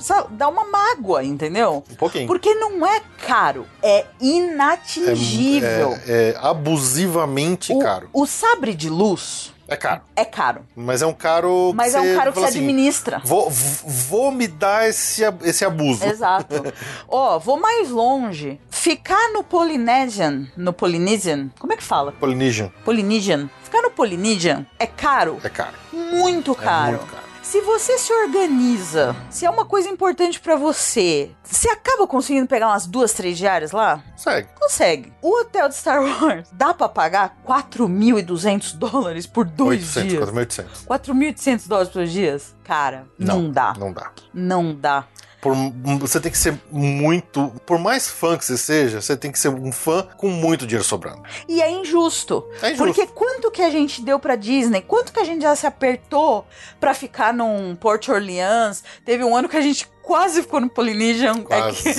[0.00, 1.84] sabe, dá uma mágoa, entendeu?
[1.90, 2.26] Um pouquinho.
[2.26, 3.66] Porque não é caro.
[3.82, 5.96] É inatingível.
[6.06, 8.08] É, é abusivamente o, caro.
[8.12, 10.00] o sabre de luz É caro.
[10.16, 10.66] é caro.
[10.74, 11.72] Mas é um caro.
[11.74, 13.22] Mas é um caro que você administra.
[13.24, 16.04] Vou, vou me dar esse, esse abuso.
[16.04, 16.56] Exato.
[17.08, 18.60] Ó, vou mais longe.
[18.68, 22.10] Ficar no Polynesian, no Polynesian, como é que fala?
[22.12, 22.70] Polynesian.
[22.84, 23.48] Polynesian.
[23.62, 25.74] Ficar no Polynesian é caro, É caro.
[25.92, 26.92] muito caro.
[26.96, 27.19] muito caro.
[27.50, 32.68] Se você se organiza, se é uma coisa importante pra você, você acaba conseguindo pegar
[32.68, 34.04] umas duas, três diárias lá?
[34.16, 34.50] Segue.
[34.56, 35.12] Consegue.
[35.20, 40.30] O hotel de Star Wars dá pra pagar 4.200 dólares por dois 800, dias?
[40.30, 40.86] 4.800.
[40.86, 42.54] 4.800 dólares por dias?
[42.62, 43.74] Cara, não, dá.
[43.76, 44.12] Não dá.
[44.32, 45.04] Não dá.
[45.40, 45.54] Por,
[45.98, 47.50] você tem que ser muito.
[47.64, 50.84] Por mais fã que você seja, você tem que ser um fã com muito dinheiro
[50.84, 51.22] sobrando.
[51.48, 52.46] E é injusto.
[52.62, 52.84] É injusto.
[52.84, 54.82] Porque quanto que a gente deu pra Disney?
[54.82, 56.46] Quanto que a gente já se apertou
[56.78, 58.84] pra ficar num Port Orleans?
[59.04, 61.42] Teve um ano que a gente quase ficou no Polynesian.
[61.42, 61.88] Quase.
[61.88, 61.94] É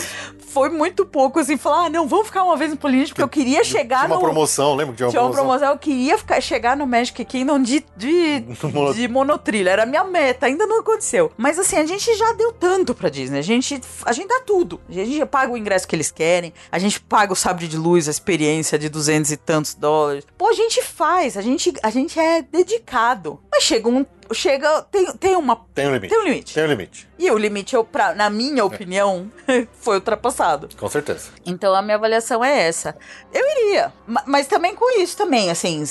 [0.52, 3.30] foi muito pouco, assim, falar, ah, não, vamos ficar uma vez no Polynesian, porque eu
[3.30, 4.22] queria chegar tinha uma no...
[4.22, 5.58] promoção, lembra que tinha uma Tinha uma promoção?
[5.60, 8.44] promoção, eu queria ficar, chegar no Magic Kingdom de, de,
[8.74, 9.70] Mono- de monotrilha.
[9.70, 11.32] Era a minha meta, ainda não aconteceu.
[11.38, 13.40] Mas assim, a gente já deu tanto pra Disney.
[13.40, 14.82] A gente, a gente dá tudo.
[14.90, 18.10] A gente paga o ingresso que eles querem, a gente paga o sabre de luz,
[18.10, 20.26] a experiência de duzentos e tantos dólares.
[20.38, 23.40] Pô, a gente faz, a gente, a gente é dedicado.
[23.50, 24.06] Mas chega um.
[24.34, 24.82] Chega.
[24.84, 25.60] Tem, tem uma.
[25.74, 26.14] Tem um limite.
[26.14, 26.54] Tem um limite.
[26.54, 29.32] Tem um limite, E o limite, eu, pra, na minha opinião,
[29.80, 30.70] foi ultrapassado.
[30.78, 31.30] com certeza.
[31.46, 32.96] Então a minha avaliação é essa.
[33.34, 35.84] Eu iria, ma- mas também com isso também, assim,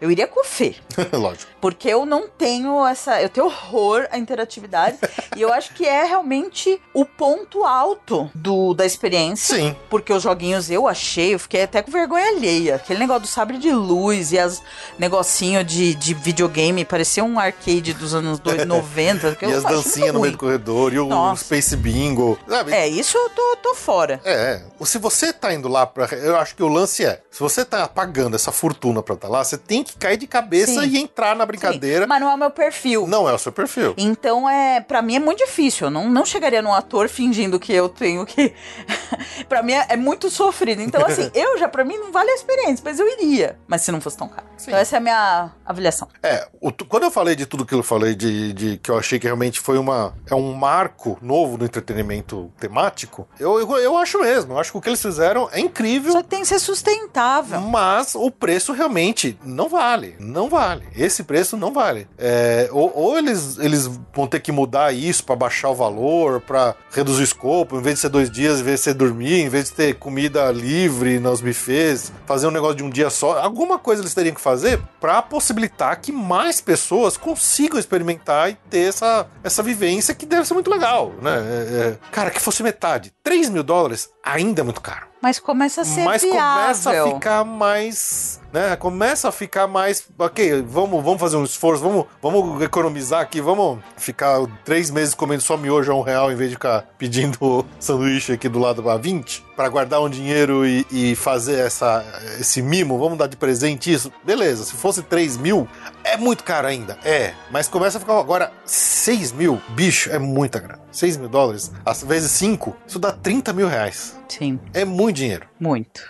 [0.00, 0.74] eu iria com fé,
[1.12, 1.50] Lógico.
[1.60, 4.98] porque eu não tenho essa, eu tenho horror à interatividade
[5.36, 9.56] e eu acho que é realmente o ponto alto do da experiência.
[9.56, 9.76] Sim.
[9.90, 12.76] Porque os joguinhos eu achei, eu fiquei até com vergonha alheia.
[12.76, 14.62] Aquele negócio do sabre de luz e as
[14.98, 19.34] negocinho de, de videogame, parecia um arcade dos anos do- 90.
[19.36, 21.44] que E eu as dancinhas no meio do corredor, e o Nossa.
[21.44, 22.72] Space Bingo, sabe?
[22.72, 24.20] É, isso eu tô, tô fora.
[24.24, 26.06] É, se você tá indo lá pra.
[26.16, 29.42] Eu acho que o lance é: se você tá pagando essa fortuna pra estar lá,
[29.44, 30.88] você tem que cair de cabeça Sim.
[30.88, 32.02] e entrar na brincadeira.
[32.02, 33.06] Sim, mas não é o meu perfil.
[33.06, 33.94] Não é o seu perfil.
[33.96, 35.88] Então, é, para mim é muito difícil.
[35.88, 38.54] Eu não, não chegaria num ator fingindo que eu tenho que.
[39.48, 40.80] Pra mim é, é muito sofrido.
[40.80, 43.58] Então, assim, eu já, pra mim, não vale a experiência, mas eu iria.
[43.66, 44.46] Mas se não fosse tão caro.
[44.60, 46.08] Então, essa é a minha avaliação.
[46.22, 49.18] É, o quando eu falei de tudo que eu falei, de, de que eu achei
[49.18, 50.14] que realmente foi uma.
[50.28, 54.54] É um marco novo no entretenimento temático, eu, eu, eu acho mesmo.
[54.54, 56.12] Eu acho que o que eles fizeram é incrível.
[56.12, 57.60] Só tem que ser sustentável.
[57.60, 60.16] Mas o preço realmente não vale.
[60.18, 60.86] Não vale.
[60.96, 62.08] Esse preço não vale.
[62.18, 66.74] É, ou ou eles, eles vão ter que mudar isso pra baixar o valor, pra
[66.90, 69.48] reduzir o escopo, em vez de ser dois dias, em vez de ser dormir, em
[69.48, 73.38] vez de ter comida livre nos buffets, fazer um negócio de um dia só.
[73.40, 78.88] Alguma coisa eles teriam que fazer pra possibilitar que mais pessoas consigam experimentar e ter
[78.88, 81.32] essa, essa vivência que deve ser muito legal, né?
[81.34, 83.12] É, é, cara, que fosse metade.
[83.22, 86.40] 3 mil dólares ainda é muito caro Mas começa a ser mas viável.
[86.40, 88.76] começa a ficar mais, né?
[88.76, 93.78] Começa a ficar mais, ok, vamos, vamos fazer um esforço, vamos, vamos economizar aqui, vamos
[93.96, 98.32] ficar três meses comendo só miojo a um real em vez de ficar pedindo sanduíche
[98.32, 102.04] aqui do lado a 20 para guardar um dinheiro e, e fazer essa,
[102.40, 104.64] esse mimo, vamos dar de presente isso, beleza?
[104.64, 105.68] Se fosse 3 mil,
[106.04, 110.58] é muito caro ainda, é, mas começa a ficar agora 6 mil, bicho, é muita
[110.58, 110.80] grana.
[110.92, 114.16] 6 mil dólares, às vezes 5, isso dá 30 mil reais.
[114.28, 115.46] Sim, É muito dinheiro.
[115.58, 116.02] muito.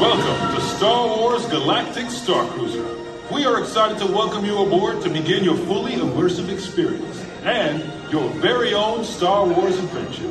[0.00, 2.84] Welcome to Star Wars Galactic Star Cruiser.
[3.30, 7.82] We are excited to welcome you aboard to begin your fully immersive experience and
[8.12, 10.28] your very own Star Wars adventure.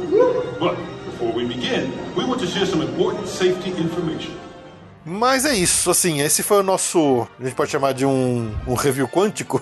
[0.59, 4.33] But before we begin, we want to share some important safety information.
[5.09, 7.25] Mas é isso, assim, esse foi o nosso.
[7.39, 9.61] A gente pode chamar de um, um review quântico.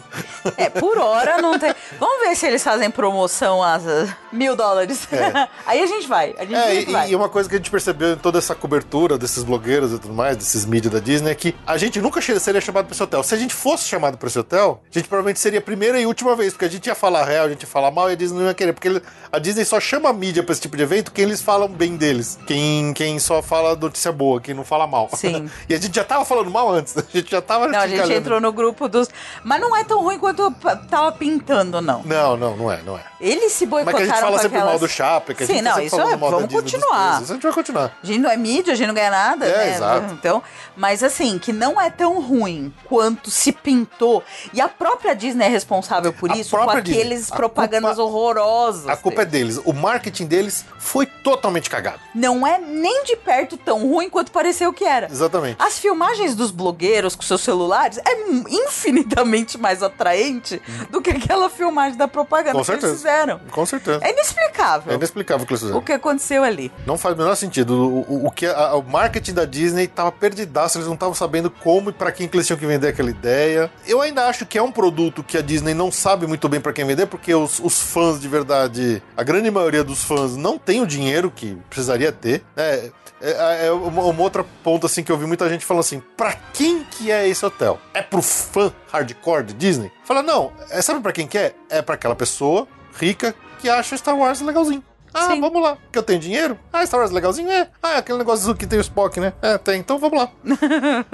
[0.57, 1.71] É, por hora não tem.
[1.99, 5.07] Vamos ver se eles fazem promoção a uh, mil dólares.
[5.67, 6.33] Aí a gente vai.
[6.37, 7.07] A gente É, sempre vai.
[7.09, 9.99] e, e uma coisa que a gente percebeu em toda essa cobertura desses blogueiros e
[9.99, 13.03] tudo mais, desses mídias da Disney, é que a gente nunca seria chamado pra esse
[13.03, 13.21] hotel.
[13.21, 16.07] Se a gente fosse chamado pra esse hotel, a gente provavelmente seria a primeira e
[16.07, 18.15] última vez, porque a gente ia falar real, a gente ia falar mal e a
[18.15, 18.73] Disney não ia querer.
[18.73, 18.99] Porque
[19.31, 21.95] a Disney só chama a mídia pra esse tipo de evento quem eles falam bem
[21.95, 22.39] deles.
[22.47, 25.07] Quem, quem só fala notícia boa, quem não fala mal.
[25.13, 25.34] Sim.
[25.69, 28.11] E a gente já tava falando mal antes, a gente já tava Não, a gente
[28.13, 29.09] entrou no grupo dos.
[29.43, 30.51] Mas não é tão ruim quanto
[30.89, 32.01] tava pintando, não.
[32.03, 33.03] Não, não, não é, não é.
[33.19, 34.73] Eles se Mas boicotaram que a gente fala sempre aquelas...
[34.73, 37.09] mal do Chapa, que a Sim, gente tá não, isso é, vamos Disney, continuar.
[37.17, 37.31] preços.
[37.31, 37.97] A gente vai continuar.
[38.03, 39.75] A gente não é mídia, a gente não ganha nada, É, né?
[39.75, 40.13] exato.
[40.13, 40.43] Então,
[40.75, 44.23] mas assim, que não é tão ruim quanto se pintou.
[44.53, 46.99] E a própria Disney é responsável por A isso, com Disney.
[47.01, 48.87] aqueles A propagandas culpa- horrorosas.
[48.89, 49.55] A culpa é deles.
[49.55, 49.61] deles.
[49.65, 51.99] O marketing deles foi totalmente cagado.
[52.13, 55.05] Não é nem de perto tão ruim quanto pareceu que era.
[55.07, 55.24] Exatamente.
[55.59, 58.15] As filmagens dos blogueiros com seus celulares é
[58.49, 62.95] infinitamente mais atraente do que aquela filmagem da propaganda Com que eles certeza.
[62.95, 63.39] fizeram.
[63.51, 63.99] Com certeza.
[64.03, 65.79] É inexplicável É inexplicável o que eles fizeram.
[65.79, 66.71] o que aconteceu ali.
[66.85, 67.73] Não faz o menor sentido.
[67.75, 71.49] O, o, o que a- o marketing da Disney tava perdidaço, eles não estavam sabendo
[71.49, 73.71] como e pra quem que eles tinham que vender aquela ideia.
[73.87, 76.73] Eu ainda acho que é um produto que a Disney não sabe muito bem pra
[76.73, 80.81] quem vender, porque os, os fãs de verdade, a grande maioria dos fãs não tem
[80.81, 82.43] o dinheiro que precisaria ter.
[82.55, 82.89] É,
[83.21, 86.33] é, é uma, uma outra ponto assim que eu vi muita gente falando assim: pra
[86.53, 87.79] quem que é esse hotel?
[87.93, 89.91] É pro fã hardcore de Disney?
[90.03, 91.55] Fala, não, é, sabe pra quem que é?
[91.69, 92.67] É pra aquela pessoa
[92.99, 94.83] rica que acha Star Wars legalzinho.
[95.17, 95.39] Ah, Sim.
[95.39, 95.77] vamos lá.
[95.93, 96.59] Que eu tenho dinheiro?
[96.73, 97.49] Ah, Star Wars legalzinho?
[97.49, 97.69] É.
[97.81, 99.31] Ah, é aquele negócio que tem o Spock, né?
[99.41, 99.79] É, tem.
[99.79, 100.29] Então vamos lá.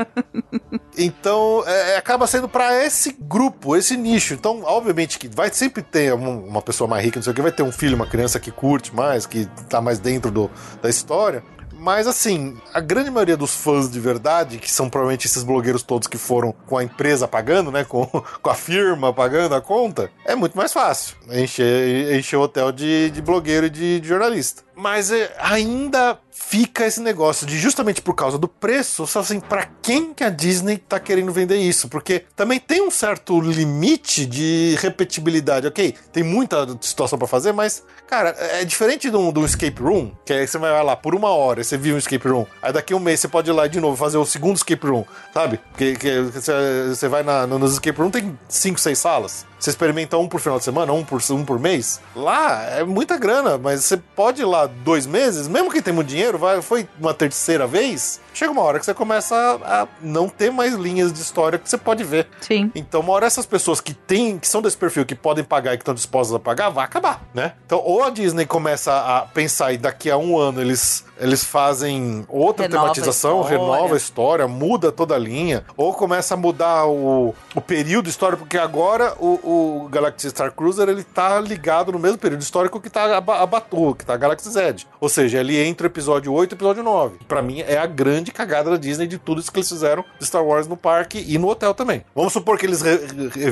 [0.97, 4.34] então, é, é, acaba sendo pra esse grupo, esse nicho.
[4.34, 7.41] Então, obviamente que vai sempre ter um- uma pessoa mais rica, não sei o que,
[7.43, 10.49] vai ter um filho, uma criança que curte mais, que tá mais dentro do,
[10.81, 11.43] da história.
[11.82, 16.08] Mas assim, a grande maioria dos fãs de verdade, que são provavelmente esses blogueiros todos
[16.08, 17.84] que foram com a empresa pagando, né?
[17.84, 18.06] Com,
[18.40, 23.10] com a firma pagando a conta, é muito mais fácil encher, encher o hotel de,
[23.10, 24.62] de blogueiro e de, de jornalista.
[24.82, 29.70] Mas é, ainda fica esse negócio de justamente por causa do preço, só assim, para
[29.80, 31.88] quem que a Disney tá querendo vender isso?
[31.88, 35.94] Porque também tem um certo limite de repetibilidade, ok?
[36.12, 40.12] Tem muita situação para fazer, mas, cara, é diferente de um, de um, escape room,
[40.26, 42.95] que aí você vai lá por uma hora, você viu um escape room, aí daqui
[42.95, 45.60] um mês você pode ir lá de novo fazer o segundo escape room, sabe?
[45.70, 49.45] Porque que você, você vai na, nos escape room, tem cinco, seis salas.
[49.62, 52.02] Você experimenta um por final de semana, um por, um por mês.
[52.16, 56.08] Lá é muita grana, mas você pode ir lá dois meses, mesmo que tenha muito
[56.08, 60.30] dinheiro, vai, foi uma terceira vez, chega uma hora que você começa a, a, não
[60.30, 62.28] ter mais linhas de história que você pode ver.
[62.41, 62.72] Sim.
[62.76, 65.78] Então, uma hora essas pessoas que têm, que são desse perfil, que podem pagar e
[65.78, 67.53] que estão dispostas a pagar, vai acabar, né?
[67.66, 72.26] Então, ou a Disney começa a pensar e daqui a um ano eles, eles fazem
[72.28, 76.86] outra renova tematização, a renova a história, muda toda a linha, ou começa a mudar
[76.86, 81.99] o, o período histórico, porque agora o, o Galaxy Star Cruiser ele tá ligado no
[81.99, 84.76] mesmo período histórico que tá a, a Batu, que tá a Galaxy Z.
[84.99, 87.20] Ou seja, ele entra o episódio 8 e episódio 9.
[87.28, 90.06] Para mim é a grande grande cagada da Disney de tudo isso que eles fizeram
[90.19, 92.03] de Star Wars no parque e no hotel também.
[92.15, 92.81] Vamos supor que eles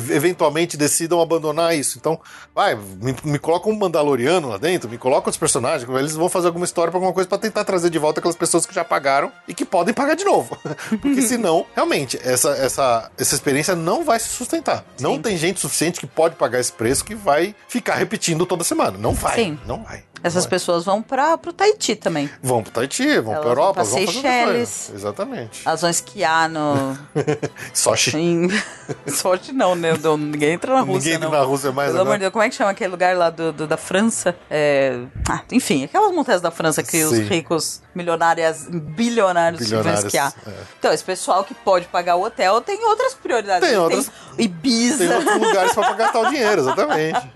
[0.09, 1.97] eventualmente decidam abandonar isso.
[1.97, 2.19] Então,
[2.53, 6.47] vai, me, me coloca um Mandaloriano lá dentro, me coloca os personagens, eles vão fazer
[6.47, 9.31] alguma história pra alguma coisa para tentar trazer de volta aquelas pessoas que já pagaram
[9.47, 10.57] e que podem pagar de novo.
[11.01, 14.85] Porque senão, realmente, essa, essa, essa experiência não vai se sustentar.
[14.97, 15.03] Sim.
[15.03, 18.97] Não tem gente suficiente que pode pagar esse preço que vai ficar repetindo toda semana.
[18.97, 19.35] Não vai.
[19.35, 19.59] Sim.
[19.65, 20.03] Não vai.
[20.23, 22.29] Essas pessoas vão para o Tahiti também.
[22.41, 24.91] Vão para o Tahiti, vão para Europa, vão para Seychelles.
[24.93, 25.61] Exatamente.
[25.65, 26.97] Elas vão esquiar no.
[27.73, 28.17] Sochi.
[28.17, 28.49] Em...
[29.07, 29.93] Sochi não, né?
[30.17, 30.97] Ninguém entra na Rússia.
[30.97, 31.91] Ninguém entra na Rússia mais.
[31.91, 34.35] Pelo amor de Deus, como é que chama aquele lugar lá do, do da França?
[34.49, 34.99] É...
[35.27, 37.03] Ah, enfim, aquelas montanhas da França que Sim.
[37.03, 40.33] os ricos, milionários, bilionários, bilionários vão esquiar.
[40.47, 40.51] É.
[40.79, 43.67] Então, esse pessoal que pode pagar o hotel tem outras prioridades.
[43.67, 44.09] Tem outras.
[44.35, 45.07] Tem Ibiza.
[45.07, 47.31] Tem outros lugares para gastar o dinheiro, exatamente.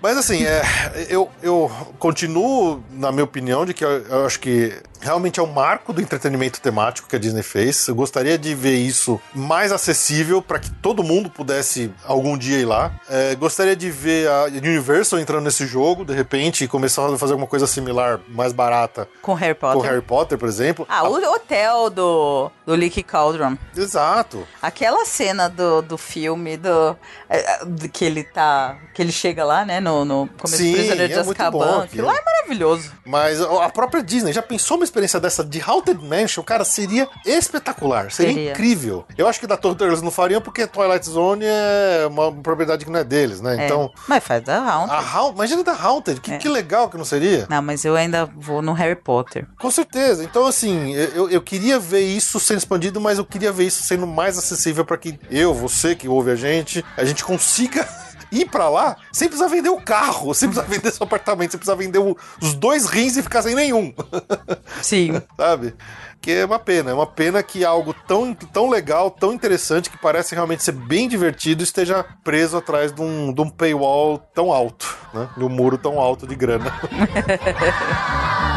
[0.00, 0.62] Mas assim, é,
[1.10, 5.46] eu, eu continuo, na minha opinião, de que eu, eu acho que realmente é um
[5.46, 7.86] marco do entretenimento temático que a Disney fez.
[7.88, 12.64] Eu gostaria de ver isso mais acessível para que todo mundo pudesse algum dia ir
[12.64, 12.92] lá.
[13.08, 17.32] É, gostaria de ver a Universal entrando nesse jogo, de repente, e começar a fazer
[17.32, 19.08] alguma coisa similar, mais barata.
[19.22, 19.80] Com Harry Potter.
[19.80, 20.86] Com Harry Potter, por exemplo.
[20.88, 21.08] Ah, a...
[21.08, 23.56] o hotel do, do Leaky Cauldron.
[23.76, 24.46] Exato.
[24.60, 26.96] Aquela cena do, do filme do,
[27.28, 28.76] é, é, que ele tá.
[28.94, 31.84] que ele chega lá, né, no, no começo Sim, do Prisioneiro de é Azkaban.
[31.84, 32.92] Aquilo lá é maravilhoso.
[33.04, 38.10] Mas a própria Disney já pensou uma experiência dessa de Haunted Mansion, cara, seria espetacular,
[38.10, 38.50] seria, seria.
[38.52, 39.04] incrível.
[39.16, 42.90] Eu acho que da Torre eles não fariam porque Twilight Zone é uma propriedade que
[42.90, 43.56] não é deles, né?
[43.62, 43.66] É.
[43.66, 43.90] Então.
[44.06, 44.96] Mas faz da Haunted.
[44.96, 46.38] A ha Imagina da Haunted, que, é.
[46.38, 47.46] que legal que não seria.
[47.48, 49.46] Não, mas eu ainda vou no Harry Potter.
[49.58, 50.24] Com certeza.
[50.24, 54.06] Então, assim, eu, eu queria ver isso sendo expandido, mas eu queria ver isso sendo
[54.06, 57.86] mais acessível para que eu, você que ouve a gente, a gente consiga
[58.30, 61.76] ir para lá sem precisar vender o carro, sem precisar vender seu apartamento, sem precisar
[61.76, 63.92] vender o, os dois rins e ficar sem nenhum.
[64.82, 65.20] Sim.
[65.36, 65.74] Sabe?
[66.20, 69.96] Que é uma pena, é uma pena que algo tão, tão legal, tão interessante, que
[69.98, 74.96] parece realmente ser bem divertido, esteja preso atrás de um, de um paywall tão alto,
[75.14, 75.28] né?
[75.36, 76.72] De um muro tão alto de grana.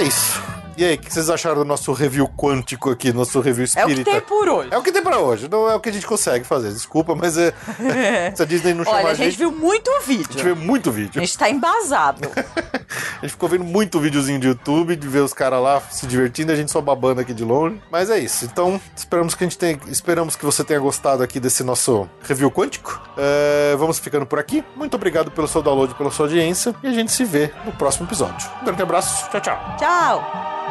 [0.00, 0.47] Isso.
[0.78, 3.90] E aí, o que vocês acharam do nosso review quântico aqui, nosso review espírita?
[3.90, 4.68] É o que tem por hoje.
[4.70, 6.72] É o que tem pra hoje, não é o que a gente consegue fazer.
[6.72, 7.52] Desculpa, mas é,
[8.32, 9.22] se a Disney não chamar Olha, a gente...
[9.26, 10.26] a gente viu muito vídeo.
[10.28, 11.20] A gente viu muito vídeo.
[11.20, 12.30] A gente tá embasado.
[12.30, 16.52] a gente ficou vendo muito videozinho de YouTube, de ver os caras lá se divertindo,
[16.52, 17.82] a gente só babando aqui de longe.
[17.90, 18.44] Mas é isso.
[18.44, 22.52] Então, esperamos que a gente tenha, esperamos que você tenha gostado aqui desse nosso review
[22.52, 23.02] quântico.
[23.16, 24.62] É, vamos ficando por aqui.
[24.76, 26.72] Muito obrigado pelo seu download, pela sua audiência.
[26.84, 28.48] E a gente se vê no próximo episódio.
[28.62, 29.28] Um grande abraço.
[29.28, 29.76] Tchau, tchau.
[29.76, 30.67] Tchau.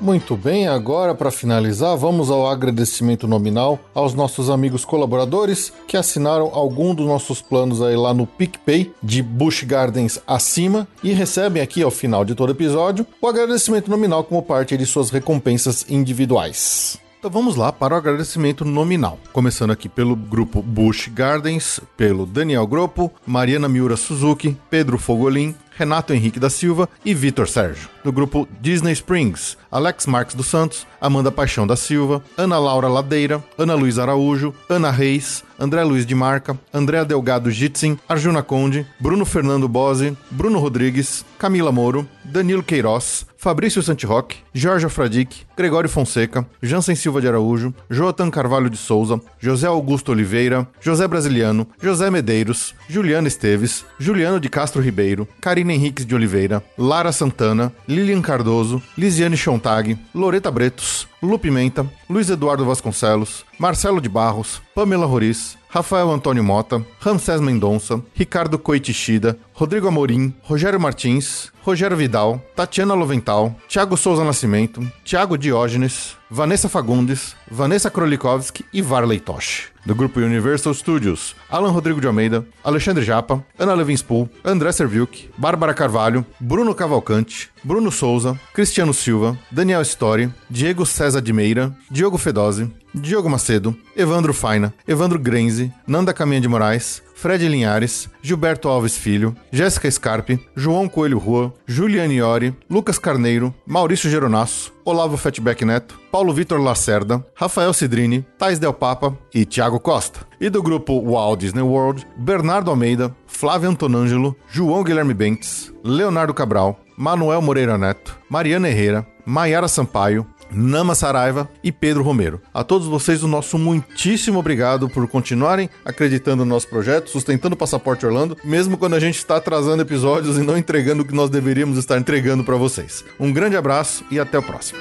[0.00, 6.50] Muito bem, agora para finalizar, vamos ao agradecimento nominal aos nossos amigos colaboradores que assinaram
[6.54, 11.82] algum dos nossos planos aí lá no PicPay de Bush Gardens acima e recebem aqui
[11.82, 16.98] ao final de todo episódio o agradecimento nominal como parte de suas recompensas individuais.
[17.18, 19.18] Então vamos lá para o agradecimento nominal.
[19.32, 26.12] Começando aqui pelo grupo Bush Gardens, pelo Daniel Gropo, Mariana Miura Suzuki, Pedro Fogolin, Renato
[26.12, 27.88] Henrique da Silva e Vitor Sérgio.
[28.04, 33.44] No grupo Disney Springs, Alex Marques dos Santos, Amanda Paixão da Silva, Ana Laura Ladeira,
[33.56, 39.24] Ana Luiz Araújo, Ana Reis, André Luiz de Marca, André Delgado Jitsin, Arjuna Conde, Bruno
[39.24, 46.96] Fernando Bose, Bruno Rodrigues, Camila Moro, Danilo Queiroz, Fabrício Santiroque, Jorge Fradique, Gregório Fonseca, Jansen
[46.96, 53.28] Silva de Araújo, Joatan Carvalho de Souza, José Augusto Oliveira, José Brasiliano, José Medeiros, Juliana
[53.28, 55.26] Esteves, Juliano de Castro Ribeiro,
[55.68, 62.30] Karina Henriques de Oliveira, Lara Santana, Lilian Cardoso, Lisiane Chontag, Loreta Bretos, Lu Pimenta, Luiz
[62.30, 69.88] Eduardo Vasconcelos, Marcelo de Barros, Pamela Roriz, Rafael Antônio Mota, Ramsés Mendonça, Ricardo Coitichida, Rodrigo
[69.88, 77.90] Amorim, Rogério Martins, Rogério Vidal, Tatiana Lovental, Thiago Souza Nascimento, Thiago Diógenes, Vanessa Fagundes, Vanessa
[77.90, 79.66] Krolikovski e Varley Tosh.
[79.84, 85.74] Do grupo Universal Studios, Alan Rodrigo de Almeida, Alexandre Japa, Ana Levinspool, André Serviuk, Bárbara
[85.74, 92.70] Carvalho, Bruno Cavalcante, Bruno Souza, Cristiano Silva, Daniel Story, Diego César de Meira, Diogo Fedose,
[92.94, 99.34] Diogo Macedo, Evandro Faina, Evandro Grenze, Nanda Caminha de Moraes, Fred Linhares, Gilberto Alves Filho,
[99.50, 106.32] Jéssica Scarpe, João Coelho Rua, Juliane Iori, Lucas Carneiro, Maurício Geronasso, Olavo Fatback Neto, Paulo
[106.32, 110.20] Vitor Lacerda, Rafael Cidrini, Thais Del Papa e Thiago Costa.
[110.40, 116.78] E do grupo Walt Disney World, Bernardo Almeida, Flávio Antonângelo, João Guilherme Bentes, Leonardo Cabral,
[116.96, 122.40] Manuel Moreira Neto, Mariana Herrera, Maiara Sampaio, Nama Saraiva e Pedro Romero.
[122.52, 127.58] A todos vocês, o nosso muitíssimo obrigado por continuarem acreditando no nosso projeto, sustentando o
[127.58, 131.30] Passaporte Orlando, mesmo quando a gente está atrasando episódios e não entregando o que nós
[131.30, 133.04] deveríamos estar entregando para vocês.
[133.18, 134.78] Um grande abraço e até o próximo.